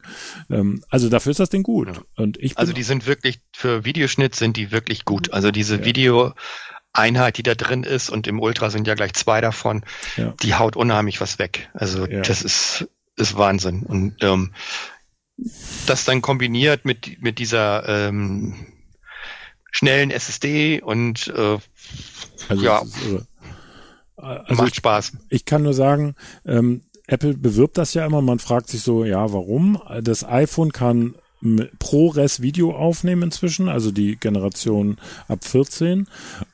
Ähm, 0.50 0.84
also 0.90 1.08
dafür 1.08 1.30
ist 1.32 1.40
das 1.40 1.50
Ding 1.50 1.62
gut. 1.64 1.88
Und 2.16 2.36
ich 2.38 2.56
Also 2.56 2.72
die 2.72 2.82
sind 2.84 3.06
wirklich, 3.06 3.40
für 3.52 3.84
Videoschnitt 3.84 4.34
sind 4.34 4.56
die 4.56 4.70
wirklich 4.70 5.04
gut. 5.04 5.32
Also 5.32 5.50
diese 5.50 5.76
Ja. 5.78 5.84
Videoeinheit, 5.84 7.38
die 7.38 7.42
da 7.42 7.54
drin 7.54 7.82
ist 7.82 8.10
und 8.10 8.26
im 8.26 8.38
Ultra 8.40 8.70
sind 8.70 8.86
ja 8.86 8.94
gleich 8.94 9.14
zwei 9.14 9.40
davon, 9.40 9.84
Ja. 10.16 10.34
die 10.42 10.54
haut 10.54 10.76
unheimlich 10.76 11.20
was 11.20 11.38
weg. 11.38 11.68
Also 11.74 12.06
Ja. 12.06 12.22
das 12.22 12.42
ist, 12.42 12.86
ist 13.16 13.36
Wahnsinn. 13.36 13.82
Und 13.82 14.14
ähm, 14.22 14.52
das 15.86 16.04
dann 16.04 16.22
kombiniert 16.22 16.84
mit, 16.84 17.20
mit 17.20 17.38
dieser 17.40 17.88
ähm, 17.88 18.54
schnellen 19.74 20.10
SSD 20.10 20.80
und 20.80 21.28
äh, 21.28 21.58
also 22.48 22.64
ja. 22.64 22.82
irre. 23.04 23.26
Also 24.16 24.62
macht 24.62 24.76
Spaß. 24.76 25.12
ich 25.28 25.44
kann 25.44 25.64
nur 25.64 25.74
sagen, 25.74 26.14
ähm, 26.46 26.82
Apple 27.06 27.34
bewirbt 27.34 27.76
das 27.76 27.92
ja 27.92 28.06
immer. 28.06 28.22
Man 28.22 28.38
fragt 28.38 28.68
sich 28.68 28.80
so, 28.80 29.04
ja, 29.04 29.32
warum? 29.32 29.82
Das 30.02 30.24
iPhone 30.24 30.72
kann 30.72 31.16
ProRes 31.78 32.40
Video 32.40 32.74
aufnehmen 32.74 33.24
inzwischen, 33.24 33.68
also 33.68 33.90
die 33.90 34.16
Generation 34.16 34.96
ab 35.28 35.44
14. 35.44 36.06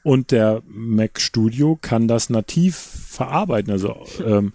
Und 0.03 0.33
der 0.33 0.62
Mac 0.66 1.21
Studio 1.21 1.79
kann 1.81 2.09
das 2.09 2.31
nativ 2.31 2.77
verarbeiten. 2.77 3.71
Also 3.71 3.95
ähm, 4.25 4.55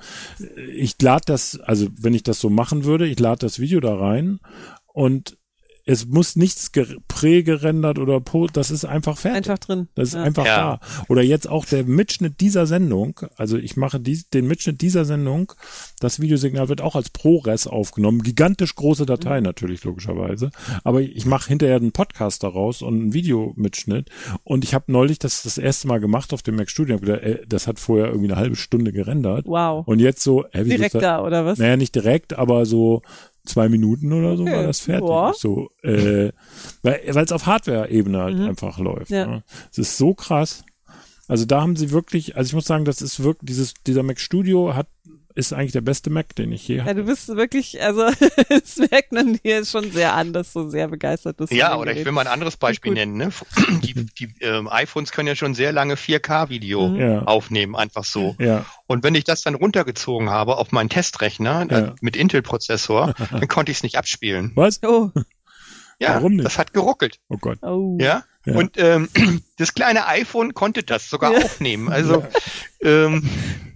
ich 0.74 1.00
lade 1.02 1.24
das, 1.28 1.60
also 1.62 1.88
wenn 1.98 2.16
ich 2.16 2.24
das 2.24 2.42
so 2.42 2.50
machen 2.50 2.84
würde, 2.84 3.08
ich 3.08 3.20
lade 3.20 3.40
das 3.40 3.60
Video 3.60 3.80
da 3.80 3.96
rein 3.96 4.40
und 4.92 5.38
es 5.88 6.08
muss 6.08 6.36
nichts 6.36 6.74
ger- 6.74 6.98
prägerendert 7.08 8.00
oder 8.00 8.20
po, 8.20 8.48
das 8.48 8.72
ist 8.72 8.86
einfach 8.86 9.18
fertig. 9.18 9.38
Einfach 9.50 9.60
drin. 9.60 9.88
Das 9.94 10.10
ist 10.10 10.14
Ja. 10.16 10.24
einfach 10.24 10.46
Ja. 10.46 10.58
da. 10.58 11.04
Oder 11.10 11.22
jetzt 11.22 11.48
auch 11.48 11.64
der 11.66 11.84
Mitschnitt 11.84 12.42
dieser 12.42 12.66
Sendung. 12.66 13.20
Also 13.38 13.58
ich 13.58 13.78
mache 13.78 14.00
dies, 14.00 14.30
den 14.30 14.48
Mitschnitt 14.48 14.82
dieser 14.82 15.06
Sendung. 15.06 15.54
Das 16.00 16.20
Videosignal 16.20 16.70
wird 16.70 16.82
auch 16.82 16.96
als 16.96 17.12
ProRes 17.12 17.68
aufgenommen. 17.68 18.24
Gigantisch 18.24 18.76
große 18.76 19.06
Datei 19.06 19.42
natürlich, 19.42 19.84
logischerweise. 19.84 20.50
Aber 20.84 21.02
ich 21.02 21.26
mache 21.26 21.50
hinterher 21.50 21.76
einen 21.76 21.92
Podcast 21.92 22.42
daraus 22.44 22.82
und 22.82 22.96
einen 23.00 23.14
Videomitschnitt. 23.14 24.10
Und 24.44 24.64
ich 24.64 24.74
habe 24.74 24.92
neulich 24.92 25.20
das 25.20 25.44
das 25.44 25.58
erste 25.58 25.88
Mal 25.88 26.00
gemacht 26.00 26.34
auf 26.34 26.42
dem 26.42 26.56
Mac 26.56 26.70
Studio. 26.70 26.96
Hab 26.96 27.02
gedacht, 27.02 27.22
ey, 27.24 27.42
das 27.48 27.68
hat 27.68 27.80
vorher 27.80 28.08
irgendwie 28.08 28.30
eine 28.32 28.38
halbe 28.40 28.56
Stunde 28.56 28.92
gerendert. 28.92 29.46
Wow. 29.46 29.88
Und 29.88 30.00
jetzt 30.00 30.24
so, 30.24 30.46
ey, 30.52 30.64
Direkt 30.64 30.96
da, 30.96 31.24
oder 31.24 31.46
was? 31.46 31.60
naja, 31.60 31.78
nicht 31.78 31.94
direkt, 31.94 32.34
aber 32.38 32.66
so 32.66 33.02
zwei 33.46 33.70
Minuten 33.70 34.12
oder 34.14 34.36
so 34.38 34.44
Okay. 34.44 34.54
war 34.56 34.64
das 34.64 34.80
fertig. 34.82 35.10
Ja. 35.10 35.34
So, 35.36 35.70
äh, 35.84 36.32
weil 36.84 37.02
es 37.24 37.32
auf 37.32 37.46
Hardware-Ebene 37.46 38.18
halt 38.20 38.38
Mhm. 38.38 38.46
einfach 38.50 38.78
läuft. 38.80 39.12
Ja. 39.12 39.26
Ne? 39.26 39.44
Es 39.72 39.78
ist 39.78 39.98
so 39.98 40.14
krass. 40.14 40.64
Also 41.28 41.46
da 41.46 41.62
haben 41.62 41.76
sie 41.76 41.92
wirklich, 41.92 42.36
also 42.36 42.50
ich 42.50 42.54
muss 42.54 42.66
sagen, 42.66 42.86
das 42.86 43.02
ist 43.02 43.24
wirklich, 43.24 43.48
dieses, 43.48 43.74
dieser 43.88 44.04
Mac 44.04 44.20
Studio 44.20 44.76
hat, 44.76 44.88
ist 45.36 45.54
eigentlich 45.54 45.74
der 45.74 45.82
beste 45.82 46.10
Mac, 46.10 46.34
den 46.36 46.52
ich 46.54 46.68
je 46.68 46.78
Ja, 46.78 46.84
hatte. 46.86 46.96
du 46.96 47.04
bist 47.04 47.28
wirklich, 47.28 47.82
also 47.82 48.04
es 48.50 48.78
merkt 48.78 49.12
man 49.12 49.34
dir 49.44 49.66
schon 49.66 49.92
sehr 49.92 50.14
an, 50.14 50.32
dass 50.34 50.54
du 50.54 50.70
sehr 50.70 50.88
begeistert 50.88 51.38
bist. 51.38 51.52
Ja, 51.52 51.76
oder 51.76 51.92
ich 51.92 51.96
Gerät. 51.96 52.06
will 52.06 52.12
mal 52.14 52.22
ein 52.22 52.34
anderes 52.34 52.56
Beispiel 52.58 52.92
Gut. 52.92 52.98
nennen. 52.98 53.18
Ne? 53.18 53.30
Die, 53.84 53.94
die 54.18 54.34
ähm, 54.42 54.68
iPhones 54.70 55.12
können 55.12 55.28
ja 55.28 55.36
schon 55.36 55.54
sehr 55.54 55.72
lange 55.74 55.96
4K-Video 55.96 56.88
Mhm. 56.88 56.96
Ja. 57.00 57.22
aufnehmen, 57.24 57.76
einfach 57.76 58.04
so. 58.06 58.36
Ja, 58.40 58.66
Und 58.88 59.04
wenn 59.04 59.14
ich 59.16 59.26
das 59.26 59.42
dann 59.44 59.56
runtergezogen 59.56 60.30
habe 60.30 60.58
auf 60.58 60.72
meinen 60.72 60.90
Testrechner 60.90 61.68
Ja. 61.70 61.78
äh, 61.80 61.92
mit 62.02 62.16
Intel-Prozessor, 62.16 63.14
dann 63.32 63.48
konnte 63.48 63.72
ich 63.72 63.80
es 63.80 63.84
nicht 63.84 63.98
abspielen. 63.98 64.52
was? 64.56 64.82
Oh, 64.84 65.12
Ja, 66.00 66.16
Warum 66.16 66.34
nicht? 66.38 66.46
das 66.46 66.58
hat 66.58 66.74
geruckelt. 66.74 67.20
Oh 67.30 67.38
Gott. 67.38 67.60
oh. 67.62 67.98
Ja. 68.00 68.24
Ja. 68.46 68.56
Und 68.56 68.78
ähm, 68.78 69.10
das 69.58 69.74
kleine 69.74 70.08
iPhone 70.08 70.54
konnte 70.54 70.84
das 70.84 71.10
sogar 71.10 71.34
Ja. 71.34 71.40
aufnehmen. 71.44 71.90
Also 71.92 72.24
ähm, 72.82 73.28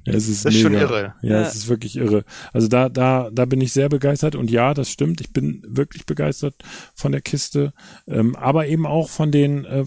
Ja, 0.10 0.18
es 0.18 0.28
ist, 0.28 0.45
Das 0.45 0.53
ist 0.55 0.64
mega. 0.64 0.80
schon 0.80 0.89
irre. 0.89 1.14
Ja, 1.22 1.30
Ja. 1.30 1.41
es 1.41 1.55
ist 1.55 1.68
wirklich 1.70 1.95
irre. 1.97 2.24
Also 2.53 2.68
da, 2.68 2.89
da, 2.89 3.30
da 3.32 3.45
bin 3.45 3.62
ich 3.62 3.72
sehr 3.74 3.89
begeistert 3.89 4.36
und 4.36 4.49
ja, 4.51 4.74
das 4.74 4.89
stimmt. 4.89 5.22
Ich 5.22 5.32
bin 5.34 5.64
wirklich 5.68 6.05
begeistert 6.05 6.55
von 6.95 7.12
der 7.12 7.22
Kiste, 7.22 7.74
ähm, 8.07 8.36
aber 8.36 8.68
eben 8.68 8.86
auch 8.86 9.10
von 9.10 9.32
den, 9.32 9.66
äh, 9.66 9.86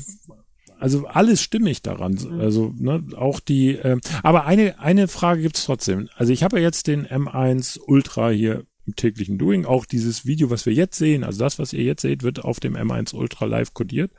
also 0.78 1.06
alles 1.06 1.40
stimmig 1.42 1.82
daran. 1.82 2.18
Also 2.40 2.74
ne, 2.76 3.04
auch 3.16 3.38
die. 3.40 3.70
ähm, 3.76 4.00
aber 4.24 4.46
eine 4.46 4.80
eine 4.80 5.06
Frage 5.08 5.42
gibt's 5.42 5.64
trotzdem. 5.64 6.08
Also 6.16 6.32
ich 6.32 6.42
habe 6.42 6.56
ja 6.58 6.62
jetzt 6.64 6.86
den 6.88 7.06
M1 7.06 7.78
Ultra 7.86 8.30
hier 8.30 8.64
im 8.84 8.96
täglichen 8.96 9.38
Doing. 9.38 9.64
Auch 9.64 9.86
dieses 9.86 10.26
Video, 10.26 10.50
was 10.50 10.66
wir 10.66 10.72
jetzt 10.72 10.98
sehen, 10.98 11.22
also 11.22 11.38
das, 11.38 11.60
was 11.60 11.72
ihr 11.72 11.84
jetzt 11.84 12.02
seht, 12.02 12.24
wird 12.24 12.42
auf 12.44 12.58
dem 12.58 12.74
M1 12.76 13.14
Ultra 13.14 13.44
live 13.44 13.72
codiert. 13.74 14.10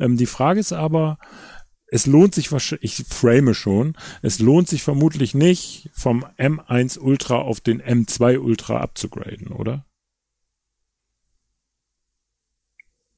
Ähm, 0.00 0.16
die 0.16 0.24
Frage 0.24 0.58
ist 0.58 0.72
aber, 0.72 1.18
es 1.88 2.06
lohnt 2.06 2.34
sich 2.34 2.50
wahrscheinlich, 2.52 3.00
ich 3.00 3.06
frame 3.06 3.54
schon, 3.54 3.96
es 4.22 4.38
lohnt 4.38 4.68
sich 4.68 4.82
vermutlich 4.82 5.34
nicht, 5.34 5.90
vom 5.92 6.24
M1 6.38 6.98
Ultra 6.98 7.36
auf 7.38 7.60
den 7.60 7.80
M2 7.80 8.38
Ultra 8.38 8.80
abzugraden, 8.80 9.48
oder? 9.48 9.84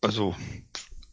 Also, 0.00 0.36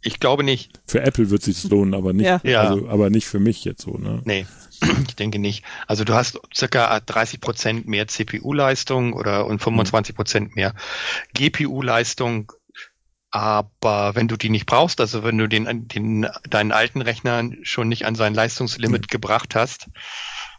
ich 0.01 0.20
glaube 0.20 0.43
nicht. 0.43 0.80
Für 0.86 1.01
Apple 1.01 1.32
wird 1.32 1.41
sich 1.41 1.60
das 1.62 1.72
lohnen, 1.72 1.95
aber 1.95 2.14
nicht. 2.14 2.28
Ja. 2.43 2.62
also, 2.62 2.88
aber 2.89 3.10
nicht 3.10 3.26
für 3.26 3.39
mich 3.39 3.66
jetzt 3.66 3.82
so, 3.82 3.97
ne? 3.97 4.22
Nee, 4.26 4.45
ich 5.08 5.16
denke 5.16 5.39
nicht. 5.39 5.64
Also 5.88 6.03
du 6.03 6.14
hast 6.14 6.39
circa 6.53 6.99
30 6.99 7.41
Prozent 7.41 7.88
mehr 7.88 8.08
CPU-Leistung 8.08 9.14
oder 9.14 9.47
und 9.47 9.64
25 9.64 10.16
Prozent 10.16 10.56
mehr 10.56 10.76
GPU-Leistung. 11.34 12.51
Aber 13.36 14.15
wenn 14.15 14.29
du 14.29 14.38
die 14.38 14.49
nicht 14.49 14.65
brauchst, 14.65 15.01
also 15.01 15.25
wenn 15.25 15.38
du 15.38 15.49
den, 15.49 15.89
den, 15.89 16.25
deinen 16.49 16.71
alten 16.71 17.01
Rechner 17.01 17.43
schon 17.63 17.89
nicht 17.89 18.05
an 18.05 18.15
sein 18.15 18.33
Leistungslimit 18.33 19.09
gebracht 19.09 19.55
hast, 19.55 19.88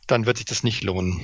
dann 0.06 0.26
wird 0.26 0.36
sich 0.36 0.44
das 0.44 0.62
nicht 0.62 0.84
lohnen. 0.84 1.18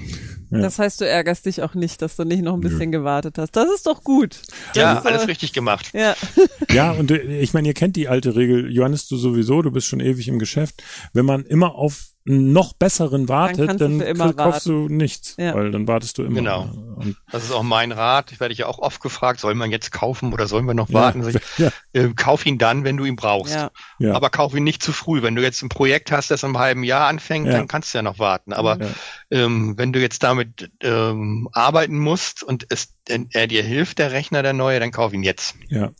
Ja. 0.50 0.60
Das 0.62 0.78
heißt, 0.78 1.02
du 1.02 1.06
ärgerst 1.06 1.44
dich 1.44 1.60
auch 1.60 1.74
nicht, 1.74 2.00
dass 2.00 2.16
du 2.16 2.24
nicht 2.24 2.42
noch 2.42 2.54
ein 2.54 2.60
Nö. 2.60 2.70
bisschen 2.70 2.90
gewartet 2.90 3.36
hast. 3.36 3.54
Das 3.54 3.68
ist 3.70 3.86
doch 3.86 4.02
gut. 4.02 4.40
Das 4.68 4.76
ja, 4.76 4.92
ist, 4.94 5.04
äh, 5.04 5.08
alles 5.08 5.28
richtig 5.28 5.52
gemacht. 5.52 5.90
Ja, 5.92 6.16
Ja, 6.70 6.92
und 6.92 7.10
äh, 7.10 7.40
ich 7.40 7.52
meine, 7.52 7.68
ihr 7.68 7.74
kennt 7.74 7.96
die 7.96 8.08
alte 8.08 8.34
Regel, 8.34 8.72
Johannes, 8.72 9.06
du 9.08 9.18
sowieso, 9.18 9.60
du 9.60 9.70
bist 9.70 9.86
schon 9.86 10.00
ewig 10.00 10.28
im 10.28 10.38
Geschäft. 10.38 10.82
Wenn 11.12 11.26
man 11.26 11.44
immer 11.44 11.74
auf 11.74 12.11
noch 12.24 12.72
besseren 12.72 13.28
wartet, 13.28 13.80
dann, 13.80 14.00
immer 14.00 14.32
kaufst 14.32 14.66
du 14.66 14.88
nichts, 14.88 15.34
Ja. 15.38 15.54
weil 15.54 15.72
dann 15.72 15.88
wartest 15.88 16.18
du 16.18 16.22
immer. 16.22 16.36
Genau. 16.36 16.62
Und, 16.94 17.16
Das 17.32 17.42
ist 17.42 17.50
auch 17.50 17.64
mein 17.64 17.90
Rat. 17.90 18.30
Ich 18.30 18.38
werde 18.38 18.54
ja 18.54 18.66
auch 18.66 18.78
oft 18.78 19.00
gefragt, 19.00 19.40
soll 19.40 19.54
man 19.54 19.70
jetzt 19.72 19.90
kaufen 19.90 20.32
oder 20.32 20.46
sollen 20.46 20.66
wir 20.66 20.74
noch 20.74 20.88
Ja. 20.88 20.94
warten? 20.94 21.28
Ich, 21.28 21.36
Ja. 21.58 21.70
äh, 21.92 22.08
kauf 22.14 22.46
ihn 22.46 22.58
dann, 22.58 22.84
wenn 22.84 22.96
du 22.96 23.04
ihn 23.04 23.16
brauchst. 23.16 23.54
ja. 23.54 23.70
ja. 23.98 24.14
Aber 24.14 24.30
kauf 24.30 24.54
ihn 24.54 24.62
nicht 24.64 24.82
zu 24.82 24.92
früh. 24.92 25.22
Wenn 25.22 25.34
du 25.34 25.42
jetzt 25.42 25.62
ein 25.62 25.68
Projekt 25.68 26.12
hast, 26.12 26.30
das 26.30 26.42
im 26.44 26.58
halben 26.58 26.84
Jahr 26.84 27.08
anfängt, 27.08 27.46
Ja. 27.46 27.54
dann 27.54 27.66
kannst 27.68 27.92
du 27.92 27.98
ja 27.98 28.02
noch 28.02 28.18
warten. 28.20 28.52
Aber 28.52 28.78
Ja. 28.80 28.88
ähm, 29.30 29.76
wenn 29.76 29.92
du 29.92 30.00
jetzt 30.00 30.22
damit 30.22 30.70
ähm, 30.80 31.48
arbeiten 31.52 31.98
musst 31.98 32.42
und 32.44 32.66
es, 32.70 32.94
äh, 33.08 33.18
er 33.32 33.46
dir 33.48 33.64
hilft, 33.64 33.98
der 33.98 34.12
Rechner, 34.12 34.42
der 34.44 34.52
neue, 34.52 34.78
dann 34.78 34.92
kauf 34.92 35.12
ihn 35.12 35.22
jetzt. 35.24 35.56
Ja. 35.68 35.90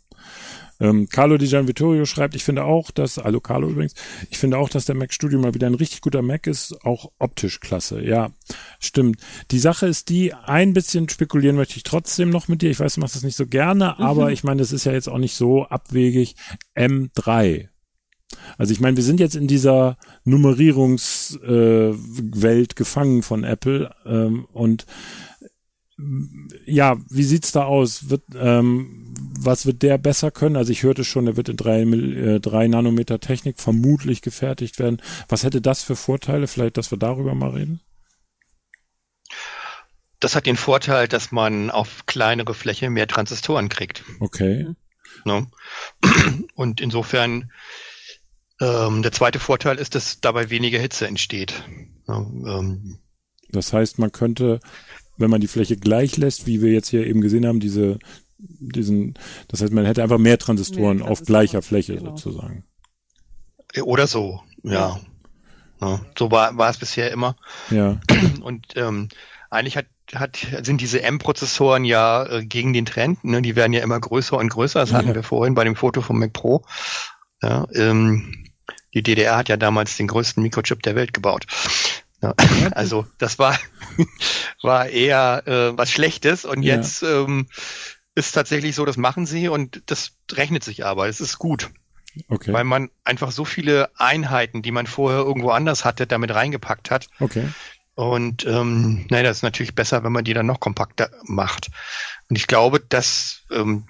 Ähm, 0.83 1.07
Carlo 1.07 1.37
Di 1.37 1.47
Gian 1.47 1.69
Vittorio 1.69 2.05
schreibt, 2.05 2.35
ich 2.35 2.43
finde 2.43 2.65
auch, 2.65 2.91
dass, 2.91 3.17
hallo 3.17 3.39
Carlo 3.39 3.69
übrigens, 3.69 3.93
ich 4.29 4.37
finde 4.37 4.57
auch, 4.57 4.67
dass 4.67 4.83
der 4.83 4.95
Mac 4.95 5.13
Studio 5.13 5.39
mal 5.39 5.53
wieder 5.53 5.67
ein 5.67 5.75
richtig 5.75 6.01
guter 6.01 6.21
Mac 6.21 6.45
ist, 6.45 6.75
auch 6.83 7.09
optisch 7.19 7.61
klasse. 7.61 8.03
Ja, 8.03 8.31
stimmt. 8.79 9.21
Die 9.51 9.59
Sache 9.59 9.87
ist 9.87 10.09
die, 10.09 10.33
ein 10.33 10.73
bisschen 10.73 11.07
spekulieren 11.07 11.55
möchte 11.55 11.77
ich 11.77 11.83
trotzdem 11.83 12.29
noch 12.29 12.49
mit 12.49 12.61
dir. 12.61 12.69
Ich 12.69 12.81
weiß, 12.81 12.95
du 12.95 12.99
machst 12.99 13.15
das 13.15 13.23
nicht 13.23 13.37
so 13.37 13.47
gerne, 13.47 13.97
aber 13.97 14.33
ich 14.33 14.43
meine, 14.43 14.59
das 14.59 14.73
ist 14.73 14.83
ja 14.83 14.91
jetzt 14.91 15.07
auch 15.07 15.19
nicht 15.19 15.35
so 15.35 15.63
abwegig. 15.63 16.35
M3. 16.75 17.69
Also 18.57 18.73
ich 18.73 18.79
meine, 18.79 18.97
wir 18.97 19.03
sind 19.03 19.19
jetzt 19.19 19.35
in 19.35 19.47
dieser 19.47 19.97
Nummerierungswelt 20.25 21.95
äh, 21.95 22.41
Welt 22.41 22.75
gefangen 22.75 23.21
von 23.23 23.43
Apple 23.43 23.93
ähm, 24.05 24.45
und 24.51 24.85
ja, 26.65 26.97
wie 27.09 27.23
sieht's 27.23 27.51
da 27.51 27.65
aus? 27.65 28.09
Wird, 28.09 28.23
ähm, 28.35 29.13
was 29.39 29.65
wird 29.65 29.83
der 29.83 29.97
besser 29.97 30.31
können? 30.31 30.55
Also 30.55 30.71
ich 30.71 30.83
hörte 30.83 31.03
schon, 31.03 31.25
der 31.25 31.37
wird 31.37 31.49
in 31.49 31.57
drei, 31.57 31.81
äh, 31.81 32.39
drei 32.39 32.67
Nanometer 32.67 33.19
Technik 33.19 33.59
vermutlich 33.59 34.21
gefertigt 34.21 34.79
werden. 34.79 35.01
Was 35.27 35.43
hätte 35.43 35.61
das 35.61 35.83
für 35.83 35.95
Vorteile? 35.95 36.47
Vielleicht, 36.47 36.77
dass 36.77 36.91
wir 36.91 36.97
darüber 36.97 37.35
mal 37.35 37.51
reden? 37.51 37.81
Das 40.19 40.35
hat 40.35 40.45
den 40.45 40.57
Vorteil, 40.57 41.07
dass 41.07 41.31
man 41.31 41.69
auf 41.69 42.05
kleinere 42.05 42.53
Fläche 42.53 42.89
mehr 42.89 43.07
Transistoren 43.07 43.69
kriegt. 43.69 44.03
Okay. 44.19 44.67
Ne? 45.25 45.47
Und 46.55 46.81
insofern 46.81 47.51
ähm, 48.61 49.01
der 49.01 49.11
zweite 49.11 49.39
Vorteil 49.39 49.77
ist, 49.77 49.95
dass 49.95 50.21
dabei 50.21 50.49
weniger 50.49 50.79
Hitze 50.79 51.07
entsteht. 51.07 51.63
Ne? 52.07 52.15
Ähm, 52.47 52.99
Das 53.49 53.73
heißt, 53.73 53.99
man 53.99 54.11
könnte, 54.11 54.59
wenn 55.17 55.29
man 55.29 55.41
die 55.41 55.47
Fläche 55.47 55.77
gleich 55.77 56.17
lässt, 56.17 56.47
wie 56.47 56.61
wir 56.61 56.71
jetzt 56.71 56.89
hier 56.89 57.05
eben 57.05 57.21
gesehen 57.21 57.45
haben, 57.45 57.59
diese, 57.59 57.99
diesen, 58.37 59.13
das 59.47 59.61
heißt, 59.61 59.71
man 59.73 59.85
hätte 59.85 60.03
einfach 60.03 60.17
mehr 60.17 60.37
Transistoren 60.37 60.97
Mehr 60.97 61.05
auf 61.07 61.19
Transistoren, 61.19 61.25
gleicher 61.25 61.61
Fläche 61.61 61.95
genau. 61.97 62.15
sozusagen. 62.17 62.63
oder 63.83 64.07
so, 64.07 64.41
ja. 64.63 64.99
Ne? 65.79 65.99
So 66.17 66.31
war, 66.31 66.57
war 66.57 66.69
es 66.69 66.77
bisher 66.77 67.11
immer. 67.11 67.35
Ja, 67.69 67.99
Und 68.41 68.67
ähm, 68.75 69.09
eigentlich 69.49 69.77
hat, 69.77 69.85
hat, 70.15 70.37
sind 70.63 70.81
diese 70.81 71.01
M-Prozessoren 71.03 71.85
ja 71.85 72.25
äh, 72.25 72.45
gegen 72.45 72.73
den 72.73 72.85
Trend. 72.85 73.23
Ne? 73.23 73.41
Die 73.41 73.55
werden 73.55 73.73
ja 73.73 73.81
immer 73.81 73.99
größer 73.99 74.37
und 74.37 74.49
größer. 74.49 74.79
Das 74.79 74.93
hatten 74.93 75.09
Ja. 75.09 75.15
wir 75.15 75.23
vorhin 75.23 75.53
bei 75.55 75.63
dem 75.63 75.75
Foto 75.75 76.01
vom 76.01 76.19
Mac 76.19 76.33
Pro. 76.33 76.63
Ja, 77.41 77.67
ähm, 77.75 78.45
die 78.93 79.03
DDR 79.03 79.37
hat 79.37 79.49
ja 79.49 79.57
damals 79.57 79.97
den 79.97 80.07
größten 80.07 80.41
Mikrochip 80.41 80.81
der 80.83 80.95
Welt 80.95 81.13
gebaut. 81.13 81.45
Ja, 82.23 82.33
also 82.71 83.05
das 83.17 83.37
war, 83.37 83.59
war 84.63 84.87
eher 84.87 85.43
äh, 85.45 85.77
was 85.77 85.91
Schlechtes. 85.91 86.45
Und 86.45 86.63
Ja. 86.63 86.75
jetzt 86.75 87.03
ähm, 87.03 87.47
ist 88.15 88.31
tatsächlich 88.31 88.75
so, 88.75 88.85
das 88.85 88.97
machen 88.97 89.25
sie 89.25 89.49
und 89.49 89.83
das 89.87 90.11
rechnet 90.31 90.63
sich 90.63 90.85
aber. 90.85 91.07
Es 91.07 91.19
ist 91.19 91.37
gut. 91.37 91.69
okay. 92.29 92.53
Weil 92.53 92.63
man 92.63 92.89
einfach 93.03 93.31
so 93.31 93.43
viele 93.45 93.89
Einheiten, 93.97 94.61
die 94.61 94.71
man 94.71 94.87
vorher 94.87 95.19
irgendwo 95.21 95.49
anders 95.49 95.83
hatte, 95.83 96.07
damit 96.07 96.33
reingepackt 96.33 96.91
hat. 96.91 97.07
Okay. 97.19 97.49
Und 97.95 98.45
ähm, 98.45 99.05
nein, 99.09 99.23
das 99.23 99.37
ist 99.37 99.43
natürlich 99.43 99.75
besser, 99.75 100.03
wenn 100.03 100.11
man 100.11 100.23
die 100.23 100.33
dann 100.33 100.47
noch 100.47 100.59
kompakter 100.59 101.11
macht. 101.25 101.69
Und 102.33 102.37
ich 102.39 102.47
glaube, 102.47 102.79
dass 102.79 103.43
ähm, 103.51 103.85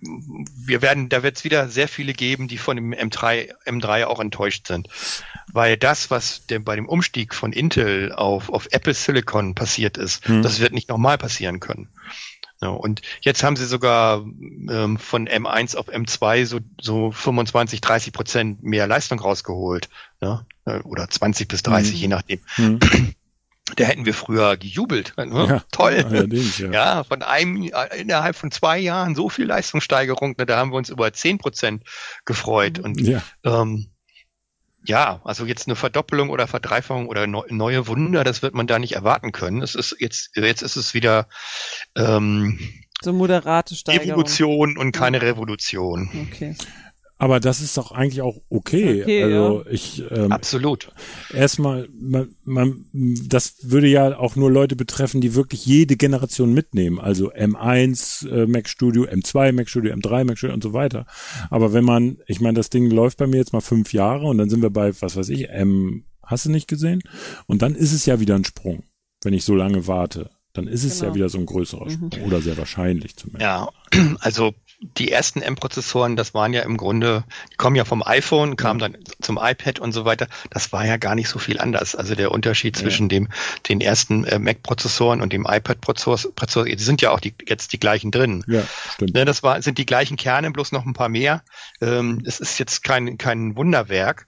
wir 0.54 0.82
werden, 0.82 1.08
da 1.08 1.24
wird 1.24 1.38
es 1.38 1.46
wieder 1.46 1.70
sehr 1.70 1.88
viele 1.88 2.12
geben, 2.12 2.50
die 2.50 2.58
von 2.58 2.76
dem 2.76 2.94
M3, 2.94 3.54
M3 3.66 4.04
auch 4.04 4.20
enttäuscht 4.20 4.68
sind. 4.68 4.90
Weil 5.54 5.78
das, 5.78 6.12
was 6.12 6.46
dem, 6.46 6.66
bei 6.66 6.76
dem 6.76 6.90
Umstieg 6.90 7.34
von 7.36 7.54
Intel 7.54 8.12
auf, 8.12 8.50
auf 8.50 8.68
Apple 8.72 8.94
Silicon 8.96 9.56
passiert 9.56 9.96
ist, 9.98 10.28
Hm. 10.28 10.42
das 10.42 10.60
wird 10.60 10.74
nicht 10.74 10.90
nochmal 10.90 11.18
passieren 11.18 11.62
können. 11.62 11.88
Ja, 12.62 12.68
und 12.68 13.02
jetzt 13.22 13.44
haben 13.44 13.56
sie 13.56 13.66
sogar 13.66 14.18
ähm, 14.18 14.98
von 15.00 15.30
M1 15.30 15.78
auf 15.78 15.88
M2 15.88 16.46
so, 16.46 16.60
so 16.82 17.12
25, 17.14 17.80
30 17.80 18.12
Prozent 18.12 18.62
mehr 18.62 18.88
Leistung 18.88 19.22
rausgeholt. 19.22 19.88
Ja? 20.22 20.46
Äh, 20.66 20.80
Oder 20.80 21.10
20 21.10 21.48
bis 21.48 21.64
30, 21.64 21.94
Mhm. 21.94 22.00
je 22.02 22.08
nachdem. 22.10 22.40
Hm. 22.56 22.80
Da 23.76 23.86
hätten 23.86 24.06
wir 24.06 24.14
früher 24.14 24.58
gejubelt. 24.58 25.14
Ne? 25.18 25.46
Ja, 25.48 25.64
Toll. 25.72 26.06
Ja. 26.58 26.72
Ja, 26.72 27.04
von 27.04 27.22
einem, 27.22 27.64
äh, 27.64 28.02
innerhalb 28.02 28.36
von 28.36 28.52
zwei 28.52 28.80
Jahren 28.80 29.16
so 29.16 29.30
viel 29.30 29.46
Leistungssteigerung, 29.46 30.36
ne, 30.38 30.46
da 30.46 30.58
haben 30.58 30.72
wir 30.72 30.78
uns 30.78 30.90
über 30.90 31.12
10 31.12 31.38
Prozent 31.38 31.84
gefreut. 32.26 32.80
Und 32.80 33.02
Ja, 33.02 33.24
ähm, 33.44 33.88
ja, 34.86 35.22
also 35.24 35.46
jetzt 35.46 35.68
eine 35.68 35.76
Verdoppelung 35.76 36.30
oder 36.30 36.48
Verdreifachung 36.48 37.08
oder 37.08 37.26
neu, 37.26 37.44
neue 37.50 37.88
Wunder, 37.88 38.24
das 38.24 38.42
wird 38.42 38.54
man 38.54 38.68
da 38.68 38.80
nicht 38.80 38.94
erwarten 38.94 39.32
können. 39.32 39.62
Es 39.62 39.76
ist 39.76 39.96
jetzt, 40.00 40.36
jetzt 40.36 40.62
ist 40.62 40.76
es 40.76 40.94
wieder 40.94 41.28
ähm, 41.96 42.60
So 43.02 43.14
moderate 43.14 43.76
Steigerung. 43.76 44.10
Evolution 44.10 44.78
und 44.78 44.92
keine 44.92 45.22
Revolution. 45.22 46.10
Okay. 46.30 46.56
Aber 47.24 47.40
das 47.40 47.62
ist 47.62 47.78
doch 47.78 47.94
eigentlich 47.94 48.22
auch 48.22 48.42
okay. 48.50 49.02
Okay, 49.04 49.24
also 49.24 49.64
ich 49.70 50.04
ähm, 50.12 50.30
Absolut. 50.34 50.92
erstmal, 51.34 51.88
man, 51.98 52.36
man, 52.44 52.84
das 52.92 53.56
würde 53.62 53.88
ja 53.88 54.20
auch 54.20 54.36
nur 54.36 54.52
Leute 54.52 54.76
betreffen, 54.76 55.22
die 55.22 55.34
wirklich 55.34 55.66
jede 55.66 55.96
Generation 55.96 56.54
mitnehmen. 56.54 57.00
Also 57.00 57.32
M1 57.32 58.28
äh, 58.30 58.46
Mac 58.46 58.68
Studio, 58.68 59.06
M2 59.06 59.54
Mac 59.54 59.70
Studio, 59.70 59.94
M3 59.94 60.26
Mac 60.26 60.38
Studio 60.38 60.54
und 60.54 60.64
so 60.64 60.74
weiter. 60.74 61.06
Aber 61.50 61.72
wenn 61.72 61.86
man, 61.86 62.18
ich 62.28 62.42
meine, 62.42 62.58
das 62.58 62.70
Ding 62.70 62.92
läuft 62.92 63.20
bei 63.20 63.28
mir 63.28 63.38
jetzt 63.38 63.54
mal 63.54 63.62
fünf 63.62 63.94
Jahre 63.94 64.26
und 64.26 64.38
dann 64.38 64.50
sind 64.50 64.62
wir 64.62 64.70
bei, 64.70 64.92
was 65.02 65.16
weiß 65.16 65.30
ich, 65.30 65.48
M, 65.50 66.04
hast 66.24 66.46
du 66.46 66.52
nicht 66.52 66.68
gesehen? 66.68 67.04
Und 67.48 67.62
dann 67.62 67.74
ist 67.74 67.94
es 67.94 68.06
ja 68.06 68.20
wieder 68.20 68.36
ein 68.36 68.44
Sprung, 68.44 68.84
wenn 69.24 69.34
ich 69.34 69.46
so 69.46 69.56
lange 69.56 69.88
warte. 69.88 70.30
Dann 70.52 70.68
ist 70.68 70.84
es 70.84 71.00
Genau. 71.00 71.12
ja 71.12 71.16
wieder 71.16 71.30
so 71.30 71.40
ein 71.40 71.48
größerer 71.48 71.90
Sprung. 71.90 72.12
Oder 72.26 72.40
sehr 72.42 72.58
wahrscheinlich 72.58 73.16
zumindest. 73.16 73.44
Ja, 73.44 73.70
also 74.20 74.54
die 74.98 75.12
ersten 75.12 75.42
M-Prozessoren, 75.42 76.16
das 76.16 76.34
waren 76.34 76.54
ja 76.54 76.62
im 76.62 76.78
Grunde, 76.78 77.24
die 77.52 77.56
kommen 77.56 77.76
ja 77.76 77.86
vom 77.86 78.04
iPhone, 78.06 78.56
kamen 78.56 78.80
dann 78.80 78.98
zum 79.22 79.40
iPad 79.42 79.80
und 79.80 79.92
so 79.92 80.06
weiter. 80.06 80.28
Das 80.50 80.72
war 80.72 80.86
ja 80.86 80.98
gar 80.98 81.16
nicht 81.16 81.30
so 81.30 81.40
viel 81.40 81.60
anders. 81.60 81.96
Also 81.96 82.16
der 82.16 82.32
Unterschied 82.32 82.76
zwischen 82.76 83.10
dem, 83.10 83.30
den 83.70 83.82
ersten 83.82 84.26
äh, 84.26 84.40
Mac-Prozessoren 84.40 85.22
und 85.22 85.34
dem 85.34 85.46
iPad-Prozessor, 85.48 86.34
Prozessor, 86.36 86.66
die 86.66 86.84
sind 86.84 87.02
ja 87.02 87.12
auch 87.12 87.20
die, 87.20 87.34
jetzt 87.48 87.74
die 87.74 87.80
gleichen 87.80 88.12
drin. 88.12 88.44
Ja, 88.48 88.64
stimmt. 88.94 89.14
Ne, 89.14 89.26
das 89.26 89.44
war, 89.44 89.62
sind 89.62 89.78
die 89.78 89.86
gleichen 89.86 90.18
Kerne, 90.18 90.52
bloß 90.52 90.72
noch 90.72 90.86
ein 90.86 90.94
paar 90.94 91.10
mehr. 91.10 91.44
Ähm, 91.82 92.22
es 92.26 92.40
ist 92.40 92.60
jetzt 92.60 92.84
kein, 92.84 93.18
kein 93.18 93.56
Wunderwerk. 93.56 94.28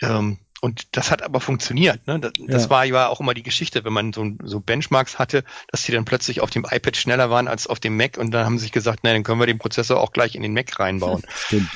Ähm, 0.00 0.38
und 0.62 0.96
das 0.96 1.10
hat 1.10 1.22
aber 1.22 1.40
funktioniert. 1.40 2.06
Ne? 2.06 2.20
Das, 2.20 2.32
das 2.46 2.64
Ja. 2.64 2.70
war 2.70 2.84
ja 2.84 3.08
auch 3.08 3.20
immer 3.20 3.34
die 3.34 3.42
Geschichte, 3.42 3.84
wenn 3.84 3.92
man 3.92 4.12
so, 4.12 4.24
so 4.44 4.60
Benchmarks 4.60 5.18
hatte, 5.18 5.42
dass 5.70 5.82
die 5.82 5.92
dann 5.92 6.04
plötzlich 6.04 6.40
auf 6.40 6.50
dem 6.50 6.64
iPad 6.70 6.96
schneller 6.96 7.28
waren 7.30 7.48
als 7.48 7.66
auf 7.66 7.80
dem 7.80 7.96
Mac 7.96 8.16
und 8.16 8.30
dann 8.30 8.46
haben 8.46 8.58
sie 8.58 8.62
sich 8.64 8.72
gesagt, 8.72 9.00
na, 9.02 9.12
dann 9.12 9.24
können 9.24 9.40
wir 9.40 9.46
den 9.46 9.58
Prozessor 9.58 10.00
auch 10.00 10.12
gleich 10.12 10.34
in 10.36 10.42
den 10.42 10.54
Mac 10.54 10.78
reinbauen. 10.78 11.22
Stimmt. 11.46 11.68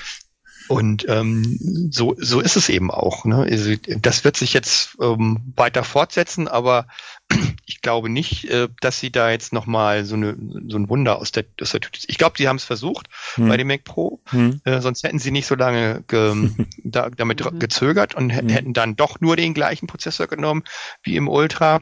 Und 0.69 1.07
ähm, 1.09 1.89
so, 1.93 2.17
so 2.19 2.41
ist 2.41 2.57
es 2.57 2.69
eben 2.69 2.91
auch. 2.91 3.25
Ne? 3.25 3.37
Also, 3.49 3.75
das 4.01 4.25
wird 4.25 4.37
sich 4.37 4.53
jetzt 4.53 4.97
ähm, 5.01 5.53
weiter 5.55 5.85
fortsetzen, 5.85 6.49
aber 6.49 6.87
ich 7.67 7.83
glaube 7.83 8.09
nicht, 8.09 8.51
äh, 8.51 8.69
dass 8.81 8.99
sie 8.99 9.13
da 9.13 9.31
jetzt 9.31 9.53
nochmal 9.53 10.05
so, 10.05 10.17
eine, 10.17 10.37
so 10.69 10.77
ein 10.77 10.89
Wunder 10.89 11.19
aus 11.19 11.31
der, 11.31 11.45
aus 11.61 11.71
der 11.71 11.81
Tüte. 11.81 12.01
Ich 12.09 12.19
glaube, 12.19 12.35
sie 12.39 12.49
haben 12.49 12.57
es 12.57 12.65
versucht 12.65 13.09
Hm. 13.35 13.49
bei 13.49 13.57
dem 13.57 13.69
Mac 13.69 13.85
Pro, 13.85 14.21
Hm. 14.31 14.61
äh, 14.65 14.81
sonst 14.81 15.03
hätten 15.05 15.19
sie 15.19 15.31
nicht 15.31 15.47
so 15.47 15.55
lange 15.55 16.03
ge, 16.09 16.35
da, 16.85 17.11
damit 17.11 17.45
Mhm. 17.45 17.59
gezögert 17.59 18.15
und 18.15 18.27
Mhm. 18.29 18.49
hätten 18.49 18.73
dann 18.73 18.97
doch 18.97 19.21
nur 19.21 19.37
den 19.37 19.55
gleichen 19.55 19.87
Prozessor 19.87 20.27
genommen 20.27 20.65
wie 21.03 21.17
im 21.17 21.29
Ultra. 21.29 21.81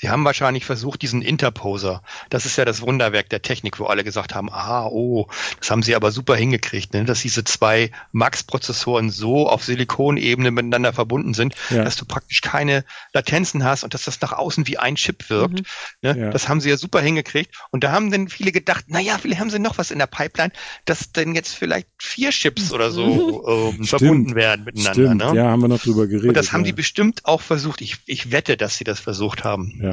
Sie 0.00 0.08
haben 0.08 0.24
wahrscheinlich 0.24 0.64
versucht, 0.64 1.02
diesen 1.02 1.20
Interposer, 1.20 2.02
das 2.30 2.46
ist 2.46 2.56
ja 2.56 2.64
das 2.64 2.80
Wunderwerk 2.80 3.28
der 3.28 3.42
Technik, 3.42 3.78
wo 3.78 3.84
alle 3.84 4.02
gesagt 4.02 4.34
haben, 4.34 4.50
ah, 4.50 4.86
oh, 4.86 5.26
das 5.58 5.70
haben 5.70 5.82
sie 5.82 5.94
aber 5.94 6.10
super 6.10 6.36
hingekriegt, 6.36 6.94
ne? 6.94 7.04
dass 7.04 7.20
diese 7.20 7.44
zwei 7.44 7.90
Max-Prozessoren 8.12 9.10
so 9.10 9.46
auf 9.46 9.62
Silikonebene 9.62 10.52
miteinander 10.52 10.94
verbunden 10.94 11.34
sind, 11.34 11.54
Ja. 11.68 11.84
dass 11.84 11.96
du 11.96 12.06
praktisch 12.06 12.40
keine 12.40 12.86
Latenzen 13.12 13.62
hast 13.62 13.84
und 13.84 13.92
dass 13.92 14.04
das 14.04 14.18
nach 14.22 14.32
außen 14.32 14.66
wie 14.66 14.78
ein 14.78 14.94
Chip 14.94 15.28
wirkt. 15.28 15.58
Mhm. 15.58 15.64
Ne? 16.00 16.18
Ja. 16.18 16.30
Das 16.30 16.48
haben 16.48 16.62
sie 16.62 16.70
ja 16.70 16.78
super 16.78 17.02
hingekriegt. 17.02 17.54
Und 17.70 17.84
da 17.84 17.92
haben 17.92 18.10
dann 18.10 18.28
viele 18.28 18.52
gedacht, 18.52 18.86
naja, 18.88 19.18
vielleicht 19.20 19.42
haben 19.42 19.50
sie 19.50 19.58
noch 19.58 19.76
was 19.76 19.90
in 19.90 19.98
der 19.98 20.06
Pipeline, 20.06 20.52
dass 20.86 21.12
denn 21.12 21.34
jetzt 21.34 21.54
vielleicht 21.54 21.88
vier 21.98 22.30
Chips 22.30 22.72
oder 22.72 22.90
so 22.90 23.74
ähm, 23.76 23.84
verbunden 23.84 24.34
werden 24.34 24.64
miteinander. 24.64 24.92
Stimmt, 24.94 25.16
ne? 25.34 25.36
ja, 25.36 25.50
haben 25.50 25.60
wir 25.60 25.68
noch 25.68 25.82
drüber 25.82 26.06
geredet. 26.06 26.28
Und 26.28 26.36
das 26.38 26.54
haben 26.54 26.62
ja. 26.62 26.68
die 26.68 26.72
bestimmt 26.72 27.26
auch 27.26 27.42
versucht. 27.42 27.82
Ich, 27.82 27.98
ich 28.06 28.32
wette, 28.32 28.56
dass 28.56 28.78
sie 28.78 28.84
das 28.84 28.98
versucht 28.98 29.44
haben. 29.44 29.78
Ja. 29.82 29.89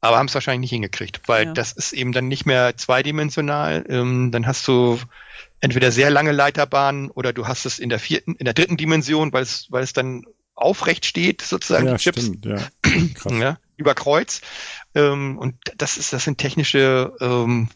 Aber 0.00 0.18
haben 0.18 0.26
es 0.26 0.34
wahrscheinlich 0.34 0.60
nicht 0.70 0.70
hingekriegt, 0.76 1.22
weil 1.26 1.46
Ja. 1.46 1.52
das 1.54 1.72
ist 1.72 1.92
eben 1.92 2.12
dann 2.12 2.28
nicht 2.28 2.46
mehr 2.46 2.76
zweidimensional. 2.76 3.84
Ähm, 3.88 4.30
dann 4.30 4.46
hast 4.46 4.66
du 4.68 4.98
entweder 5.60 5.90
sehr 5.90 6.10
lange 6.10 6.30
Leiterbahnen 6.32 7.10
oder 7.10 7.32
du 7.32 7.48
hast 7.48 7.66
es 7.66 7.78
in 7.78 7.88
der 7.88 7.98
vierten, 7.98 8.34
in 8.36 8.44
der 8.44 8.54
dritten 8.54 8.76
Dimension, 8.76 9.32
weil 9.32 9.42
es, 9.42 9.66
weil 9.70 9.82
es 9.82 9.92
dann 9.92 10.24
aufrecht 10.54 11.04
steht, 11.04 11.42
sozusagen, 11.42 11.86
ja, 11.86 11.94
die 11.94 12.02
Chips 12.02 12.22
stimmt, 12.22 12.46
ja. 12.46 12.58
Krass. 13.14 13.32
ja, 13.32 13.58
über 13.76 13.94
Kreuz. 13.94 14.40
Ähm, 14.94 15.38
und 15.38 15.54
das 15.76 15.96
ist, 15.96 16.12
das 16.12 16.24
sind 16.24 16.38
technische 16.38 17.12
ähm, 17.20 17.68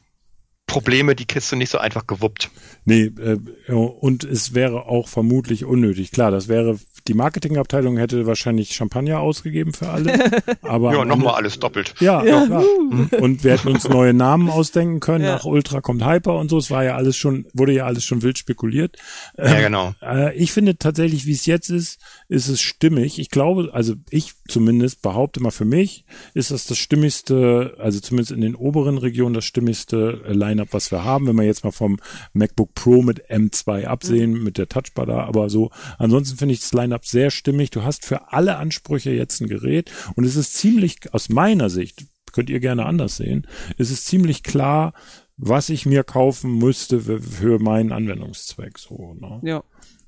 Probleme, 0.66 1.14
die 1.14 1.26
kriegst 1.26 1.50
du 1.52 1.56
nicht 1.56 1.70
so 1.70 1.78
einfach 1.78 2.06
gewuppt. 2.06 2.50
Nee, 2.84 3.04
äh, 3.04 3.38
und 3.72 4.24
es 4.24 4.54
wäre 4.54 4.86
auch 4.86 5.08
vermutlich 5.08 5.64
unnötig. 5.64 6.12
Klar, 6.12 6.30
das 6.30 6.48
wäre, 6.48 6.78
die 7.08 7.14
Marketingabteilung 7.14 7.96
hätte 7.96 8.26
wahrscheinlich 8.26 8.74
Champagner 8.74 9.20
ausgegeben 9.20 9.72
für 9.72 9.88
alle. 9.88 10.42
Aber 10.62 10.92
Ja, 10.94 11.04
nochmal 11.04 11.34
alles 11.34 11.58
doppelt. 11.58 11.94
Ja, 12.00 12.24
Ja. 12.24 12.46
klar. 12.46 12.64
Und 13.20 13.42
wir 13.44 13.52
hätten 13.52 13.68
uns 13.68 13.88
neue 13.88 14.12
Namen 14.14 14.48
ausdenken 14.50 15.00
können. 15.00 15.24
Ja. 15.24 15.34
Nach 15.34 15.44
Ultra 15.44 15.80
kommt 15.80 16.04
Hyper 16.04 16.36
und 16.38 16.50
so. 16.50 16.58
Es 16.58 16.70
war 16.70 16.84
ja 16.84 16.94
alles 16.96 17.16
schon, 17.16 17.46
wurde 17.54 17.72
ja 17.72 17.86
alles 17.86 18.04
schon 18.04 18.22
wild 18.22 18.38
spekuliert. 18.38 18.96
Ja, 19.36 19.60
genau. 19.60 19.94
Äh, 20.02 20.36
ich 20.36 20.52
finde 20.52 20.76
tatsächlich, 20.76 21.26
wie 21.26 21.32
es 21.32 21.46
jetzt 21.46 21.70
ist, 21.70 22.00
ist 22.28 22.48
es 22.48 22.60
stimmig. 22.60 23.18
Ich 23.18 23.30
glaube, 23.30 23.70
also 23.72 23.94
ich 24.10 24.32
zumindest 24.48 25.02
behaupte 25.02 25.40
mal 25.40 25.50
für 25.50 25.64
mich, 25.64 26.04
ist 26.34 26.50
das 26.50 26.66
das 26.66 26.78
stimmigste, 26.78 27.74
also 27.78 28.00
zumindest 28.00 28.32
in 28.32 28.40
den 28.40 28.54
oberen 28.54 28.98
Regionen 28.98 29.34
das 29.34 29.44
stimmigste 29.44 30.20
Line-Up, 30.28 30.68
was 30.72 30.90
wir 30.90 31.04
haben. 31.04 31.26
Wenn 31.26 31.36
wir 31.36 31.44
jetzt 31.44 31.64
mal 31.64 31.70
vom 31.72 31.98
MacBook 32.34 32.74
Pro 32.74 33.02
mit 33.02 33.30
M2 33.30 33.86
absehen, 33.86 34.42
mit 34.42 34.58
der 34.58 34.68
Touchbar 34.68 35.06
da, 35.06 35.24
aber 35.24 35.48
so. 35.50 35.70
Ansonsten 35.98 36.36
finde 36.36 36.54
ich 36.54 36.60
das 36.60 36.72
Line-Up 36.72 36.91
sehr 37.02 37.30
stimmig. 37.30 37.70
Du 37.70 37.82
hast 37.82 38.04
für 38.06 38.32
alle 38.32 38.56
Ansprüche 38.56 39.10
jetzt 39.10 39.40
ein 39.40 39.48
Gerät 39.48 39.90
und 40.16 40.24
es 40.24 40.36
ist 40.36 40.54
ziemlich, 40.54 41.12
aus 41.14 41.28
meiner 41.28 41.70
Sicht, 41.70 42.04
könnt 42.32 42.48
ihr 42.50 42.60
gerne 42.60 42.86
anders 42.86 43.16
sehen, 43.16 43.46
es 43.78 43.90
ist 43.90 44.06
ziemlich 44.06 44.42
klar, 44.42 44.92
was 45.36 45.68
ich 45.70 45.86
mir 45.86 46.04
kaufen 46.04 46.58
müsste 46.58 47.00
für, 47.00 47.58
meinen 47.58 47.92
Anwendungszweck, 47.92 48.78
so, 48.78 49.14
ne? 49.14 49.40
Ja, 49.42 49.64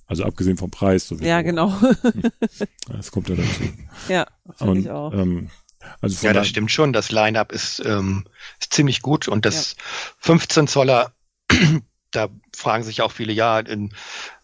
Also 0.06 0.24
abgesehen 0.24 0.56
vom 0.56 0.70
Preis. 0.70 1.08
sowieso. 1.08 1.26
ja 1.28 1.42
genau. 1.42 1.74
Das 2.88 3.10
kommt 3.10 3.28
ja 3.28 3.36
dazu. 3.36 3.62
ja, 4.08 4.26
finde 4.56 4.70
Und, 4.72 4.78
ich 4.80 4.90
auch. 4.90 5.12
ähm, 5.12 5.50
also 6.00 6.26
Ja, 6.26 6.32
da- 6.32 6.40
das 6.40 6.48
stimmt 6.48 6.70
schon. 6.70 6.92
Das 6.92 7.10
Line-Up 7.10 7.52
ist, 7.52 7.82
ähm, 7.84 8.24
ist 8.60 8.72
ziemlich 8.72 9.02
gut 9.02 9.28
und 9.28 9.44
das 9.44 9.76
15 10.18 10.66
Zoller, 10.68 11.12
da 12.14 12.28
fragen 12.56 12.84
sich 12.84 13.02
auch 13.02 13.12
viele, 13.12 13.32
ja, 13.32 13.62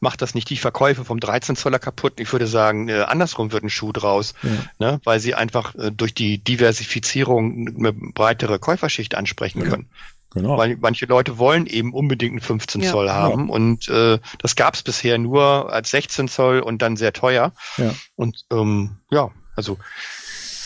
macht 0.00 0.22
das 0.22 0.34
nicht 0.34 0.50
die 0.50 0.56
Verkäufe 0.56 1.04
vom 1.04 1.20
13 1.20 1.56
Zoller 1.56 1.78
kaputt? 1.78 2.20
Ich 2.20 2.32
würde 2.32 2.46
sagen, 2.46 2.88
äh, 2.88 3.00
andersrum 3.02 3.52
wird 3.52 3.62
ein 3.64 3.70
Schuh 3.70 3.92
draus, 3.92 4.34
Ja. 4.42 4.50
ne, 4.78 5.00
weil 5.04 5.20
sie 5.20 5.34
einfach 5.34 5.74
äh, 5.74 5.90
durch 5.90 6.14
die 6.14 6.38
Diversifizierung 6.38 7.74
eine 7.78 7.92
breitere 7.92 8.58
Käuferschicht 8.58 9.14
ansprechen 9.14 9.62
können. 9.64 9.90
Genau. 10.32 10.56
Weil 10.56 10.76
manche 10.80 11.06
Leute 11.06 11.38
wollen 11.38 11.66
eben 11.66 11.92
unbedingt 11.92 12.32
einen 12.34 12.40
15 12.40 12.82
Ja. 12.82 12.90
Zoll 12.92 13.10
haben 13.10 13.50
und 13.50 13.88
äh, 13.88 14.18
das 14.38 14.54
gab 14.54 14.74
es 14.74 14.82
bisher 14.82 15.18
nur 15.18 15.72
als 15.72 15.90
16 15.90 16.28
Zoll 16.28 16.60
und 16.60 16.82
dann 16.82 16.96
sehr 16.96 17.12
teuer. 17.12 17.52
Ja. 17.78 17.92
Und 18.14 18.44
ähm, 18.52 18.98
ja, 19.10 19.30
also 19.56 19.76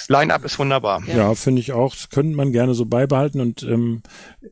Line-Up 0.09 0.45
ist 0.45 0.59
wunderbar. 0.59 1.03
Ja. 1.07 1.17
Ja, 1.17 1.35
finde 1.35 1.61
ich 1.61 1.73
auch. 1.73 1.95
Das 1.95 2.11
könnte 2.11 2.37
man 2.37 2.53
gerne 2.53 2.75
so 2.75 2.87
beibehalten. 2.87 3.41
Und 3.41 3.63
ähm, 3.63 4.03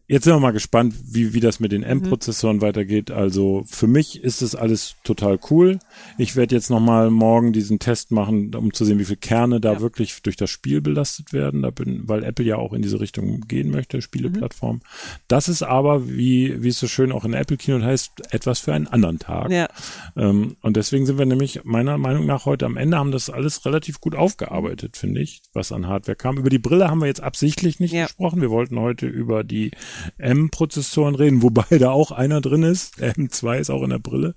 jetzt 0.09 0.25
sind 0.25 0.35
wir 0.35 0.41
mal 0.41 0.53
gespannt, 0.53 0.95
wie, 1.05 1.35
wie 1.35 1.41
das 1.41 1.61
mit 1.61 1.73
den 1.73 1.83
M-Prozessoren 1.83 2.61
weitergeht. 2.61 3.11
Also 3.11 3.65
für 3.67 3.87
mich 3.87 4.23
ist 4.23 4.43
das 4.43 4.55
alles 4.55 4.97
total 5.05 5.39
cool. 5.51 5.79
Ich 6.19 6.37
werde 6.37 6.55
jetzt 6.55 6.71
nochmal 6.71 7.11
morgen 7.11 7.53
diesen 7.53 7.79
Test 7.79 8.11
machen, 8.11 8.55
um 8.55 8.73
zu 8.73 8.85
sehen, 8.85 8.99
wie 8.99 9.05
viele 9.05 9.17
Kerne 9.19 9.61
da 9.61 9.75
Ja. 9.75 9.81
wirklich 9.81 10.23
durch 10.23 10.37
das 10.37 10.51
Spiel 10.51 10.81
belastet 10.81 11.33
werden. 11.33 11.63
Da 11.63 11.71
bin, 11.71 12.09
weil 12.09 12.25
Apple 12.25 12.45
ja 12.45 12.57
auch 12.57 12.73
in 12.73 12.83
diese 12.83 13.01
Richtung 13.01 13.41
gehen 13.43 13.71
möchte, 13.71 14.03
Spieleplattform. 14.03 14.81
Das 15.29 15.49
ist 15.49 15.63
aber, 15.63 16.09
wie, 16.09 16.63
wie 16.63 16.69
es 16.69 16.79
so 16.79 16.89
schön 16.89 17.13
auch 17.13 17.25
in 17.25 17.33
der 17.33 17.41
Apple 17.41 17.57
Keynote 17.57 17.85
heißt, 17.85 18.33
etwas 18.33 18.61
für 18.61 18.73
einen 18.75 18.87
anderen 18.87 19.19
Tag. 19.19 19.51
Ja, 19.51 19.69
Ähm, 20.17 20.57
und 20.63 20.77
deswegen 20.77 21.07
sind 21.07 21.19
wir 21.19 21.27
nämlich 21.27 21.61
meiner 21.65 21.99
Meinung 21.99 22.27
nach 22.27 22.47
heute 22.47 22.67
am 22.67 22.77
Ende 22.77 22.99
haben 22.99 23.13
das 23.13 23.31
alles 23.31 23.65
relativ 23.67 24.01
gut 24.01 24.15
aufgearbeitet, 24.15 24.97
finde 24.97 25.21
ich, 25.21 25.42
was 25.55 25.73
an 25.73 25.87
Hardware 25.89 26.17
kam. 26.17 26.39
Über 26.39 26.51
die 26.51 26.59
Brille 26.59 26.89
haben 26.91 27.01
wir 27.01 27.07
jetzt 27.07 27.23
absichtlich 27.23 27.81
nicht 27.81 27.93
Ja. 27.93 28.05
gesprochen. 28.05 28.41
Wir 28.41 28.51
wollten 28.51 28.79
heute 28.79 29.07
über 29.07 29.45
die 29.45 29.71
M-Prozessoren 30.19 31.15
reden, 31.15 31.43
wobei 31.43 31.65
da 31.79 31.91
auch 31.91 32.11
einer 32.13 32.41
drin 32.41 32.63
ist. 32.63 33.01
Der 33.01 33.15
M2 33.15 33.59
ist 33.59 33.71
auch 33.71 33.83
in 33.83 33.91
der 33.91 33.99
Brille. 33.99 34.35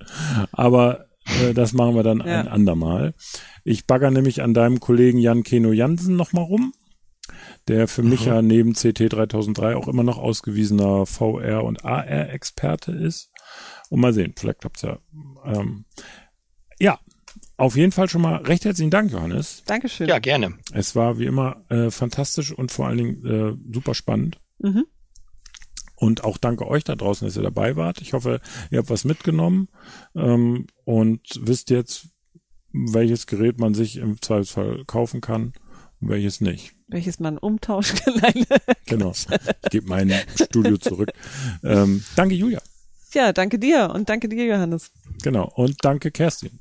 Aber 0.51 1.05
äh, 1.41 1.53
das 1.53 1.73
machen 1.73 1.95
wir 1.95 2.03
dann 2.03 2.19
Ja. 2.19 2.41
ein 2.41 2.47
andermal. 2.47 3.13
Ich 3.63 3.87
bagger 3.87 4.11
nämlich 4.11 4.41
an 4.41 4.53
deinem 4.53 4.79
Kollegen 4.79 5.17
Jan 5.19 5.43
Keno 5.43 5.71
Jansen 5.71 6.15
nochmal 6.15 6.43
rum 6.45 6.73
der 7.67 7.87
für 7.87 8.03
mich 8.03 8.25
ja 8.25 8.43
neben 8.43 8.73
CT 8.73 9.11
3003 9.11 9.75
auch 9.75 9.87
immer 9.87 10.03
noch 10.03 10.19
ausgewiesener 10.19 11.07
VR- 11.07 11.63
und 11.63 11.83
AR-Experte 11.83 12.91
ist. 12.91 13.31
Und 13.89 13.99
mal 13.99 14.13
sehen, 14.13 14.35
vielleicht 14.37 14.59
klappt's 14.61 14.83
ja. 14.83 14.99
Ähm, 15.43 15.85
ja, 15.95 16.03
auf 17.57 17.75
jeden 17.75 17.91
Fall 17.91 18.09
schon 18.09 18.21
mal 18.21 18.37
recht 18.37 18.65
herzlichen 18.65 18.91
Dank, 18.91 19.11
Johannes. 19.11 19.63
Dankeschön. 19.65 20.07
Ja, 20.07 20.19
gerne. 20.19 20.55
Es 20.73 20.95
war 20.95 21.19
wie 21.19 21.25
immer 21.25 21.63
äh, 21.69 21.89
fantastisch 21.89 22.51
und 22.51 22.71
vor 22.71 22.87
allen 22.87 22.97
Dingen 22.97 23.25
äh, 23.25 23.73
super 23.73 23.93
spannend. 23.93 24.39
Mhm. 24.59 24.85
Und 25.95 26.25
auch 26.25 26.37
danke 26.37 26.67
euch 26.67 26.83
da 26.83 26.95
draußen, 26.95 27.25
dass 27.25 27.37
ihr 27.37 27.43
dabei 27.43 27.77
wart. 27.77 28.01
Ich 28.01 28.11
hoffe, 28.13 28.41
ihr 28.69 28.79
habt 28.79 28.89
was 28.89 29.05
mitgenommen 29.05 29.69
ähm, 30.13 30.67
und 30.83 31.21
wisst 31.39 31.69
jetzt, 31.69 32.09
welches 32.73 33.27
Gerät 33.27 33.59
man 33.59 33.73
sich 33.73 33.97
im 33.97 34.21
Zweifelsfall 34.21 34.83
kaufen 34.85 35.21
kann 35.21 35.53
und 36.01 36.09
welches 36.09 36.41
nicht. 36.41 36.75
Welches 36.87 37.19
man 37.19 37.37
umtauscht. 37.37 38.01
Nein. 38.21 38.45
Genau. 38.85 39.11
Ich 39.11 39.69
gebe 39.69 39.87
mein 39.87 40.13
Studio 40.35 40.77
zurück. 40.77 41.11
Ähm, 41.63 42.03
danke, 42.17 42.35
Julia. 42.35 42.61
ja, 43.13 43.31
danke 43.31 43.57
dir 43.57 43.91
und 43.93 44.09
danke 44.09 44.27
dir, 44.27 44.45
Johannes. 44.45 44.91
Genau. 45.23 45.49
Und 45.55 45.77
danke, 45.85 46.11
Kerstin, 46.11 46.59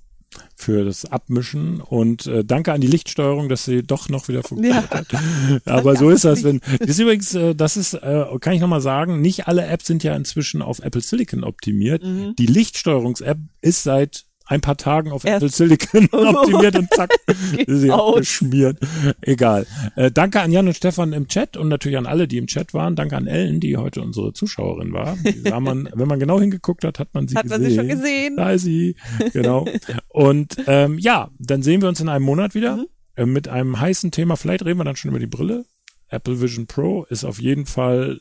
für 0.56 0.84
das 0.84 1.04
Abmischen. 1.04 1.80
Und 1.80 2.26
äh, 2.26 2.44
danke 2.44 2.72
an 2.72 2.80
die 2.80 2.86
Lichtsteuerung, 2.86 3.48
dass 3.48 3.64
sie 3.64 3.82
doch 3.82 4.08
noch 4.08 4.28
wieder 4.28 4.42
funktioniert 4.42 4.90
Ja. 4.90 4.98
hat. 4.98 5.06
Aber 5.66 5.96
so 5.96 6.10
ist 6.10 6.24
das, 6.24 6.44
wenn. 6.44 6.60
Das 6.78 6.88
ist 6.90 6.98
übrigens, 6.98 7.34
äh, 7.34 7.54
das 7.54 7.76
ist, 7.76 7.94
äh, 7.94 8.24
kann 8.40 8.52
ich 8.54 8.60
nochmal 8.60 8.80
sagen, 8.80 9.20
nicht 9.20 9.48
alle 9.48 9.66
Apps 9.66 9.86
sind 9.86 10.02
ja 10.04 10.14
inzwischen 10.16 10.62
auf 10.62 10.78
Apple 10.80 11.00
Silicon 11.00 11.44
optimiert. 11.44 12.02
Mhm. 12.02 12.34
Die 12.38 12.46
Lichtsteuerungs-App 12.46 13.38
ist 13.60 13.82
seit 13.82 14.24
ein 14.46 14.60
paar 14.60 14.76
Tagen 14.76 15.10
auf 15.12 15.24
Apple 15.24 15.48
Silicon 15.48 16.06
optimiert 16.12 16.76
und 16.76 16.90
zack, 16.92 17.10
ist 17.66 17.80
sie 17.80 17.90
aus. 17.90 18.14
abgeschmiert. 18.16 18.78
Egal. 19.22 19.66
Äh, 19.96 20.10
danke 20.10 20.40
an 20.42 20.52
Jan 20.52 20.66
und 20.66 20.74
Stefan 20.76 21.12
im 21.14 21.28
Chat 21.28 21.56
und 21.56 21.68
natürlich 21.68 21.96
an 21.98 22.06
alle, 22.06 22.28
die 22.28 22.36
im 22.38 22.46
Chat 22.46 22.74
waren. 22.74 22.94
Danke 22.96 23.16
an 23.16 23.26
Ellen, 23.26 23.60
die 23.60 23.76
heute 23.76 24.02
unsere 24.02 24.32
Zuschauerin 24.34 24.92
war. 24.92 25.16
Sah 25.44 25.60
man, 25.60 25.88
wenn 25.94 26.08
man 26.08 26.18
genau 26.20 26.38
hingeguckt 26.40 26.84
hat, 26.84 26.98
hat 26.98 27.14
man 27.14 27.26
sie 27.28 27.36
Hat 27.36 27.46
man 27.46 27.60
gesehen. 27.62 27.70
sie 27.70 27.76
schon 27.76 27.88
gesehen? 27.88 28.36
Da 28.36 28.50
ist 28.52 28.62
sie. 28.62 28.96
Genau. 29.32 29.66
Und 30.08 30.56
ähm, 30.66 30.98
ja, 30.98 31.30
dann 31.38 31.62
sehen 31.62 31.80
wir 31.80 31.88
uns 31.88 32.00
in 32.00 32.08
einem 32.08 32.24
Monat 32.24 32.54
wieder 32.54 32.76
Mhm. 32.76 32.86
äh, 33.16 33.26
mit 33.26 33.48
einem 33.48 33.80
heißen 33.80 34.10
Thema. 34.10 34.36
Vielleicht 34.36 34.64
reden 34.64 34.78
wir 34.78 34.84
dann 34.84 34.96
schon 34.96 35.10
über 35.10 35.20
die 35.20 35.26
Brille. 35.26 35.64
Apple 36.08 36.40
Vision 36.40 36.66
Pro 36.66 37.04
ist 37.08 37.24
auf 37.24 37.40
jeden 37.40 37.64
Fall 37.66 38.20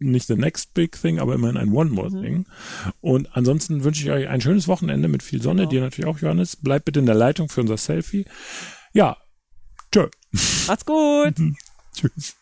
nicht 0.00 0.26
the 0.26 0.36
next 0.36 0.74
big 0.74 1.00
thing, 1.00 1.18
aber 1.18 1.34
immerhin 1.34 1.56
ein 1.56 1.72
one 1.72 1.90
more 1.90 2.10
mhm. 2.10 2.22
thing. 2.22 2.46
Und 3.00 3.36
ansonsten 3.36 3.84
wünsche 3.84 4.02
ich 4.02 4.10
euch 4.10 4.28
ein 4.28 4.40
schönes 4.40 4.66
Wochenende 4.66 5.08
mit 5.08 5.22
viel 5.22 5.42
Sonne, 5.42 5.62
genau. 5.62 5.70
dir 5.70 5.80
natürlich 5.82 6.10
auch, 6.10 6.18
Johannes. 6.18 6.56
Bleibt 6.56 6.86
bitte 6.86 7.00
in 7.00 7.06
der 7.06 7.14
Leitung 7.14 7.48
für 7.48 7.60
unser 7.60 7.76
Selfie. 7.76 8.24
Ja, 8.92 9.16
tschö. 9.92 10.08
Macht's 10.66 10.86
gut. 10.86 11.34
Tschüss. 11.94 12.36